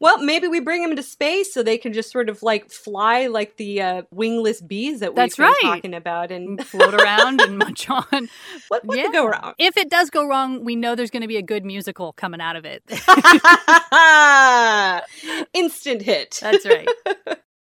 Well, 0.00 0.18
maybe 0.22 0.46
we 0.46 0.60
bring 0.60 0.82
them 0.82 0.90
into 0.90 1.02
space 1.02 1.52
so 1.52 1.62
they 1.62 1.76
can 1.76 1.92
just 1.92 2.10
sort 2.12 2.28
of 2.28 2.42
like 2.42 2.70
fly 2.70 3.26
like 3.26 3.56
the 3.56 3.82
uh, 3.82 4.02
wingless 4.12 4.60
bees 4.60 5.00
that 5.00 5.10
we've 5.10 5.16
That's 5.16 5.36
been 5.36 5.46
right. 5.46 5.58
talking 5.62 5.94
about. 5.94 6.30
And 6.30 6.64
Float 6.64 6.94
around 6.94 7.40
and 7.40 7.58
munch 7.58 7.90
on. 7.90 8.28
what, 8.68 8.84
what 8.84 8.96
Yeah. 8.96 9.04
could 9.04 9.12
go 9.12 9.26
wrong? 9.26 9.54
If 9.58 9.76
it 9.76 9.90
does 9.90 10.10
go 10.10 10.26
wrong, 10.26 10.64
we 10.64 10.76
know 10.76 10.94
there's 10.94 11.10
going 11.10 11.22
to 11.22 11.28
be 11.28 11.36
a 11.36 11.42
good 11.42 11.64
musical 11.64 12.12
coming 12.12 12.40
out 12.40 12.54
of 12.56 12.64
it. 12.64 12.82
Instant 15.52 16.02
hit. 16.02 16.37
That's 16.42 16.66
right. 16.66 16.88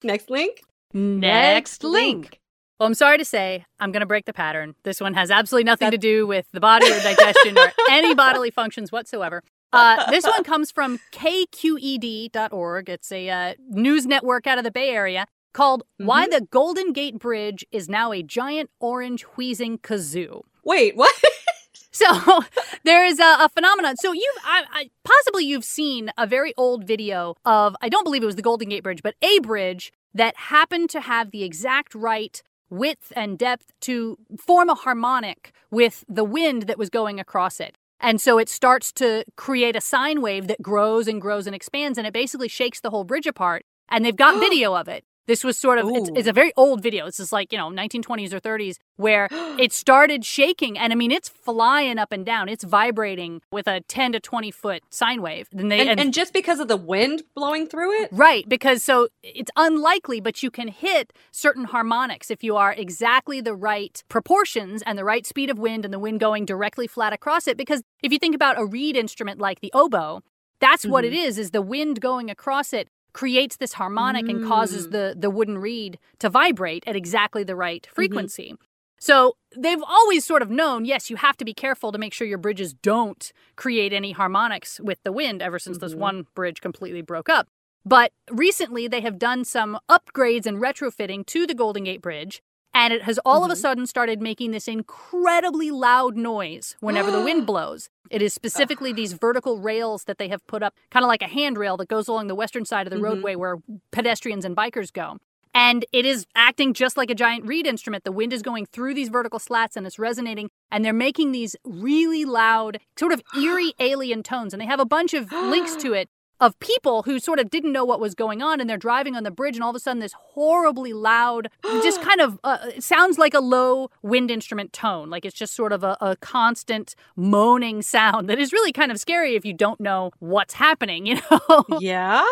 Next 0.02 0.30
link. 0.30 0.62
Next 0.92 1.84
link. 1.84 2.38
Well, 2.78 2.86
I'm 2.86 2.94
sorry 2.94 3.18
to 3.18 3.24
say, 3.24 3.66
I'm 3.78 3.92
going 3.92 4.00
to 4.00 4.06
break 4.06 4.24
the 4.24 4.32
pattern. 4.32 4.74
This 4.84 5.00
one 5.00 5.12
has 5.14 5.30
absolutely 5.30 5.64
nothing 5.64 5.90
to 5.90 5.98
do 5.98 6.26
with 6.26 6.46
the 6.52 6.60
body 6.60 6.86
or 6.90 6.98
digestion 7.00 7.58
or 7.58 7.72
any 7.90 8.14
bodily 8.14 8.50
functions 8.50 8.90
whatsoever. 8.90 9.42
Uh, 9.72 10.10
this 10.10 10.24
one 10.24 10.42
comes 10.44 10.70
from 10.70 10.98
kqed.org. 11.12 12.88
It's 12.88 13.12
a 13.12 13.28
uh, 13.28 13.54
news 13.68 14.06
network 14.06 14.46
out 14.46 14.58
of 14.58 14.64
the 14.64 14.70
Bay 14.70 14.88
Area 14.88 15.26
called 15.52 15.82
Why 15.98 16.26
the 16.26 16.46
Golden 16.50 16.92
Gate 16.92 17.18
Bridge 17.18 17.66
is 17.70 17.88
Now 17.88 18.12
a 18.12 18.22
Giant 18.22 18.70
Orange 18.80 19.22
Wheezing 19.36 19.78
Kazoo. 19.78 20.42
Wait, 20.64 20.96
what? 20.96 21.14
So 21.92 22.42
there 22.84 23.04
is 23.04 23.18
a, 23.18 23.36
a 23.40 23.48
phenomenon. 23.48 23.96
So 23.96 24.12
you've 24.12 24.38
I, 24.44 24.64
I, 24.72 24.90
possibly 25.04 25.44
you've 25.44 25.64
seen 25.64 26.10
a 26.16 26.26
very 26.26 26.54
old 26.56 26.86
video 26.86 27.34
of 27.44 27.76
I 27.80 27.88
don't 27.88 28.04
believe 28.04 28.22
it 28.22 28.26
was 28.26 28.36
the 28.36 28.42
Golden 28.42 28.68
Gate 28.68 28.82
Bridge, 28.82 29.02
but 29.02 29.14
a 29.22 29.38
bridge 29.40 29.92
that 30.14 30.36
happened 30.36 30.90
to 30.90 31.00
have 31.00 31.30
the 31.30 31.44
exact 31.44 31.94
right 31.94 32.42
width 32.68 33.12
and 33.16 33.38
depth 33.38 33.72
to 33.80 34.16
form 34.38 34.68
a 34.68 34.74
harmonic 34.74 35.52
with 35.70 36.04
the 36.08 36.24
wind 36.24 36.62
that 36.62 36.78
was 36.78 36.88
going 36.90 37.18
across 37.18 37.60
it. 37.60 37.76
And 38.00 38.20
so 38.20 38.38
it 38.38 38.48
starts 38.48 38.92
to 38.92 39.24
create 39.36 39.76
a 39.76 39.80
sine 39.80 40.22
wave 40.22 40.46
that 40.46 40.62
grows 40.62 41.06
and 41.06 41.20
grows 41.20 41.46
and 41.46 41.54
expands, 41.54 41.98
and 41.98 42.06
it 42.06 42.14
basically 42.14 42.48
shakes 42.48 42.80
the 42.80 42.90
whole 42.90 43.04
bridge 43.04 43.26
apart. 43.26 43.64
And 43.88 44.04
they've 44.04 44.16
got 44.16 44.40
video 44.40 44.74
of 44.74 44.88
it. 44.88 45.04
This 45.30 45.44
was 45.44 45.56
sort 45.56 45.78
of, 45.78 45.88
it's, 45.90 46.10
it's 46.16 46.26
a 46.26 46.32
very 46.32 46.52
old 46.56 46.82
video. 46.82 47.06
This 47.06 47.20
is 47.20 47.32
like, 47.32 47.52
you 47.52 47.58
know, 47.58 47.68
1920s 47.68 48.32
or 48.32 48.40
30s, 48.40 48.78
where 48.96 49.28
it 49.60 49.72
started 49.72 50.24
shaking. 50.24 50.76
And 50.76 50.92
I 50.92 50.96
mean, 50.96 51.12
it's 51.12 51.28
flying 51.28 51.98
up 51.98 52.10
and 52.10 52.26
down. 52.26 52.48
It's 52.48 52.64
vibrating 52.64 53.40
with 53.52 53.68
a 53.68 53.80
10 53.82 54.10
to 54.14 54.18
20 54.18 54.50
foot 54.50 54.82
sine 54.90 55.22
wave. 55.22 55.46
And 55.56 55.70
they, 55.70 55.86
And, 55.88 56.00
and 56.00 56.12
just 56.12 56.32
because 56.32 56.58
of 56.58 56.66
the 56.66 56.76
wind 56.76 57.22
blowing 57.36 57.68
through 57.68 58.02
it? 58.02 58.08
Right, 58.10 58.48
because 58.48 58.82
so 58.82 59.06
it's 59.22 59.52
unlikely, 59.54 60.20
but 60.20 60.42
you 60.42 60.50
can 60.50 60.66
hit 60.66 61.12
certain 61.30 61.62
harmonics 61.62 62.28
if 62.28 62.42
you 62.42 62.56
are 62.56 62.72
exactly 62.72 63.40
the 63.40 63.54
right 63.54 64.02
proportions 64.08 64.82
and 64.84 64.98
the 64.98 65.04
right 65.04 65.24
speed 65.24 65.48
of 65.48 65.60
wind 65.60 65.84
and 65.84 65.94
the 65.94 66.00
wind 66.00 66.18
going 66.18 66.44
directly 66.44 66.88
flat 66.88 67.12
across 67.12 67.46
it. 67.46 67.56
Because 67.56 67.84
if 68.02 68.10
you 68.10 68.18
think 68.18 68.34
about 68.34 68.58
a 68.58 68.64
reed 68.64 68.96
instrument 68.96 69.38
like 69.38 69.60
the 69.60 69.70
oboe, 69.74 70.22
that's 70.60 70.84
what 70.84 71.04
it 71.04 71.12
mm-hmm. 71.12 71.28
is, 71.28 71.38
is 71.38 71.52
the 71.52 71.62
wind 71.62 72.00
going 72.00 72.30
across 72.30 72.72
it 72.72 72.88
creates 73.12 73.56
this 73.56 73.74
harmonic 73.74 74.28
and 74.28 74.46
causes 74.46 74.86
Mm. 74.86 74.90
the, 74.92 75.14
the 75.18 75.30
wooden 75.30 75.58
reed 75.58 75.98
to 76.18 76.28
vibrate 76.28 76.84
at 76.86 76.96
exactly 76.96 77.44
the 77.44 77.56
right 77.56 77.86
frequency. 77.92 78.54
So 78.98 79.36
they've 79.56 79.82
always 79.82 80.24
sort 80.26 80.42
of 80.42 80.50
known, 80.50 80.84
yes, 80.84 81.08
you 81.08 81.16
have 81.16 81.36
to 81.38 81.44
be 81.44 81.54
careful 81.54 81.90
to 81.90 81.98
make 81.98 82.12
sure 82.12 82.26
your 82.26 82.38
bridges 82.38 82.74
don't 82.74 83.32
create 83.56 83.92
any 83.92 84.12
harmonics 84.12 84.78
with 84.80 85.02
the 85.04 85.12
wind 85.12 85.40
ever 85.40 85.58
since 85.58 85.78
this 85.78 85.94
Mhm. 85.94 85.98
one 85.98 86.26
bridge 86.34 86.60
completely 86.60 87.00
broke 87.00 87.28
up. 87.28 87.48
But 87.84 88.12
recently 88.30 88.88
they 88.88 89.00
have 89.00 89.18
done 89.18 89.44
some 89.44 89.78
upgrades 89.88 90.44
and 90.44 90.58
retrofitting 90.58 91.24
to 91.26 91.46
the 91.46 91.54
Golden 91.54 91.84
Gate 91.84 92.02
Bridge, 92.02 92.42
and 92.72 92.92
it 92.92 93.02
has 93.02 93.18
all 93.24 93.44
of 93.44 93.50
a 93.50 93.54
Mhm. 93.54 93.58
sudden 93.58 93.86
started 93.86 94.20
making 94.20 94.50
this 94.52 94.68
incredibly 94.68 95.70
loud 95.70 96.16
noise 96.16 96.76
whenever 96.80 97.10
the 97.10 97.22
wind 97.22 97.46
blows. 97.46 97.88
It 98.10 98.22
is 98.22 98.34
specifically 98.34 98.92
these 98.92 99.12
vertical 99.12 99.58
rails 99.58 100.04
that 100.04 100.18
they 100.18 100.28
have 100.28 100.46
put 100.46 100.62
up, 100.62 100.74
kind 100.90 101.04
of 101.04 101.08
like 101.08 101.22
a 101.22 101.28
handrail 101.28 101.76
that 101.78 101.88
goes 101.88 102.08
along 102.08 102.26
the 102.26 102.34
western 102.34 102.64
side 102.64 102.86
of 102.86 102.90
the 102.90 102.98
Mhm. 102.98 103.04
roadway 103.04 103.34
where 103.36 103.58
pedestrians 103.92 104.44
and 104.44 104.56
bikers 104.56 104.92
go. 104.92 105.18
And 105.52 105.84
it 105.92 106.06
is 106.06 106.26
acting 106.36 106.74
just 106.74 106.96
like 106.96 107.10
a 107.10 107.14
giant 107.14 107.44
reed 107.44 107.66
instrument. 107.66 108.04
The 108.04 108.12
wind 108.12 108.32
is 108.32 108.40
going 108.40 108.66
through 108.66 108.94
these 108.94 109.08
vertical 109.08 109.40
slats 109.40 109.76
and 109.76 109.84
it's 109.84 109.98
resonating. 109.98 110.48
And 110.70 110.84
they're 110.84 110.92
making 110.92 111.32
these 111.32 111.56
really 111.64 112.24
loud, 112.24 112.78
sort 112.96 113.12
of 113.12 113.20
eerie 113.36 113.74
alien 113.80 114.22
tones. 114.22 114.52
And 114.54 114.60
they 114.60 114.66
have 114.66 114.78
a 114.78 114.84
bunch 114.84 115.12
of 115.12 115.32
links 115.32 115.74
to 115.76 115.92
it 115.92 116.08
of 116.40 116.58
people 116.60 117.02
who 117.02 117.18
sort 117.18 117.38
of 117.38 117.50
didn't 117.50 117.72
know 117.72 117.84
what 117.84 118.00
was 118.00 118.14
going 118.14 118.42
on. 118.42 118.60
And 118.60 118.68
they're 118.68 118.76
driving 118.76 119.16
on 119.16 119.22
the 119.22 119.30
bridge. 119.30 119.56
And 119.56 119.62
all 119.62 119.70
of 119.70 119.76
a 119.76 119.80
sudden, 119.80 120.00
this 120.00 120.12
horribly 120.12 120.92
loud, 120.92 121.50
just 121.82 122.02
kind 122.02 122.20
of 122.20 122.38
uh, 122.44 122.70
sounds 122.78 123.18
like 123.18 123.34
a 123.34 123.40
low 123.40 123.90
wind 124.02 124.30
instrument 124.30 124.72
tone. 124.72 125.10
Like 125.10 125.24
it's 125.24 125.36
just 125.36 125.54
sort 125.54 125.72
of 125.72 125.84
a, 125.84 125.96
a 126.00 126.16
constant 126.16 126.94
moaning 127.16 127.82
sound 127.82 128.28
that 128.28 128.38
is 128.38 128.52
really 128.52 128.72
kind 128.72 128.90
of 128.90 128.98
scary 128.98 129.36
if 129.36 129.44
you 129.44 129.52
don't 129.52 129.80
know 129.80 130.12
what's 130.18 130.54
happening, 130.54 131.06
you 131.10 131.20
know? 131.30 131.64
Yeah. 131.80 132.24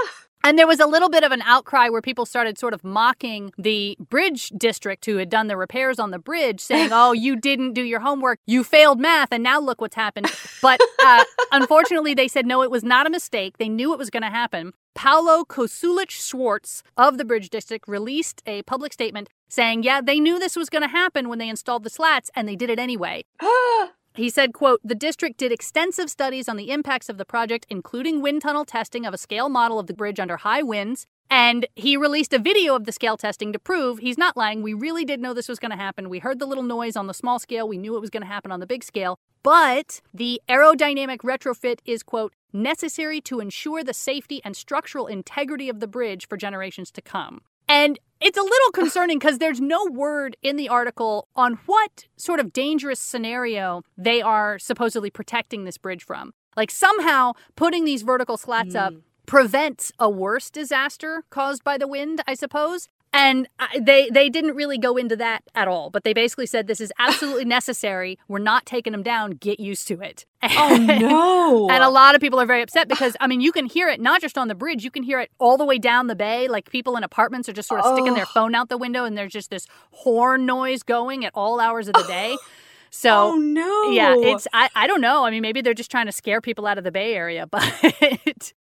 And 0.44 0.59
there 0.59 0.66
was 0.66 0.81
a 0.81 0.87
little 0.87 1.11
bit 1.11 1.24
of 1.24 1.33
an 1.33 1.42
outcry 1.42 1.88
where 1.88 2.01
people 2.01 2.24
started 2.24 2.59
sort 2.59 2.74
of 2.74 2.85
mocking 2.85 3.53
the 3.59 3.96
bridge 4.09 4.48
district 4.51 5.05
who 5.07 5.16
had 5.16 5.29
done 5.29 5.46
the 5.48 5.57
repairs 5.57 5.98
on 5.98 6.11
the 6.11 6.18
bridge, 6.18 6.61
saying, 6.61 6.90
Oh, 6.92 7.12
you 7.12 7.37
didn't 7.37 7.72
do 7.72 7.83
your 7.83 8.01
homework. 8.01 8.38
You 8.46 8.64
failed 8.64 9.01
math, 9.01 9.29
and 9.33 9.42
now 9.42 9.61
look 9.61 9.81
what's 9.81 9.96
happened. 9.96 10.27
But 10.62 10.81
uh, 11.05 11.24
unfortunately, 11.53 12.14
they 12.14 12.29
said, 12.29 12.46
No, 12.46 12.62
it 12.62 12.70
was 12.70 12.85
not 12.85 13.07
a 13.07 13.11
mistake. 13.11 13.59
They 13.59 13.68
knew 13.68 13.92
it 13.92 13.98
was 13.98 14.11
going 14.11 14.22
to 14.22 14.31
happen. 14.31 14.72
Paolo 14.94 15.44
Cosulich 15.44 16.11
Schwartz 16.11 16.83
of 16.96 17.18
the 17.18 17.24
bridge 17.24 17.51
district 17.51 17.87
released 17.87 18.42
a 18.46 18.62
public 18.62 18.92
statement 18.92 19.29
saying, 19.48 19.83
Yeah, 19.83 20.01
they 20.01 20.20
knew 20.20 20.38
this 20.38 20.57
was 20.57 20.70
going 20.70 20.83
to 20.83 20.88
happen 20.88 21.29
when 21.29 21.38
they 21.38 21.48
installed 21.48 21.85
the 21.85 21.90
slats, 21.90 22.31
and 22.35 22.48
they 22.48 22.57
did 22.57 22.70
it 22.70 22.79
anyway. 22.79 23.24
He 24.18 24.31
said, 24.31 24.52
quote, 24.52 24.81
the 24.83 24.96
district 24.96 25.38
did 25.38 25.52
extensive 25.52 26.11
studies 26.11 26.48
on 26.48 26.57
the 26.57 26.72
impacts 26.72 27.09
of 27.09 27.18
the 27.18 27.24
project, 27.24 27.66
including 27.70 28.20
wind 28.20 28.42
tunnel 28.42 28.64
testing 28.64 29.07
of 29.07 29.14
a 29.14 29.18
scale 29.18 29.48
model 29.48 29.78
of 29.78 29.87
the 29.87 29.94
bridge 29.94 30.18
under 30.18 30.38
high 30.38 30.61
winds. 30.61 31.07
And 31.31 31.66
he 31.76 31.96
released 31.96 32.33
a 32.33 32.40
video 32.40 32.74
of 32.74 32.85
the 32.85 32.90
scale 32.90 33.16
testing 33.16 33.52
to 33.52 33.61
prove 33.61 34.00
he's 34.00 34.18
not 34.18 34.37
lying. 34.37 34.61
We 34.61 34.74
really 34.74 35.04
did 35.04 35.20
know 35.20 35.35
this 35.35 35.48
was 35.48 35.61
going 35.61 35.70
to 35.70 35.76
happen. 35.76 36.09
We 36.09 36.18
heard 36.18 36.40
the 36.40 36.46
little 36.46 36.64
noise 36.64 36.96
on 36.96 37.07
the 37.07 37.14
small 37.14 37.38
scale. 37.38 37.68
We 37.68 37.78
knew 37.78 37.96
it 37.96 38.00
was 38.00 38.11
going 38.11 38.22
to 38.22 38.26
happen 38.26 38.50
on 38.50 38.59
the 38.59 38.66
big 38.66 38.83
scale. 38.83 39.20
But 39.44 40.00
the 40.12 40.42
aerodynamic 40.48 41.18
retrofit 41.18 41.78
is, 41.85 42.02
quote, 42.02 42.33
necessary 42.52 43.20
to 43.20 43.38
ensure 43.38 43.85
the 43.85 43.94
safety 43.94 44.40
and 44.44 44.57
structural 44.57 45.07
integrity 45.07 45.68
of 45.68 45.78
the 45.78 45.87
bridge 45.87 46.26
for 46.26 46.37
generations 46.37 46.90
to 46.90 47.00
come. 47.00 47.42
And 47.68 47.98
it's 48.20 48.38
a 48.38 48.42
little 48.42 48.72
concerning 48.72 49.18
because 49.18 49.38
there's 49.38 49.61
no 49.61 49.85
word 49.90 50.37
in 50.42 50.57
the 50.57 50.68
article 50.68 51.28
on 51.37 51.59
what 51.66 52.07
sort 52.16 52.40
of 52.40 52.52
dangerous 52.52 52.98
scenario 52.98 53.83
they 53.96 54.20
are 54.22 54.59
supposedly 54.59 55.11
protecting 55.11 55.64
this 55.64 55.78
bridge 55.78 56.04
from. 56.04 56.33
Like 56.57 56.70
somehow 56.70 57.35
putting 57.54 57.85
these 57.85 58.02
vertical 58.02 58.37
slats 58.37 58.74
up 58.74 58.92
Mm. 58.92 59.02
prevents 59.27 59.92
a 59.98 60.08
worse 60.10 60.50
disaster 60.50 61.23
caused 61.31 61.62
by 61.62 61.79
the 61.79 61.87
wind, 61.87 62.23
I 62.27 62.35
suppose. 62.35 62.88
And 63.13 63.48
I, 63.59 63.79
they 63.81 64.11
they 64.11 64.29
didn't 64.29 64.54
really 64.54 64.79
go 64.79 64.96
into 64.96 65.17
that 65.17 65.42
at 65.54 65.67
all, 65.67 65.90
but 65.90 66.04
they 66.04 66.13
basically 66.13 66.46
said 66.46 66.67
this 66.67 66.81
is 66.81 66.92
absolutely 66.98 67.44
necessary. 67.59 68.19
We're 68.29 68.38
not 68.38 68.67
taking 68.67 68.92
them 68.92 69.02
down. 69.02 69.33
Get 69.33 69.59
used 69.59 69.88
to 69.88 70.00
it. 70.00 70.27
Oh 70.42 70.77
no! 70.81 71.69
and 71.71 71.83
a 71.83 71.88
lot 71.88 72.15
of 72.15 72.21
people 72.21 72.40
are 72.40 72.46
very 72.46 72.63
upset 72.63 72.88
because 72.88 73.17
I 73.21 73.27
mean, 73.27 73.40
you 73.40 73.52
can 73.52 73.67
hear 73.67 73.88
it 73.88 74.00
not 74.00 74.21
just 74.21 74.37
on 74.37 74.48
the 74.48 74.54
bridge, 74.54 74.85
you 74.85 74.90
can 74.90 75.02
hear 75.02 75.21
it 75.21 75.31
all 75.38 75.56
the 75.56 75.65
way 75.65 75.79
down 75.79 76.06
the 76.06 76.17
bay. 76.17 76.48
Like 76.48 76.71
people 76.71 76.96
in 76.96 77.04
apartments 77.04 77.48
are 77.48 77.52
just 77.52 77.69
sort 77.69 77.81
of 77.81 77.92
sticking 77.94 78.15
their 78.15 78.27
phone 78.27 78.54
out 78.54 78.69
the 78.69 78.79
window, 78.79 79.04
and 79.04 79.17
there's 79.17 79.33
just 79.33 79.50
this 79.50 79.67
horn 79.90 80.46
noise 80.46 80.83
going 80.83 81.25
at 81.25 81.33
all 81.35 81.61
hours 81.61 81.88
of 81.88 81.94
the 81.94 82.04
day. 82.04 82.37
So 82.90 83.32
oh 83.32 83.36
no! 83.36 83.90
yeah, 83.90 84.14
it's 84.16 84.46
I, 84.52 84.68
I 84.74 84.86
don't 84.86 85.00
know. 85.00 85.24
I 85.24 85.30
mean, 85.30 85.42
maybe 85.42 85.60
they're 85.60 85.74
just 85.74 85.90
trying 85.90 86.06
to 86.06 86.12
scare 86.12 86.40
people 86.40 86.66
out 86.66 86.78
of 86.78 86.84
the 86.84 86.90
Bay 86.92 87.14
Area, 87.14 87.46
but 87.50 87.62
it's 87.82 88.52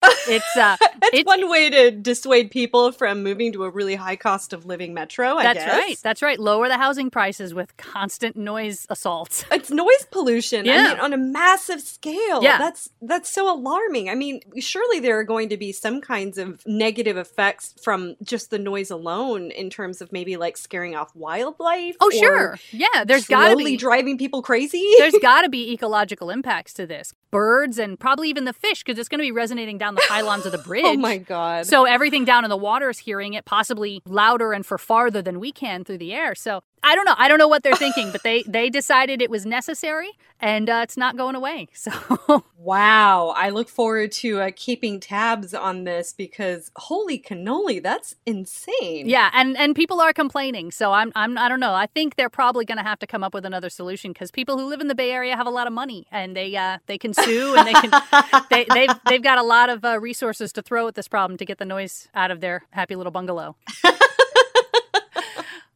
uh 0.56 0.76
That's 1.00 1.14
it's- 1.14 1.24
one 1.24 1.48
way 1.50 1.70
to 1.70 1.90
dissuade 1.90 2.50
people 2.50 2.92
from 2.92 3.22
moving 3.22 3.52
to 3.52 3.64
a 3.64 3.70
really 3.70 3.94
high 3.94 4.16
cost 4.16 4.52
of 4.52 4.66
living 4.66 4.94
metro. 4.94 5.34
I 5.36 5.42
that's 5.42 5.58
guess. 5.60 5.72
right. 5.72 5.98
That's 6.02 6.22
right. 6.22 6.38
Lower 6.38 6.68
the 6.68 6.76
housing 6.78 7.10
prices 7.10 7.54
with 7.54 7.76
constant 7.76 8.36
noise 8.36 8.86
assaults. 8.90 9.44
It's 9.56 9.70
noise 9.70 10.06
pollution. 10.10 10.68
I 10.68 10.72
Yeah. 10.74 10.88
mean, 10.88 11.00
on 11.00 11.12
a 11.12 11.16
massive 11.16 11.80
scale. 11.80 12.42
Yeah. 12.42 12.58
That's 12.58 12.90
that's 13.00 13.30
so 13.30 13.52
alarming. 13.52 14.10
I 14.10 14.14
mean, 14.14 14.40
surely 14.58 15.00
there 15.00 15.18
are 15.18 15.24
going 15.24 15.48
to 15.48 15.56
be 15.56 15.72
some 15.72 16.00
kinds 16.00 16.36
of 16.38 16.62
negative 16.66 17.16
effects 17.16 17.74
from 17.82 18.16
just 18.22 18.50
the 18.50 18.58
noise 18.58 18.90
alone 18.90 19.50
in 19.50 19.70
terms 19.70 20.00
of 20.02 20.12
maybe 20.12 20.36
like 20.36 20.56
scaring 20.56 20.94
off 20.94 21.14
wildlife. 21.16 21.96
Oh 22.00 22.10
sure, 22.10 22.58
yeah. 22.70 23.04
There's 23.04 23.26
got 23.26 23.50
to 23.50 23.56
be 23.56 23.76
driving 23.76 24.15
people 24.16 24.42
crazy. 24.42 24.84
there's 24.98 25.14
got 25.22 25.42
to 25.42 25.48
be 25.48 25.72
ecological 25.72 26.30
impacts 26.30 26.72
to 26.74 26.86
this. 26.86 27.14
Birds 27.30 27.78
and 27.78 27.98
probably 27.98 28.28
even 28.28 28.44
the 28.44 28.52
fish 28.52 28.82
because 28.82 28.98
it's 28.98 29.08
going 29.08 29.18
to 29.18 29.24
be 29.24 29.32
resonating 29.32 29.78
down 29.78 29.94
the 29.94 30.02
pylons 30.08 30.46
of 30.46 30.52
the 30.52 30.58
bridge. 30.58 30.84
oh 30.86 30.94
my 30.96 31.18
god. 31.18 31.66
So 31.66 31.84
everything 31.84 32.24
down 32.24 32.44
in 32.44 32.50
the 32.50 32.56
water 32.56 32.88
is 32.88 32.98
hearing 32.98 33.34
it, 33.34 33.44
possibly 33.44 34.02
louder 34.06 34.52
and 34.52 34.64
for 34.64 34.78
farther 34.78 35.22
than 35.22 35.40
we 35.40 35.52
can 35.52 35.84
through 35.84 35.98
the 35.98 36.14
air. 36.14 36.34
So 36.34 36.62
I 36.86 36.94
don't 36.94 37.04
know. 37.04 37.14
I 37.18 37.26
don't 37.26 37.38
know 37.38 37.48
what 37.48 37.64
they're 37.64 37.74
thinking, 37.74 38.12
but 38.12 38.22
they 38.22 38.44
they 38.44 38.70
decided 38.70 39.20
it 39.20 39.28
was 39.28 39.44
necessary, 39.44 40.10
and 40.40 40.70
uh, 40.70 40.80
it's 40.84 40.96
not 40.96 41.16
going 41.16 41.34
away. 41.34 41.66
So 41.76 42.44
Wow, 42.56 43.28
I 43.36 43.50
look 43.50 43.68
forward 43.68 44.12
to 44.12 44.40
uh, 44.40 44.50
keeping 44.54 44.98
tabs 45.00 45.52
on 45.52 45.84
this 45.84 46.12
because 46.12 46.70
holy 46.76 47.18
cannoli, 47.18 47.82
that's 47.82 48.14
insane. 48.24 49.08
yeah, 49.08 49.30
and 49.34 49.56
and 49.56 49.74
people 49.74 50.00
are 50.00 50.12
complaining. 50.12 50.70
So 50.70 50.92
I'm 50.92 51.10
I'm 51.16 51.36
I 51.38 51.48
don't 51.48 51.60
know. 51.60 51.74
I 51.74 51.86
think 51.86 52.14
they're 52.14 52.30
probably 52.30 52.64
going 52.64 52.78
to 52.78 52.84
have 52.84 53.00
to 53.00 53.06
come 53.06 53.24
up 53.24 53.34
with 53.34 53.44
another 53.44 53.68
solution 53.68 54.12
because 54.12 54.30
people 54.30 54.56
who 54.56 54.66
live 54.66 54.80
in 54.80 54.86
the 54.86 54.94
Bay 54.94 55.10
Area 55.10 55.36
have 55.36 55.46
a 55.46 55.50
lot 55.50 55.66
of 55.66 55.72
money 55.72 56.06
and 56.12 56.36
they 56.36 56.54
uh, 56.56 56.78
they 56.86 56.98
can 56.98 57.14
sue 57.14 57.56
and 57.56 57.66
they 57.66 57.72
can 57.74 57.90
they 58.50 58.64
they've 58.72 58.96
they've 59.08 59.22
got 59.22 59.38
a 59.38 59.42
lot 59.42 59.70
of 59.70 59.84
uh, 59.84 59.98
resources 60.00 60.52
to 60.52 60.62
throw 60.62 60.86
at 60.86 60.94
this 60.94 61.08
problem 61.08 61.36
to 61.38 61.44
get 61.44 61.58
the 61.58 61.64
noise 61.64 62.08
out 62.14 62.30
of 62.30 62.40
their 62.40 62.64
happy 62.70 62.94
little 62.94 63.12
bungalow. 63.12 63.56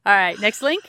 All 0.06 0.16
right, 0.16 0.38
next 0.40 0.62
link. 0.62 0.82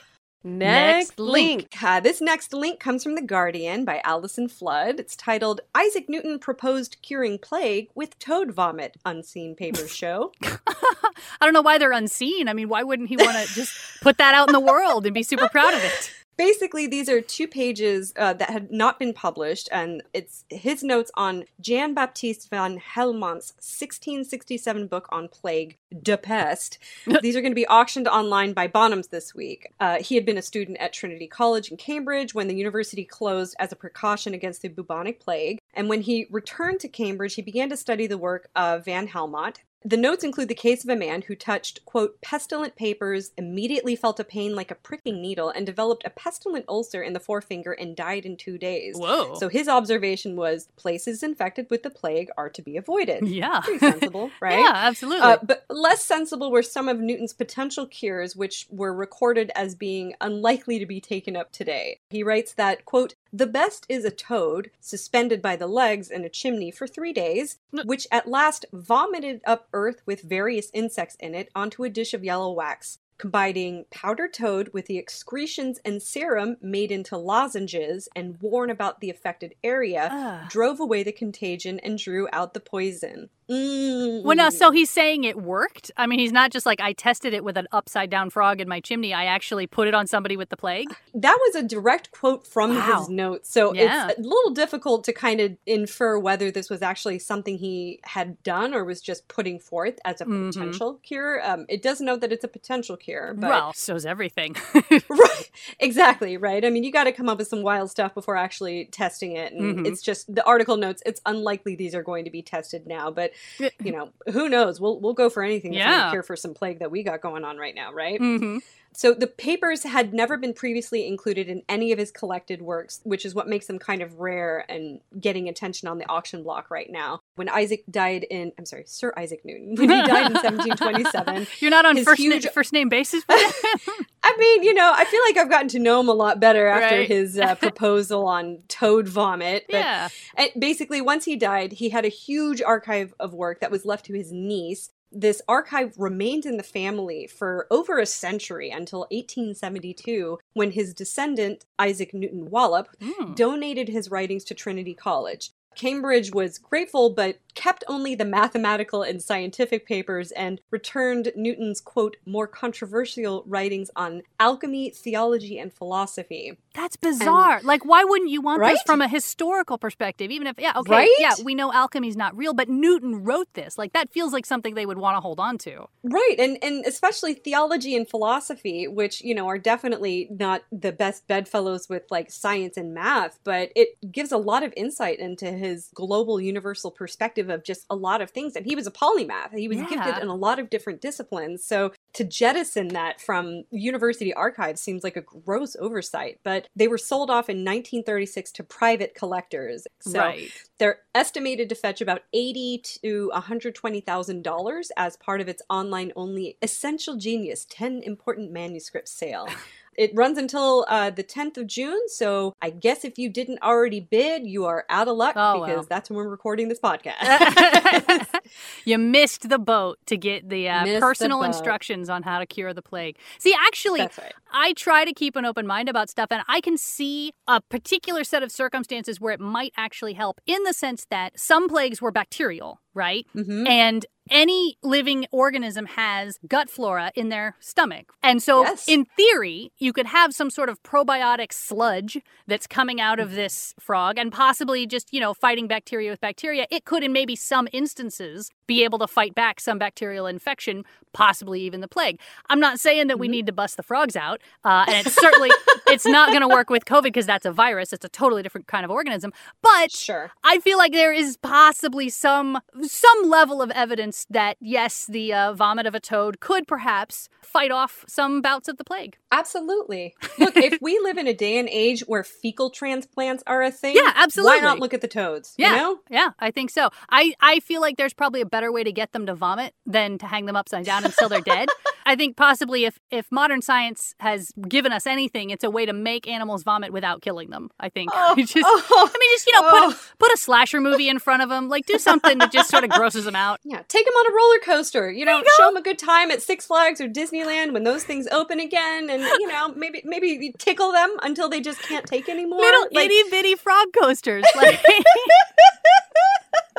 Next, 0.44 1.10
Next 1.10 1.20
link. 1.20 1.60
link. 1.72 1.84
Uh, 1.84 2.00
this 2.00 2.20
next 2.20 2.52
link 2.52 2.80
comes 2.80 3.04
from 3.04 3.14
The 3.14 3.22
Guardian 3.22 3.86
by 3.86 4.02
Allison 4.04 4.48
Flood. 4.48 5.00
It's 5.00 5.16
titled 5.16 5.62
Isaac 5.76 6.10
Newton 6.10 6.40
Proposed 6.40 6.98
Curing 7.04 7.38
Plague 7.38 7.90
with 7.94 8.18
Toad 8.18 8.52
Vomit, 8.52 8.98
Unseen 9.06 9.56
Papers 9.56 9.96
Show. 9.96 10.32
I 10.44 11.46
don't 11.46 11.54
know 11.54 11.62
why 11.62 11.78
they're 11.78 11.92
unseen. 11.92 12.48
I 12.48 12.54
mean, 12.54 12.70
why 12.70 12.82
wouldn't 12.82 13.10
he 13.10 13.18
want 13.18 13.38
to 13.38 13.54
just 13.54 14.02
put 14.02 14.18
that 14.18 14.34
out 14.34 14.50
in 14.50 14.54
the 14.54 14.60
world 14.60 15.06
and 15.06 15.14
be 15.14 15.22
super 15.24 15.48
proud 15.48 15.76
of 15.76 15.84
it? 15.84 16.12
Basically, 16.38 16.88
these 16.88 17.10
are 17.10 17.22
two 17.22 17.48
pages 17.48 18.14
uh, 18.18 18.34
that 18.34 18.50
had 18.50 18.72
not 18.72 18.98
been 18.98 19.14
published, 19.14 19.70
and 19.72 20.02
it's 20.14 20.46
his 20.50 20.84
notes 20.84 21.12
on 21.16 21.44
Jan 21.60 21.94
Baptist 21.94 22.50
van 22.50 22.80
Helmont's 22.80 23.54
1667 23.60 24.88
book 24.88 25.08
on 25.12 25.28
plague, 25.28 25.78
De 26.02 26.18
Pest. 26.18 26.80
these 27.22 27.36
are 27.36 27.42
going 27.42 27.52
to 27.52 27.56
be 27.56 27.68
auctioned 27.68 28.08
online 28.08 28.54
by 28.54 28.68
Bonhams 28.68 29.10
this 29.10 29.36
week. 29.36 29.72
Uh, 29.80 30.02
he 30.02 30.16
had 30.16 30.26
been 30.26 30.38
a 30.38 30.42
student 30.42 30.78
at 30.80 30.94
Trinity 30.94 31.28
College 31.28 31.70
in 31.70 31.78
Cambridge 31.78 32.34
when 32.34 32.48
the 32.48 32.56
university 32.56 33.04
closed 33.04 33.56
as 33.60 33.72
a 33.72 33.76
precaution 33.76 34.34
against 34.34 34.62
the 34.62 34.70
bubonic 34.70 35.20
plague. 35.20 35.60
And 35.74 35.90
when 35.90 36.02
he 36.02 36.28
returned 36.32 36.80
to 36.82 36.88
Cambridge, 36.88 37.36
he 37.36 37.42
began 37.42 37.70
to 37.70 37.78
study 37.78 38.08
the 38.08 38.18
work 38.18 38.50
of 38.56 38.86
Van 38.86 39.08
Helmont. 39.08 39.58
The 39.84 39.98
notes 39.98 40.24
include 40.24 40.48
the 40.48 40.56
case 40.56 40.84
of 40.84 40.90
a 40.90 40.96
man 40.96 41.24
who 41.24 41.36
touched, 41.36 41.84
quote, 41.86 42.22
pestilent 42.22 42.76
papers, 42.76 43.32
immediately 43.38 43.96
felt 43.96 44.20
a 44.20 44.24
pain 44.24 44.56
like 44.56 44.70
a 44.70 44.76
pricking 44.76 45.22
needle, 45.22 45.50
and 45.50 45.66
developed 45.66 46.04
a 46.06 46.12
pestilent 46.12 46.66
ulcer 46.68 47.02
in 47.02 47.14
the 47.14 47.20
forefinger 47.20 47.72
and 47.72 47.96
died 47.96 48.26
in 48.26 48.38
two 48.38 48.58
days. 48.58 48.96
Whoa. 48.98 49.36
So 49.36 49.50
his 49.50 49.68
observation 49.68 50.36
was 50.36 50.68
places 50.76 51.24
infected 51.24 51.68
with 51.70 51.82
the 51.84 51.90
plague 51.90 52.30
are 52.38 52.50
to 52.50 52.62
be 52.62 52.78
avoided. 52.78 53.28
yeah. 53.28 53.62
Pretty 53.62 53.80
sensible, 53.80 54.30
right? 54.40 54.60
Yeah, 54.60 54.74
absolutely. 54.74 55.28
Uh, 55.28 55.38
but 55.42 55.66
less 55.70 56.04
sensible 56.04 56.52
were 56.52 56.62
some 56.62 56.88
of 56.88 57.00
Newton's 57.00 57.34
potential 57.34 57.88
cures, 57.88 58.36
which 58.36 58.68
were 58.70 58.94
recorded 58.94 59.52
as 59.56 59.74
being 59.74 60.14
unlikely 60.22 60.78
to 60.78 60.86
be 60.86 61.02
taken 61.02 61.36
up 61.36 61.52
today. 61.52 62.00
He 62.10 62.24
writes 62.24 62.54
that, 62.54 62.86
quote, 62.86 63.16
the 63.34 63.48
best 63.48 63.86
is 63.88 64.04
a 64.04 64.12
toad 64.12 64.72
suspended 64.82 65.42
by 65.42 65.56
the 65.56 65.68
legs 65.68 66.12
in 66.12 66.26
a 66.26 66.30
chimney 66.30 66.70
for 66.70 66.86
three 66.86 67.14
days, 67.14 67.58
which 67.86 68.06
at 68.12 68.28
last 68.28 68.66
vomited 68.74 69.42
up 69.46 69.70
earth 69.74 70.02
with 70.06 70.22
various 70.22 70.70
insects 70.74 71.16
in 71.20 71.34
it 71.36 71.50
onto 71.56 71.84
a 71.84 71.90
dish 71.90 72.14
of 72.14 72.24
yellow 72.24 72.52
wax. 72.52 73.00
Combining 73.18 73.86
powdered 73.92 74.34
toad 74.34 74.72
with 74.74 74.88
the 74.88 74.98
excretions 74.98 75.80
and 75.86 76.02
serum 76.02 76.58
made 76.60 76.92
into 76.92 77.16
lozenges 77.18 78.10
and 78.16 78.42
worn 78.42 78.72
about 78.72 79.00
the 79.00 79.12
affected 79.12 79.54
area, 79.64 80.10
Ah. 80.12 80.48
drove 80.50 80.80
away 80.80 81.04
the 81.04 81.12
contagion 81.12 81.80
and 81.82 82.00
drew 82.00 82.28
out 82.34 82.56
the 82.56 82.60
poison. 82.60 83.30
Mm. 83.52 84.24
Well, 84.24 84.38
now, 84.38 84.50
so 84.50 84.72
he's 84.72 84.90
saying 84.90 85.26
it 85.26 85.36
worked. 85.42 85.92
I 85.98 86.08
mean, 86.08 86.20
he's 86.20 86.32
not 86.32 86.52
just 86.52 86.66
like 86.66 86.80
I 86.80 86.94
tested 86.94 87.34
it 87.34 87.44
with 87.44 87.58
an 87.58 87.68
upside 87.74 88.10
down 88.10 88.30
frog 88.30 88.62
in 88.62 88.68
my 88.70 88.80
chimney. 88.80 89.14
I 89.14 89.26
actually 89.26 89.68
put 89.68 89.88
it 89.90 89.94
on 89.94 90.08
somebody 90.08 90.38
with 90.38 90.50
the 90.50 90.56
plague. 90.58 90.88
That 91.14 91.38
was 91.48 91.56
a 91.56 91.64
direct 91.64 92.12
quote 92.12 92.48
from 92.48 92.76
Wow. 92.76 93.00
his 93.00 93.10
notes. 93.10 93.50
So 93.52 93.74
Yeah. 93.74 94.08
it's 94.10 94.20
a 94.20 94.22
little 94.22 94.52
difficult 94.52 95.04
to 95.06 95.14
kind 95.14 95.42
of 95.42 95.58
infer 95.66 96.18
whether 96.18 96.50
this 96.50 96.70
was 96.70 96.82
actually 96.82 97.20
something 97.20 97.58
he 97.58 98.00
had 98.06 98.42
done 98.44 98.74
or 98.74 98.86
was 98.86 99.02
just 99.02 99.28
putting 99.28 99.60
forth 99.60 100.00
as 100.06 100.22
a 100.22 100.26
Mhm. 100.26 100.54
potential 100.54 101.00
cure. 101.04 101.46
Um, 101.46 101.66
it 101.68 101.82
does 101.82 102.00
note 102.00 102.22
that 102.22 102.32
it's 102.32 102.46
a 102.46 102.48
potential 102.48 102.96
cure, 102.96 103.34
but 103.34 103.50
well, 103.50 103.74
so's 103.74 104.06
everything. 104.06 104.56
right, 105.10 105.52
exactly 105.80 106.38
right. 106.38 106.64
I 106.64 106.70
mean, 106.70 106.84
you 106.86 106.92
got 106.92 107.04
to 107.04 107.12
come 107.12 107.28
up 107.28 107.38
with 107.40 107.48
some 107.50 107.64
wild 107.64 107.92
stuff 107.92 108.14
before 108.14 108.38
actually 108.38 108.86
testing 108.86 109.34
it, 109.36 109.52
and 109.52 109.80
Mhm. 109.80 109.88
it's 109.88 110.02
just 110.02 110.34
the 110.34 110.46
article 110.46 110.78
notes 110.78 111.04
it's 111.06 111.20
unlikely 111.26 111.76
these 111.76 111.94
are 111.94 112.04
going 112.04 112.24
to 112.26 112.32
be 112.32 112.42
tested 112.42 112.88
now, 112.88 113.12
but. 113.12 113.32
you 113.84 113.92
know, 113.92 114.10
who 114.32 114.50
knows? 114.50 114.80
We'll 114.80 115.00
we'll 115.00 115.14
go 115.14 115.30
for 115.30 115.44
anything 115.44 115.74
Yeah. 115.74 116.10
cure 116.12 116.24
for 116.24 116.36
some 116.36 116.54
plague 116.54 116.80
that 116.80 116.92
we 116.92 117.04
got 117.04 117.22
going 117.22 117.44
on 117.44 117.58
right 117.58 117.76
now, 117.76 117.94
right? 117.94 118.20
hmm 118.20 118.58
So 118.94 119.14
the 119.14 119.28
papers 119.28 119.84
had 119.84 120.14
never 120.14 120.38
been 120.38 120.54
previously 120.54 121.08
included 121.08 121.48
in 121.48 121.64
any 121.70 121.92
of 121.92 122.00
his 122.00 122.12
collected 122.12 122.62
works, 122.62 123.00
which 123.04 123.26
is 123.26 123.34
what 123.34 123.48
makes 123.48 123.68
them 123.68 123.80
kind 123.80 124.02
of 124.02 124.20
rare 124.20 124.66
and 124.70 125.00
getting 125.20 125.48
attention 125.48 125.88
on 125.88 125.98
the 125.98 126.10
auction 126.10 126.44
block 126.44 126.70
right 126.70 126.90
now. 126.90 127.21
When 127.42 127.50
Isaac 127.50 127.84
died 127.90 128.24
in, 128.30 128.52
I'm 128.60 128.68
sorry, 128.68 128.84
Sir 128.86 129.12
Isaac 129.18 129.42
Newton, 129.44 129.74
when 129.80 129.90
he 129.90 129.96
died 130.08 130.28
in 130.28 130.34
1727. 130.34 131.48
You're 131.60 131.72
not 131.72 131.88
on 131.88 131.98
first 132.04 132.22
huge- 132.22 132.46
na- 132.46 132.52
first 132.52 132.72
name 132.72 132.88
basis 132.88 133.24
with. 133.28 133.40
I 134.24 134.36
mean, 134.38 134.62
you 134.62 134.76
know, 134.76 134.94
I 134.96 135.06
feel 135.06 135.20
like 135.28 135.38
I've 135.38 135.50
gotten 135.50 135.68
to 135.70 135.80
know 135.80 136.00
him 136.02 136.08
a 136.08 136.14
lot 136.14 136.40
better 136.40 136.68
after 136.68 136.98
Right. 137.00 137.08
his 137.08 137.40
uh, 137.40 137.56
proposal 137.56 138.28
on 138.28 138.60
toad 138.68 139.08
vomit. 139.08 139.66
But 139.72 139.78
yeah. 139.80 140.10
basically, 140.56 141.02
once 141.02 141.26
he 141.26 141.36
died, 141.36 141.72
he 141.72 141.90
had 141.90 142.06
a 142.06 142.10
huge 142.10 142.62
archive 142.62 143.12
of 143.20 143.34
work 143.34 143.60
that 143.62 143.72
was 143.72 143.84
left 143.84 144.06
to 144.06 144.14
his 144.14 144.32
niece. 144.32 144.92
This 145.12 145.42
archive 145.48 145.96
remained 145.98 146.46
in 146.46 146.58
the 146.58 146.64
family 146.64 147.26
for 147.26 147.66
over 147.72 147.98
a 147.98 148.06
century 148.06 148.70
until 148.70 149.08
1872, 149.10 150.38
when 150.54 150.72
his 150.72 150.94
descendant, 150.94 151.66
Isaac 151.80 152.14
Newton 152.14 152.50
Wallop, 152.52 152.88
Mm. 153.02 153.36
donated 153.36 153.90
his 153.90 154.12
writings 154.12 154.44
to 154.46 154.54
Trinity 154.54 154.94
College. 154.94 155.50
Cambridge 155.76 156.32
was 156.34 156.58
grateful, 156.58 157.10
but 157.12 157.38
kept 157.56 157.84
only 157.88 158.16
the 158.16 158.26
mathematical 158.26 159.04
and 159.04 159.22
scientific 159.22 159.86
papers 159.86 160.32
and 160.32 160.62
returned 160.72 161.32
Newton's, 161.36 161.82
quote, 161.82 162.18
more 162.26 162.48
controversial 162.48 163.44
writings 163.48 163.90
on 163.96 164.24
alchemy, 164.40 164.90
theology, 164.92 165.60
and 165.60 165.74
philosophy. 165.74 166.58
That's 166.74 166.96
bizarre. 166.96 167.60
like, 167.64 167.84
why 167.86 168.04
wouldn't 168.06 168.30
you 168.30 168.42
want 168.42 168.62
Right? 168.62 168.74
this 168.74 168.82
from 168.84 169.02
a 169.02 169.08
historical 169.08 169.78
perspective? 169.78 170.32
Even 170.32 170.48
if, 170.48 170.58
yeah, 170.58 170.74
okay, 170.78 170.92
Right? 170.92 171.12
yeah, 171.20 171.34
we 171.44 171.54
know 171.54 171.72
alchemy's 171.74 172.16
not 172.16 172.36
real, 172.38 172.54
but 172.54 172.70
Newton 172.70 173.24
wrote 173.24 173.54
this. 173.54 173.78
Like, 173.78 173.94
that 173.94 174.10
feels 174.10 174.32
like 174.32 174.46
something 174.46 174.74
they 174.74 174.86
would 174.86 174.98
want 174.98 175.18
to 175.18 175.22
hold 175.22 175.40
on 175.40 175.58
to. 175.60 175.88
Right, 176.04 176.36
and 176.40 176.58
and 176.64 176.86
especially 176.86 177.34
theology 177.34 177.96
and 177.96 178.10
philosophy, 178.10 178.88
which 178.88 179.22
you 179.22 179.36
know 179.36 179.48
are 179.48 179.58
definitely 179.58 180.28
not 180.32 180.62
the 180.72 180.92
best 180.92 181.28
bedfellows 181.28 181.90
with 181.90 182.04
like 182.10 182.32
science 182.32 182.78
and 182.78 182.94
math, 182.94 183.40
but 183.44 183.72
it 183.76 183.90
gives 184.12 184.32
a 184.32 184.38
lot 184.38 184.64
of 184.64 184.74
insight 184.78 185.20
into 185.20 185.52
his 185.52 185.90
global 185.94 186.40
universal 186.40 186.90
perspective 186.92 187.41
of 187.50 187.64
just 187.64 187.86
a 187.90 187.96
lot 187.96 188.22
of 188.22 188.32
things. 188.32 188.56
And 188.56 188.66
he 188.66 188.76
was 188.76 188.88
a 188.88 188.92
polymath. 188.92 189.54
He 189.56 189.68
was 189.68 189.78
Yeah. 189.78 189.90
gifted 189.90 190.18
in 190.22 190.28
a 190.28 190.36
lot 190.36 190.60
of 190.60 190.70
different 190.70 191.02
disciplines. 191.02 191.64
So 191.64 191.94
to 192.14 192.24
jettison 192.24 192.90
that 192.90 193.22
from 193.22 193.64
university 193.72 194.34
archives 194.34 194.82
seems 194.82 195.04
like 195.04 195.16
a 195.16 195.22
gross 195.22 195.76
oversight. 195.80 196.40
But 196.44 196.68
they 196.76 196.88
were 196.88 196.98
sold 196.98 197.30
off 197.30 197.50
in 197.50 197.64
1936 197.64 198.52
to 198.54 198.64
private 198.64 199.16
collectors. 199.16 199.88
So 200.02 200.20
right. 200.20 200.52
they're 200.78 201.00
estimated 201.16 201.70
to 201.70 201.76
fetch 201.76 202.02
about 202.02 202.24
eighty 202.34 202.78
to 203.02 203.30
one 203.30 203.42
hundred 203.42 203.76
twenty 203.76 204.02
thousand 204.02 204.44
dollars 204.44 204.92
as 204.98 205.18
part 205.18 205.42
of 205.42 205.48
its 205.48 205.62
online-only 205.70 206.58
Essential 206.62 207.16
Genius: 207.18 207.66
Ten 207.70 208.02
Important 208.04 208.52
Manuscripts 208.52 209.12
sale. 209.12 209.48
It 210.02 210.10
runs 210.16 210.40
until 210.40 210.84
uh, 210.88 211.12
the 211.12 211.24
10th 211.24 211.58
of 211.58 211.68
June, 211.68 212.02
so 212.08 212.56
I 212.60 212.72
guess 212.72 213.06
if 213.06 213.20
you 213.20 213.30
didn't 213.30 213.62
already 213.62 214.00
bid, 214.00 214.48
you 214.48 214.66
are 214.66 214.84
out 214.90 215.08
of 215.08 215.16
luck 215.16 215.36
Oh, 215.38 215.62
because 215.62 215.76
well. 215.76 215.86
that's 215.88 216.10
when 216.10 216.18
we're 216.18 216.28
recording 216.28 216.70
this 216.70 216.80
podcast. 216.80 218.26
you 218.86 218.98
missed 218.98 219.48
the 219.48 219.60
boat 219.60 220.00
to 220.08 220.18
get 220.18 220.50
the 220.50 220.68
uh, 220.68 220.86
Missed 220.86 220.96
the 220.96 221.00
personal 221.02 221.44
instructions 221.44 222.10
on 222.10 222.24
how 222.24 222.40
to 222.40 222.48
cure 222.48 222.74
the 222.74 222.82
plague. 222.82 223.16
See, 223.38 223.54
actually, 223.68 224.00
right. 224.02 224.34
I 224.52 224.74
try 224.74 225.06
to 225.06 225.14
keep 225.14 225.36
an 225.36 225.46
open 225.46 225.68
mind 225.68 225.88
about 225.88 226.10
stuff, 226.10 226.32
and 226.32 226.42
I 226.48 226.62
can 226.62 226.80
see 226.80 227.34
a 227.48 227.62
particular 227.62 228.24
set 228.24 228.42
of 228.42 228.52
circumstances 228.52 229.22
where 229.22 229.34
it 229.34 229.40
might 229.40 229.72
actually 229.78 230.14
help 230.14 230.42
in 230.48 230.64
the 230.64 230.74
sense 230.74 231.06
that 231.12 231.40
some 231.40 231.70
plagues 231.70 232.02
were 232.02 232.12
bacterial, 232.12 232.82
right? 232.94 233.26
hmm 233.34 233.66
And 233.68 234.06
any 234.30 234.78
living 234.84 235.26
organism 235.32 235.88
has 235.88 236.38
gut 236.48 236.70
flora 236.70 237.12
in 237.16 237.30
their 237.30 237.56
stomach. 237.60 238.14
And 238.24 238.42
so, 238.42 238.62
Yes. 238.64 238.88
in 238.88 239.06
theory, 239.18 239.72
you 239.78 239.92
could 239.92 240.06
have 240.06 240.34
some 240.34 240.50
sort 240.50 240.70
of 240.70 240.82
probiotic 240.84 241.52
sludge 241.52 242.20
that's 242.48 242.68
coming 242.68 243.02
out 243.02 243.20
of 243.20 243.32
this 243.32 243.74
frog 243.80 244.18
and 244.18 244.32
possibly 244.32 244.86
just, 244.86 245.12
you 245.12 245.20
know, 245.20 245.34
fighting 245.34 245.68
bacteria 245.68 246.12
with 246.12 246.22
bacteria. 246.22 246.66
It 246.70 246.86
could, 246.86 247.04
in 247.04 247.12
maybe 247.12 247.36
some 247.36 247.68
instances, 247.74 248.52
be 248.68 248.84
able 248.84 249.00
to 249.00 249.08
fight 249.08 249.36
back 249.36 249.60
some 249.60 249.78
bacterial 249.80 250.28
infection, 250.28 250.86
possibly 251.14 251.60
even 251.62 251.82
the 251.82 251.88
plague. 251.90 252.20
I'm 252.48 252.60
not 252.60 252.80
saying 252.80 253.08
that 253.08 253.20
we 253.20 253.28
Mhm. 253.28 253.32
need 253.32 253.46
to 253.48 253.52
bust 253.52 253.76
the 253.76 253.84
frogs 253.84 254.16
out. 254.16 254.40
Uh, 254.64 254.86
and 254.88 255.06
it's 255.06 255.16
certainly, 255.16 255.50
it's 255.88 256.06
not 256.06 256.30
going 256.30 256.42
to 256.42 256.48
work 256.48 256.70
with 256.70 256.86
COVID 256.86 257.04
because 257.04 257.26
that's 257.26 257.46
a 257.46 257.52
virus. 257.52 257.92
It's 257.92 258.06
a 258.06 258.10
totally 258.10 258.44
different 258.44 258.68
kind 258.68 258.86
of 258.86 258.92
organism. 258.92 259.34
But 259.62 259.92
Sure. 259.92 260.32
I 260.44 260.60
feel 260.60 260.78
like 260.78 260.94
there 260.94 261.12
is 261.12 261.36
possibly 261.38 262.08
some 262.10 262.60
some 262.84 263.30
level 263.30 263.62
of 263.62 263.72
evidence 263.72 264.26
that 264.30 264.58
yes, 264.60 265.06
the 265.06 265.34
uh, 265.34 265.54
vomit 265.54 265.86
of 265.86 265.96
a 265.96 266.00
toad 266.00 266.40
could 266.40 266.68
perhaps 266.68 267.30
fight 267.42 267.72
off 267.72 268.06
some 268.08 268.42
bouts 268.42 268.68
of 268.68 268.78
the 268.78 268.84
plague. 268.84 269.18
Absolutely. 269.32 270.16
Look, 270.40 270.56
if 270.58 270.82
we 270.82 271.00
live 271.00 271.18
in 271.18 271.28
a 271.28 271.34
day 271.34 271.58
and 271.58 271.68
age 271.70 272.02
where 272.02 272.24
fecal 272.24 272.70
transplants 272.70 273.44
are 273.48 273.62
a 273.62 273.72
thing, 273.72 273.96
Yeah, 273.96 274.12
absolutely. 274.16 274.58
Why 274.58 274.62
not 274.62 274.80
look 274.80 274.94
at 274.94 275.02
the 275.02 275.08
toads? 275.08 275.54
Yeah. 275.58 275.72
You 275.72 275.78
know? 275.78 276.00
Yeah, 276.10 276.30
I 276.40 276.52
think 276.52 276.70
so. 276.70 276.90
I, 277.10 277.34
I 277.42 277.60
feel 277.60 277.82
like 277.82 277.98
there's 277.98 278.14
probably 278.14 278.42
a 278.42 278.46
better 278.46 278.72
way 278.72 278.84
to 278.84 278.92
get 278.92 279.12
them 279.12 279.26
to 279.26 279.36
vomit 279.36 279.74
than 279.86 280.18
to 280.20 280.26
hang 280.28 280.46
them 280.46 280.56
upside 280.56 280.86
down 280.86 281.06
until 281.06 281.30
they're 281.30 281.42
dead. 281.42 281.70
I 282.06 282.16
think 282.16 282.36
possibly 282.38 282.86
if, 282.86 283.00
if 283.10 283.32
modern 283.32 283.62
science 283.62 284.16
has 284.20 284.52
given 284.68 284.92
us 284.92 285.06
anything, 285.06 285.50
it's 285.50 285.64
a 285.64 285.70
way 285.70 285.86
to 285.86 285.94
make 285.94 286.28
animals 286.28 286.64
vomit 286.64 286.92
without 286.92 287.22
killing 287.22 287.50
them. 287.50 287.70
I 287.80 287.90
think. 287.90 288.12
Oh, 288.24 288.36
just, 288.36 288.56
oh, 288.58 289.10
I 289.14 289.18
mean, 289.20 289.30
just 289.34 289.48
you 289.48 289.54
know, 289.54 289.62
oh. 289.64 289.90
put 289.90 290.28
put 290.28 290.34
a 290.34 290.38
slasher 290.38 290.80
movie 290.80 291.10
in 291.10 291.18
front 291.18 291.42
of 291.42 291.50
them, 291.50 291.70
like 291.70 291.86
do 291.86 291.98
something 291.98 292.38
that 292.38 292.52
just 292.52 292.70
sort 292.70 292.84
of 292.84 292.92
grosses 292.92 293.26
them 293.26 293.36
out. 293.36 293.60
Yeah, 293.64 293.82
take 293.88 294.06
them 294.06 294.14
on 294.14 294.32
a 294.32 294.36
roller 294.36 294.60
coaster. 294.60 295.12
You 295.12 295.26
know, 295.26 295.40
you 295.40 295.46
show 295.58 295.66
them 295.66 295.78
a 295.78 295.82
good 295.82 295.98
time 295.98 296.30
at 296.30 296.42
Six 296.42 296.68
Flags 296.68 297.02
or 297.02 297.08
Disneyland 297.08 297.74
when 297.74 297.84
those 297.84 298.04
things 298.04 298.28
open 298.32 298.60
again, 298.60 299.10
and 299.10 299.24
you 299.24 299.48
know, 299.48 299.70
maybe 299.76 300.02
maybe 300.06 300.28
you 300.28 300.54
tickle 300.58 300.92
them 300.92 301.18
until 301.24 301.50
they 301.50 301.62
just 301.62 301.82
can't 301.82 302.06
take 302.06 302.30
anymore. 302.30 302.60
Little 302.60 302.88
Like- 302.92 303.06
itty 303.06 303.30
bitty 303.30 303.56
frog 303.56 303.88
coasters. 304.00 304.46
Like, 304.56 304.80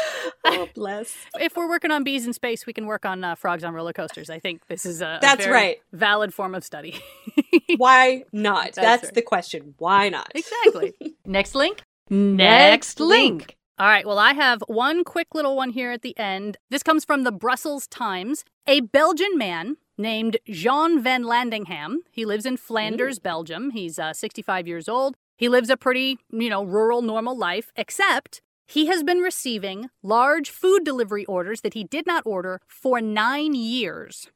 oh, 0.44 0.68
bless. 0.74 1.14
if 1.40 1.56
we're 1.56 1.68
working 1.68 1.90
on 1.90 2.04
bees 2.04 2.26
in 2.26 2.32
space, 2.32 2.66
we 2.66 2.72
can 2.72 2.86
work 2.86 3.04
on 3.04 3.24
uh, 3.24 3.34
frogs 3.34 3.64
on 3.64 3.74
roller 3.74 3.92
coasters. 3.92 4.30
I 4.30 4.38
think 4.38 4.66
this 4.66 4.86
is 4.86 5.00
a, 5.00 5.06
a 5.06 5.18
That's 5.20 5.44
very 5.44 5.54
right. 5.54 5.76
valid 5.92 6.34
form 6.34 6.54
of 6.54 6.64
study. 6.64 7.00
Why 7.76 8.24
not? 8.32 8.72
That's 8.74 8.76
That's, 8.76 9.04
right. 9.04 9.14
the 9.14 9.22
question. 9.22 9.74
Why 9.78 10.08
not? 10.08 10.30
exactly. 10.34 10.94
Next 11.26 11.54
link. 11.54 11.82
Next 12.10 13.00
link. 13.00 13.56
All 13.78 13.88
right, 13.88 14.06
well, 14.06 14.18
I 14.18 14.34
have 14.34 14.62
one 14.66 15.02
quick 15.02 15.34
little 15.34 15.56
one 15.56 15.70
here 15.70 15.90
at 15.90 16.02
the 16.02 16.16
end. 16.18 16.58
This 16.70 16.82
comes 16.82 17.04
from 17.04 17.24
the 17.24 17.32
Brussels 17.32 17.86
Times. 17.86 18.44
A 18.66 18.80
Belgian 18.80 19.36
man 19.36 19.76
named 19.98 20.36
Jean 20.46 21.00
van 21.02 21.24
Landeghem, 21.24 21.96
he 22.10 22.24
lives 22.24 22.46
in 22.46 22.56
Flanders, 22.56 23.18
Belgium. 23.18 23.70
He's 23.70 23.98
uh, 23.98 24.12
65 24.12 24.68
years 24.68 24.88
old. 24.88 25.16
He 25.36 25.48
lives 25.48 25.70
a 25.70 25.76
pretty, 25.76 26.18
you 26.30 26.50
know, 26.50 26.62
rural, 26.62 27.02
normal 27.02 27.36
life, 27.36 27.72
except 27.76 28.42
he 28.72 28.86
has 28.86 29.02
been 29.02 29.18
receiving 29.18 29.90
large 30.02 30.48
food 30.48 30.82
delivery 30.82 31.26
orders 31.26 31.60
that 31.60 31.74
he 31.74 31.84
did 31.84 32.06
not 32.06 32.22
order 32.24 32.58
for 32.66 33.02
nine 33.02 33.52
years. 33.52 34.30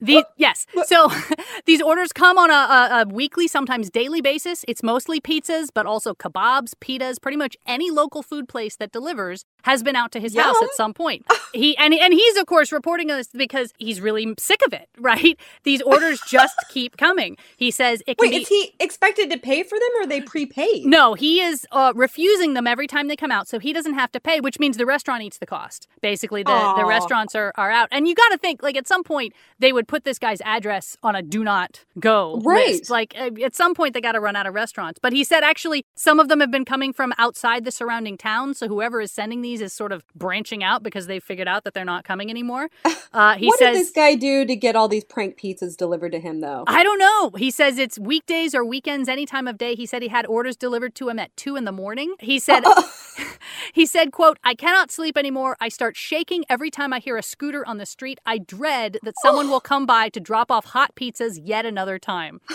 The, 0.00 0.24
yes. 0.36 0.66
So 0.86 1.10
these 1.66 1.82
orders 1.82 2.12
come 2.12 2.38
on 2.38 2.50
a, 2.50 2.54
a, 2.54 3.02
a 3.02 3.08
weekly, 3.08 3.46
sometimes 3.48 3.90
daily 3.90 4.20
basis. 4.20 4.64
It's 4.66 4.82
mostly 4.82 5.20
pizzas, 5.20 5.68
but 5.72 5.86
also 5.86 6.14
kebabs, 6.14 6.72
pitas, 6.80 7.20
pretty 7.20 7.36
much 7.36 7.56
any 7.66 7.90
local 7.90 8.22
food 8.22 8.48
place 8.48 8.76
that 8.76 8.92
delivers 8.92 9.44
has 9.64 9.82
been 9.82 9.96
out 9.96 10.10
to 10.12 10.20
his 10.20 10.36
house 10.36 10.56
at 10.62 10.72
some 10.74 10.94
point. 10.94 11.26
He 11.52 11.76
and 11.78 11.92
and 11.92 12.14
he's 12.14 12.36
of 12.36 12.46
course 12.46 12.70
reporting 12.70 13.08
this 13.08 13.26
because 13.34 13.72
he's 13.78 14.00
really 14.00 14.34
sick 14.38 14.60
of 14.64 14.72
it, 14.72 14.88
right? 15.00 15.36
These 15.64 15.82
orders 15.82 16.20
just 16.28 16.54
keep 16.68 16.96
coming. 16.96 17.36
He 17.56 17.72
says 17.72 18.04
it 18.06 18.18
can 18.18 18.30
Wait, 18.30 18.36
be 18.36 18.42
is 18.42 18.48
he 18.48 18.72
expected 18.78 19.32
to 19.32 19.36
pay 19.36 19.64
for 19.64 19.76
them 19.76 19.88
or 19.96 20.02
are 20.02 20.06
they 20.06 20.20
prepaid? 20.20 20.86
no, 20.86 21.14
he 21.14 21.40
is 21.40 21.66
uh, 21.72 21.92
refusing 21.96 22.54
them 22.54 22.68
every 22.68 22.86
time 22.86 23.08
they 23.08 23.16
come 23.16 23.32
out, 23.32 23.48
so 23.48 23.58
he 23.58 23.72
doesn't 23.72 23.94
have 23.94 24.12
to 24.12 24.20
pay, 24.20 24.40
which 24.40 24.60
means 24.60 24.76
the 24.76 24.86
restaurant 24.86 25.24
eats 25.24 25.38
the 25.38 25.46
cost. 25.46 25.88
Basically, 26.00 26.44
the, 26.44 26.74
the 26.76 26.84
restaurants 26.84 27.34
are, 27.34 27.52
are 27.56 27.70
out. 27.70 27.88
And 27.90 28.06
you 28.06 28.14
got 28.14 28.28
to 28.28 28.38
think, 28.38 28.62
like, 28.62 28.76
at 28.76 28.86
some 28.86 29.02
point, 29.02 29.34
they 29.60 29.72
would 29.72 29.86
put 29.86 30.04
this 30.04 30.18
guy's 30.18 30.40
address 30.42 30.96
on 31.02 31.14
a 31.14 31.22
do 31.22 31.44
not 31.44 31.84
go 31.98 32.40
Right. 32.42 32.68
list. 32.70 32.90
Like, 32.90 33.14
uh, 33.18 33.30
at 33.44 33.54
some 33.54 33.74
point, 33.74 33.94
they 33.94 34.00
got 34.00 34.12
to 34.12 34.20
run 34.20 34.36
out 34.36 34.46
of 34.46 34.54
restaurants. 34.54 34.98
But 35.00 35.12
he 35.12 35.22
said, 35.24 35.44
actually, 35.44 35.84
some 35.94 36.18
of 36.18 36.28
them 36.28 36.40
have 36.40 36.50
been 36.50 36.64
coming 36.64 36.92
from 36.92 37.12
outside 37.18 37.64
the 37.64 37.70
surrounding 37.70 38.16
town, 38.18 38.54
so 38.54 38.68
whoever 38.68 39.00
is 39.00 39.12
sending 39.12 39.42
these 39.42 39.60
is 39.60 39.72
sort 39.72 39.92
of 39.92 40.02
branching 40.14 40.64
out 40.64 40.82
because 40.82 41.06
they've 41.06 41.22
figured 41.22 41.48
out 41.48 41.64
that 41.64 41.74
they're 41.74 41.84
not 41.84 42.04
coming 42.04 42.30
anymore. 42.30 42.68
Uh, 43.12 43.34
he 43.34 43.48
what 43.48 43.58
says, 43.58 43.74
did 43.76 43.80
this 43.86 43.90
guy 43.90 44.14
do 44.14 44.44
to 44.44 44.54
get 44.54 44.76
all 44.76 44.86
these 44.86 45.02
prank 45.02 45.36
pizzas 45.36 45.76
delivered 45.76 46.12
to 46.12 46.20
him, 46.20 46.40
though? 46.40 46.62
I 46.68 46.84
don't 46.84 46.98
know. 47.00 47.30
He 47.36 47.50
says 47.50 47.76
it's 47.76 47.98
weekdays 47.98 48.54
or 48.54 48.64
weekends, 48.64 49.08
any 49.08 49.26
time 49.26 49.48
of 49.48 49.58
day. 49.58 49.74
He 49.74 49.84
said 49.84 50.00
he 50.00 50.06
had 50.06 50.26
orders 50.26 50.56
delivered 50.56 50.94
to 50.94 51.08
him 51.08 51.18
at 51.18 51.36
two 51.36 51.56
in 51.56 51.64
the 51.64 51.72
morning. 51.72 52.14
He 52.20 52.38
said, 52.38 52.62
he 53.72 53.84
said, 53.84 54.12
quote, 54.12 54.38
I 54.44 54.54
cannot 54.54 54.92
sleep 54.92 55.16
anymore. 55.16 55.56
I 55.60 55.68
start 55.68 55.96
shaking 55.96 56.44
every 56.48 56.70
time 56.70 56.92
I 56.92 57.00
hear 57.00 57.16
a 57.16 57.22
scooter 57.22 57.66
on 57.66 57.78
the 57.78 57.86
street. 57.86 58.20
I 58.24 58.38
dread 58.38 58.98
that 59.02 59.14
someone 59.22 59.49
will 59.50 59.60
come 59.60 59.84
by 59.84 60.08
to 60.10 60.20
drop 60.20 60.50
off 60.50 60.66
hot 60.66 60.94
pizzas 60.94 61.38
yet 61.42 61.66
another 61.66 61.98
time. 61.98 62.40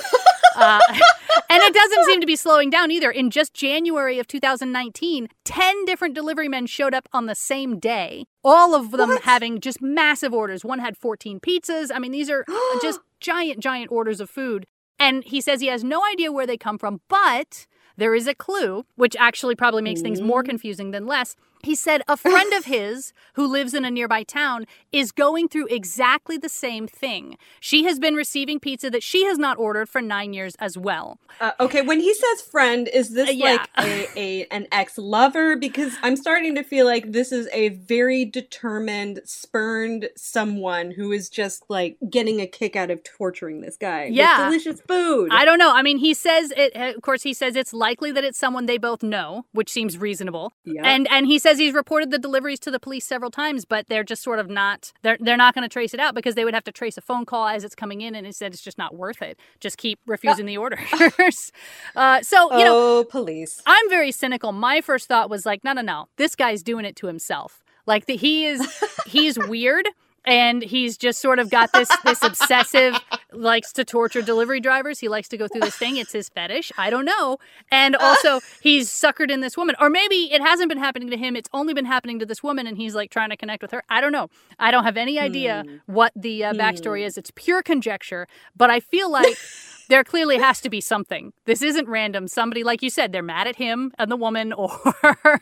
Uh, 0.58 0.80
and 1.50 1.62
it 1.64 1.74
doesn't 1.74 2.06
seem 2.06 2.22
to 2.22 2.26
be 2.26 2.38
slowing 2.38 2.70
down 2.70 2.89
either. 2.89 3.12
In 3.12 3.30
just 3.30 3.54
January 3.54 4.20
of 4.20 4.28
2019, 4.28 5.28
10 5.43 5.86
different 5.86 6.16
delivery 6.16 6.48
men 6.48 6.66
showed 6.66 6.93
up 6.93 7.10
on 7.12 7.26
the 7.26 7.36
same 7.36 7.78
day, 7.78 8.26
all 8.41 8.74
of 8.74 8.91
them 8.91 9.10
What? 9.10 9.24
having 9.24 9.60
just 9.60 9.82
massive 9.82 10.34
orders. 10.34 10.64
One 10.64 10.80
had 10.80 10.96
14 10.96 11.41
pizzas. 11.41 11.91
I 11.93 12.00
mean, 12.00 12.14
these 12.14 12.30
are 12.30 12.46
just 12.82 13.02
giant, 13.20 13.60
giant 13.60 13.91
orders 13.91 14.22
of 14.22 14.30
food. 14.30 14.66
And 14.98 15.26
he 15.26 15.41
says 15.41 15.60
he 15.60 15.68
has 15.68 15.84
no 15.84 16.02
idea 16.06 16.32
where 16.32 16.48
they 16.48 16.56
come 16.58 16.78
from, 16.78 17.02
but 17.10 17.68
there 17.98 18.16
is 18.16 18.28
a 18.28 18.34
clue, 18.36 18.86
which 18.96 19.16
actually 19.18 19.56
probably 19.56 19.82
makes 19.82 20.02
things 20.02 20.22
more 20.22 20.41
confusing 20.43 20.91
than 20.91 21.06
less. 21.06 21.36
He 21.66 21.76
said 21.76 22.03
a 22.07 22.16
friend 22.16 22.53
of 22.53 22.66
his 22.66 23.11
who 23.34 23.47
lives 23.47 23.74
in 23.74 23.84
a 23.86 23.91
nearby 23.91 24.22
town 24.24 24.66
is 24.91 25.11
going 25.11 25.47
through 25.47 25.68
exactly 25.70 26.38
the 26.38 26.47
same 26.47 26.88
thing. 26.88 27.38
She 27.59 27.84
has 27.86 27.97
been 27.99 28.13
receiving 28.16 28.59
pizza 28.59 28.89
that 28.91 29.01
she 29.03 29.26
has 29.26 29.38
not 29.39 29.57
ordered 29.57 29.89
for 29.89 29.99
nine 30.01 30.32
years 30.34 30.53
as 30.59 30.78
well. 30.78 31.20
Uh, 31.41 31.51
okay, 31.59 31.82
when 31.82 31.99
he 31.99 32.13
says 32.13 32.41
friend, 32.41 32.88
is 32.93 33.09
this 33.13 33.30
Uh, 33.30 33.32
yeah. 33.32 33.45
like 33.45 33.70
a, 33.80 34.07
a 34.16 34.45
an 34.51 34.68
ex 34.72 34.97
lover? 34.97 35.55
Because 35.55 35.95
I'm 36.03 36.16
starting 36.16 36.53
to 36.55 36.63
feel 36.63 36.86
like 36.86 37.11
this 37.11 37.32
is 37.32 37.49
a 37.51 37.70
very 37.70 38.26
determined, 38.26 39.22
spurned 39.26 40.09
someone 40.16 40.91
who 40.91 41.11
is 41.11 41.30
just 41.30 41.63
like 41.68 41.97
getting 42.09 42.39
a 42.41 42.47
kick 42.47 42.76
out 42.76 42.91
of 42.91 43.03
torturing 43.03 43.61
this 43.61 43.76
guy. 43.76 44.05
Yeah. 44.05 44.49
with 44.49 44.61
delicious 44.61 44.82
food. 44.88 45.30
I 45.32 45.45
don't 45.45 45.57
know. 45.57 45.74
I 45.74 45.82
mean, 45.82 45.97
he 45.97 46.13
says 46.13 46.53
it. 46.55 46.76
Of 46.76 47.01
course, 47.01 47.24
he 47.24 47.34
says 47.34 47.55
it's 47.55 47.74
likely 47.74 48.11
that 48.11 48.24
it's 48.24 48.38
someone 48.38 48.66
they 48.68 48.78
both 48.78 49.01
know, 49.03 49.45
which 49.51 49.72
seems 49.72 49.97
reasonable. 49.97 50.53
Yep. 50.66 50.86
And 50.86 51.07
and 51.11 51.26
he 51.26 51.39
says 51.39 51.55
he's 51.58 51.74
reported 51.74 52.12
the 52.12 52.20
deliveries 52.20 52.60
to 52.62 52.72
the 52.72 52.80
police 52.80 53.06
several 53.06 53.32
times, 53.32 53.66
but 53.66 53.88
they're 53.88 54.03
just 54.03 54.24
sort 54.24 54.39
of 54.39 54.49
not. 54.49 54.91
They're 55.01 55.18
they're 55.20 55.38
not 55.38 55.53
going 55.53 55.64
to 55.64 55.70
trace 55.70 55.93
it 55.93 55.99
out 55.99 56.16
because 56.16 56.36
they 56.36 56.45
would 56.45 56.53
have 56.53 56.64
to 56.66 56.72
trace 56.72 56.97
a 56.97 57.01
phone 57.01 57.26
call 57.26 57.47
as 57.47 57.64
it's 57.64 57.76
coming 57.76 58.01
in, 58.01 58.16
and 58.16 58.26
he 58.26 58.32
said 58.32 58.53
it's 58.53 58.64
just 58.64 58.78
not 58.78 58.95
worth 58.95 59.22
it. 59.22 59.39
Just 59.60 59.78
keep 59.78 59.99
refusing 60.06 60.45
the 60.45 60.58
orders. 60.58 60.80
uh, 61.95 62.22
so 62.22 62.58
you 62.58 62.64
know, 62.64 62.99
oh, 62.99 63.03
police. 63.03 63.62
I'm 63.66 63.89
very 63.89 64.12
cynical. 64.12 64.51
My 64.51 64.82
first 64.82 65.08
thought 65.08 65.30
was 65.30 65.45
like, 65.45 65.64
no, 65.64 65.74
no, 65.74 65.82
no. 65.82 66.08
This 66.18 66.36
guy's 66.36 66.64
doing 66.64 66.86
it 66.86 66.95
to 66.97 67.08
himself. 67.08 67.64
Like 67.86 68.06
the, 68.06 68.16
he 68.16 68.45
is, 68.45 68.84
he's 69.06 69.38
weird. 69.38 69.88
And 70.26 70.61
he's 70.61 70.97
just 70.97 71.19
sort 71.21 71.39
of 71.39 71.49
got 71.49 71.71
this 71.73 71.89
this 72.03 72.21
obsessive 72.30 72.95
likes 73.32 73.73
to 73.73 73.84
torture 73.86 74.21
delivery 74.21 74.59
drivers. 74.59 74.99
He 74.99 75.07
likes 75.09 75.28
to 75.30 75.38
go 75.38 75.47
through 75.47 75.61
this 75.61 75.76
thing. 75.76 75.97
It's 75.97 76.11
his 76.13 76.30
fetish. 76.30 76.71
I 76.78 76.89
don't 76.89 77.05
know. 77.05 77.38
And 77.71 77.95
also 77.99 78.39
he's 78.61 78.89
suckered 78.89 79.30
in 79.30 79.41
this 79.41 79.57
woman. 79.57 79.76
Or 79.80 79.89
maybe 79.89 80.32
it 80.34 80.41
hasn't 80.41 80.69
been 80.69 80.78
happening 80.78 81.09
to 81.09 81.17
him. 81.17 81.36
It's 81.36 81.49
only 81.53 81.73
been 81.73 81.86
happening 81.86 82.19
to 82.19 82.26
this 82.26 82.41
woman 82.41 82.65
and 82.67 82.78
he's 82.78 82.95
like 82.95 83.11
trying 83.11 83.30
to 83.30 83.38
connect 83.38 83.61
with 83.61 83.71
her. 83.71 83.84
I 83.89 84.01
don't 84.01 84.11
know. 84.11 84.30
I 84.59 84.71
don't 84.71 84.84
have 84.84 84.97
any 84.97 85.19
idea 85.19 85.63
Hmm. 85.65 85.76
what 85.86 86.11
the 86.15 86.45
uh, 86.45 86.53
backstory 86.53 86.99
Hmm. 87.01 87.07
is. 87.07 87.17
It's 87.17 87.32
pure 87.36 87.61
conjecture, 87.61 88.28
but 88.55 88.69
I 88.69 88.80
feel 88.80 89.09
like 89.11 89.36
there 89.88 90.04
clearly 90.04 90.38
has 90.38 90.62
to 90.62 90.70
be 90.70 90.82
something. 90.82 91.34
This 91.46 91.62
isn't 91.62 91.88
random. 91.88 92.28
Somebody 92.28 92.64
like 92.64 92.82
you 92.82 92.90
said, 92.90 93.12
they're 93.12 93.24
mad 93.24 93.48
at 93.48 93.56
him 93.56 93.92
and 93.98 94.12
the 94.12 94.16
woman 94.16 94.54
or 94.54 94.72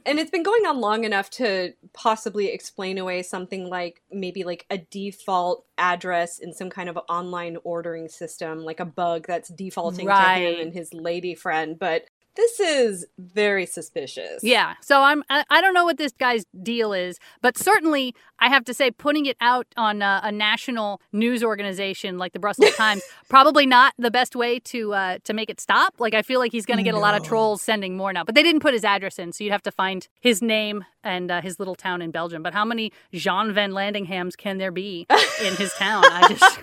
And 0.06 0.20
it's 0.20 0.32
been 0.32 0.44
going 0.44 0.66
on 0.66 0.80
long 0.80 1.04
enough 1.04 1.30
to 1.32 1.74
possibly 1.94 2.48
explain 2.48 2.98
away 2.98 3.24
something 3.24 3.68
like 3.70 4.02
maybe 4.12 4.44
like 4.44 4.66
a 4.70 4.78
default 4.78 5.66
address 5.78 6.40
in 6.40 6.54
some 6.54 6.70
kind 6.70 6.90
of 6.90 6.98
online 7.10 7.58
ordering 7.64 8.08
system, 8.08 8.60
like 8.64 8.80
a 8.80 8.86
bug 8.86 9.26
that's 9.28 9.50
defaulting 9.50 10.08
to 10.08 10.14
him 10.14 10.60
and 10.60 10.74
his 10.74 10.94
lady 10.94 11.36
friend. 11.36 11.78
But 11.80 12.06
this 12.36 12.60
is 12.60 13.06
very 13.18 13.66
suspicious. 13.66 14.44
Yeah. 14.44 14.74
So 14.82 15.02
I'm 15.02 15.24
I, 15.30 15.44
I 15.50 15.62
don't 15.62 15.74
know 15.74 15.86
what 15.86 15.98
this 15.98 16.14
guy's 16.14 16.46
deal 16.62 16.94
is, 16.94 17.20
but 17.42 17.58
certainly 17.58 18.16
I 18.40 18.50
have 18.50 18.66
to 18.66 18.74
say 18.74 18.92
putting 18.92 19.26
it 19.26 19.38
out 19.40 19.68
on 19.78 20.02
a, 20.02 20.22
a 20.24 20.32
national 20.32 21.02
news 21.12 21.44
organization 21.44 22.18
like 22.18 22.34
the 22.34 22.40
Brussels 22.40 22.74
Times 22.76 23.04
probably 23.30 23.66
not 23.66 23.94
the 23.98 24.12
best 24.12 24.36
way 24.36 24.60
to 24.60 24.94
uh, 24.94 25.18
to 25.24 25.34
make 25.34 25.50
it 25.50 25.60
stop. 25.60 25.96
Like 26.00 26.14
I 26.14 26.22
feel 26.22 26.40
like 26.40 26.52
he's 26.52 26.66
going 26.66 26.78
to 26.78 26.84
get 26.84 26.96
a 26.96 27.00
lot 27.00 27.16
of 27.16 27.24
trolls 27.24 27.62
sending 27.62 27.96
more 27.96 28.12
now. 28.12 28.24
But 28.24 28.36
they 28.36 28.44
didn't 28.44 28.62
put 28.62 28.74
his 28.74 28.84
address 28.84 29.20
in, 29.20 29.32
so 29.32 29.44
you'd 29.44 29.52
have 29.52 29.64
to 29.64 29.72
find 29.72 30.08
his 30.20 30.42
name 30.42 30.86
and 31.04 31.30
uh, 31.30 31.42
his 31.42 31.60
little 31.60 31.76
town 31.76 32.02
in 32.02 32.12
Belgium. 32.12 32.42
But 32.44 32.54
how 32.54 32.66
many 32.66 32.92
Jean 33.14 33.54
Van 33.54 33.72
Landeghems 33.72 34.36
can 34.38 34.58
there 34.58 34.72
be 34.72 35.06
in 35.44 35.56
his 35.56 35.74
town? 35.74 36.04
I 36.06 36.28
just 36.30 36.60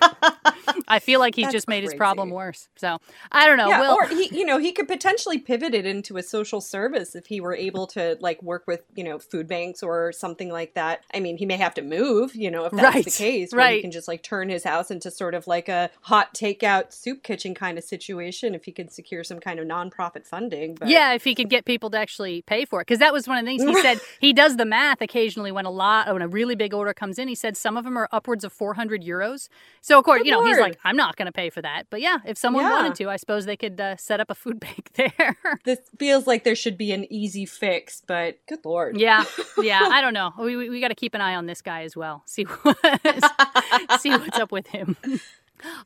I 0.87 0.99
feel 0.99 1.19
like 1.19 1.35
he's 1.35 1.45
That's 1.45 1.53
just 1.53 1.67
made 1.67 1.83
his 1.83 1.93
problem 1.93 2.29
worse. 2.29 2.67
So 2.75 2.97
I 3.31 3.47
don't 3.47 3.57
know. 3.57 3.69
Yeah, 3.69 3.81
Will 3.81 3.93
or 3.93 4.07
he, 4.07 4.29
you 4.35 4.45
know, 4.45 4.57
he 4.57 4.71
could 4.71 4.87
potentially 4.87 5.37
pivot 5.37 5.60
it 5.63 5.85
into 5.85 6.17
a 6.17 6.23
social 6.23 6.61
service 6.61 7.15
if 7.15 7.27
he 7.27 7.39
were 7.39 7.55
able 7.55 7.87
to 7.87 8.17
like 8.19 8.41
work 8.43 8.63
with, 8.67 8.83
you 8.95 9.03
know, 9.03 9.19
food 9.19 9.47
banks 9.47 9.81
or 9.83 10.11
something 10.11 10.49
like 10.49 10.73
that. 10.73 11.03
I 11.13 11.19
mean, 11.19 11.37
he 11.37 11.45
may 11.45 11.57
have 11.57 11.73
to 11.75 11.81
move, 11.81 12.35
you 12.35 12.49
know, 12.51 12.65
if 12.65 12.71
that's 12.73 12.95
Right, 12.95 13.05
the 13.05 13.11
case. 13.11 13.53
right. 13.53 13.75
he 13.75 13.81
can 13.81 13.91
just 13.91 14.07
like 14.07 14.23
turn 14.23 14.49
his 14.49 14.63
house 14.63 14.91
into 14.91 15.11
sort 15.11 15.33
of 15.33 15.47
like 15.47 15.69
a 15.69 15.89
hot 16.01 16.33
takeout 16.33 16.91
soup 16.93 17.23
kitchen 17.23 17.53
kind 17.53 17.77
of 17.77 17.83
situation 17.83 18.53
if 18.55 18.65
he 18.65 18.71
could 18.71 18.91
secure 18.91 19.23
some 19.23 19.39
kind 19.39 19.59
of 19.59 19.67
nonprofit 19.67 20.25
funding. 20.27 20.75
But 20.75 20.89
Yeah, 20.89 21.13
if 21.13 21.23
he 21.23 21.35
could 21.35 21.49
get 21.49 21.65
people 21.65 21.89
to 21.91 21.97
actually 21.97 22.41
pay 22.43 22.65
for 22.65 22.81
it, 22.81 22.87
because 22.87 22.99
that 22.99 23.13
was 23.13 23.27
one 23.27 23.37
of 23.37 23.45
the 23.45 23.49
things 23.57 23.63
he 23.63 23.81
said. 23.81 23.99
He 24.19 24.33
does 24.33 24.57
the 24.57 24.65
math 24.65 25.01
occasionally 25.01 25.51
when 25.51 25.65
a 25.65 25.71
lot, 25.71 26.11
when 26.13 26.21
a 26.21 26.27
really 26.27 26.55
big 26.55 26.73
order 26.73 26.93
comes 26.93 27.17
in. 27.19 27.27
He 27.27 27.35
said 27.35 27.55
some 27.57 27.77
of 27.77 27.83
them 27.85 27.97
are 27.97 28.07
upwards 28.11 28.43
of 28.43 28.53
400 28.53 29.01
euros. 29.03 29.47
So 29.81 29.97
of 29.97 30.05
course, 30.05 30.19
Good 30.19 30.27
you 30.27 30.31
know, 30.31 30.45
he's 30.45 30.57
like, 30.59 30.77
I'm 30.83 30.95
not 30.95 31.15
going 31.15 31.25
to 31.27 31.31
pay 31.31 31.49
for 31.49 31.61
that. 31.61 31.87
But 31.89 32.01
yeah, 32.01 32.17
if 32.25 32.37
someone 32.37 32.63
Yeah. 32.63 32.71
wanted 32.71 32.95
to, 32.95 33.09
I 33.09 33.15
suppose 33.17 33.45
they 33.45 33.57
could 33.57 33.79
uh, 33.79 33.95
set 33.97 34.19
up 34.19 34.29
a 34.29 34.35
food 34.35 34.59
bank 34.65 34.89
there. 34.95 35.37
this 35.63 35.79
feels 35.97 36.27
like 36.27 36.43
there 36.43 36.55
should 36.55 36.77
be 36.77 36.91
an 36.91 37.11
easy 37.11 37.45
fix, 37.45 38.01
but 38.05 38.37
good 38.47 38.63
lord. 38.65 38.97
yeah, 38.99 39.23
yeah. 39.61 39.87
I 39.91 40.01
don't 40.01 40.13
know. 40.13 40.31
We 40.39 40.55
we, 40.55 40.69
we 40.69 40.81
got 40.81 40.89
to 40.89 40.95
keep 40.95 41.13
an 41.13 41.21
eye 41.21 41.35
on 41.35 41.45
this 41.45 41.61
guy 41.61 41.83
as 41.83 41.95
well. 41.95 42.23
See 42.25 42.43
what 42.43 42.77
see 43.99 44.11
what's 44.11 44.39
up 44.39 44.51
with 44.51 44.67
him. 44.67 44.95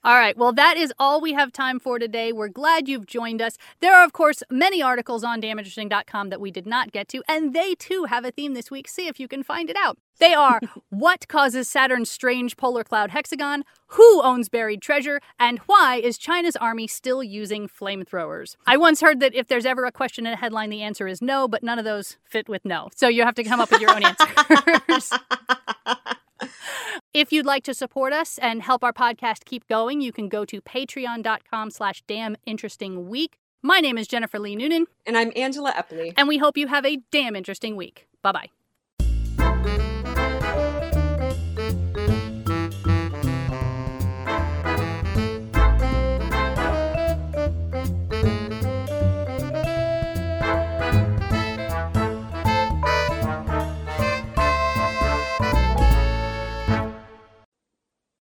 All 0.03 0.15
right. 0.15 0.37
Well, 0.37 0.53
that 0.53 0.77
is 0.77 0.93
all 0.99 1.21
we 1.21 1.33
have 1.33 1.51
time 1.51 1.79
for 1.79 1.99
today. 1.99 2.31
We're 2.31 2.47
glad 2.47 2.87
you've 2.87 3.05
joined 3.05 3.41
us. 3.41 3.57
There 3.79 3.93
are, 3.93 4.03
of 4.03 4.13
course, 4.13 4.43
many 4.49 4.81
articles 4.81 5.23
on 5.23 5.41
damninteresting.com 5.41 6.29
that 6.29 6.41
we 6.41 6.51
did 6.51 6.65
not 6.65 6.91
get 6.91 7.07
to, 7.09 7.23
and 7.27 7.53
they 7.53 7.75
too 7.75 8.05
have 8.05 8.25
a 8.25 8.31
theme 8.31 8.53
this 8.53 8.71
week. 8.71 8.87
See 8.87 9.07
if 9.07 9.19
you 9.19 9.27
can 9.27 9.43
find 9.43 9.69
it 9.69 9.75
out. 9.77 9.97
They 10.19 10.33
are 10.33 10.61
What 10.89 11.27
causes 11.27 11.67
Saturn's 11.67 12.09
strange 12.09 12.55
polar 12.57 12.83
cloud 12.83 13.11
hexagon? 13.11 13.63
Who 13.89 14.21
owns 14.21 14.49
buried 14.49 14.81
treasure? 14.81 15.21
And 15.39 15.59
why 15.59 15.97
is 15.97 16.17
China's 16.17 16.55
army 16.55 16.87
still 16.87 17.23
using 17.23 17.67
flamethrowers? 17.67 18.55
I 18.65 18.77
once 18.77 19.01
heard 19.01 19.19
that 19.19 19.35
if 19.35 19.47
there's 19.47 19.65
ever 19.65 19.85
a 19.85 19.91
question 19.91 20.25
in 20.25 20.33
a 20.33 20.37
headline, 20.37 20.69
the 20.69 20.81
answer 20.81 21.07
is 21.07 21.21
no, 21.21 21.47
but 21.47 21.63
none 21.63 21.79
of 21.79 21.85
those 21.85 22.17
fit 22.23 22.47
with 22.49 22.65
no. 22.65 22.89
So 22.95 23.07
you 23.07 23.23
have 23.23 23.35
to 23.35 23.43
come 23.43 23.59
up 23.59 23.71
with 23.71 23.81
your 23.81 23.91
own 23.91 24.03
answers. 24.89 25.11
If 27.15 27.31
you'd 27.31 27.45
like 27.45 27.63
to 27.63 27.73
support 27.73 28.11
us 28.11 28.37
and 28.39 28.61
help 28.61 28.83
our 28.83 28.91
podcast 28.91 29.45
keep 29.45 29.65
going, 29.69 30.01
you 30.01 30.11
can 30.11 30.27
go 30.27 30.43
to 30.43 30.59
patreon.com 30.59 31.71
slash 31.71 32.03
damn 32.07 32.35
interesting 32.45 33.07
week. 33.07 33.37
My 33.61 33.79
name 33.79 33.97
is 33.97 34.05
Jennifer 34.05 34.37
Lee 34.37 34.53
Noonan, 34.53 34.87
And 35.05 35.17
I'm 35.17 35.31
Angela 35.33 35.71
Epley. 35.71 36.13
and 36.17 36.27
we 36.27 36.39
hope 36.39 36.57
you 36.57 36.67
have 36.67 36.85
a 36.85 36.97
damn 37.11 37.37
interesting 37.37 37.77
week. 37.77 38.09
Bye 38.21 38.33
bye. 38.33 38.49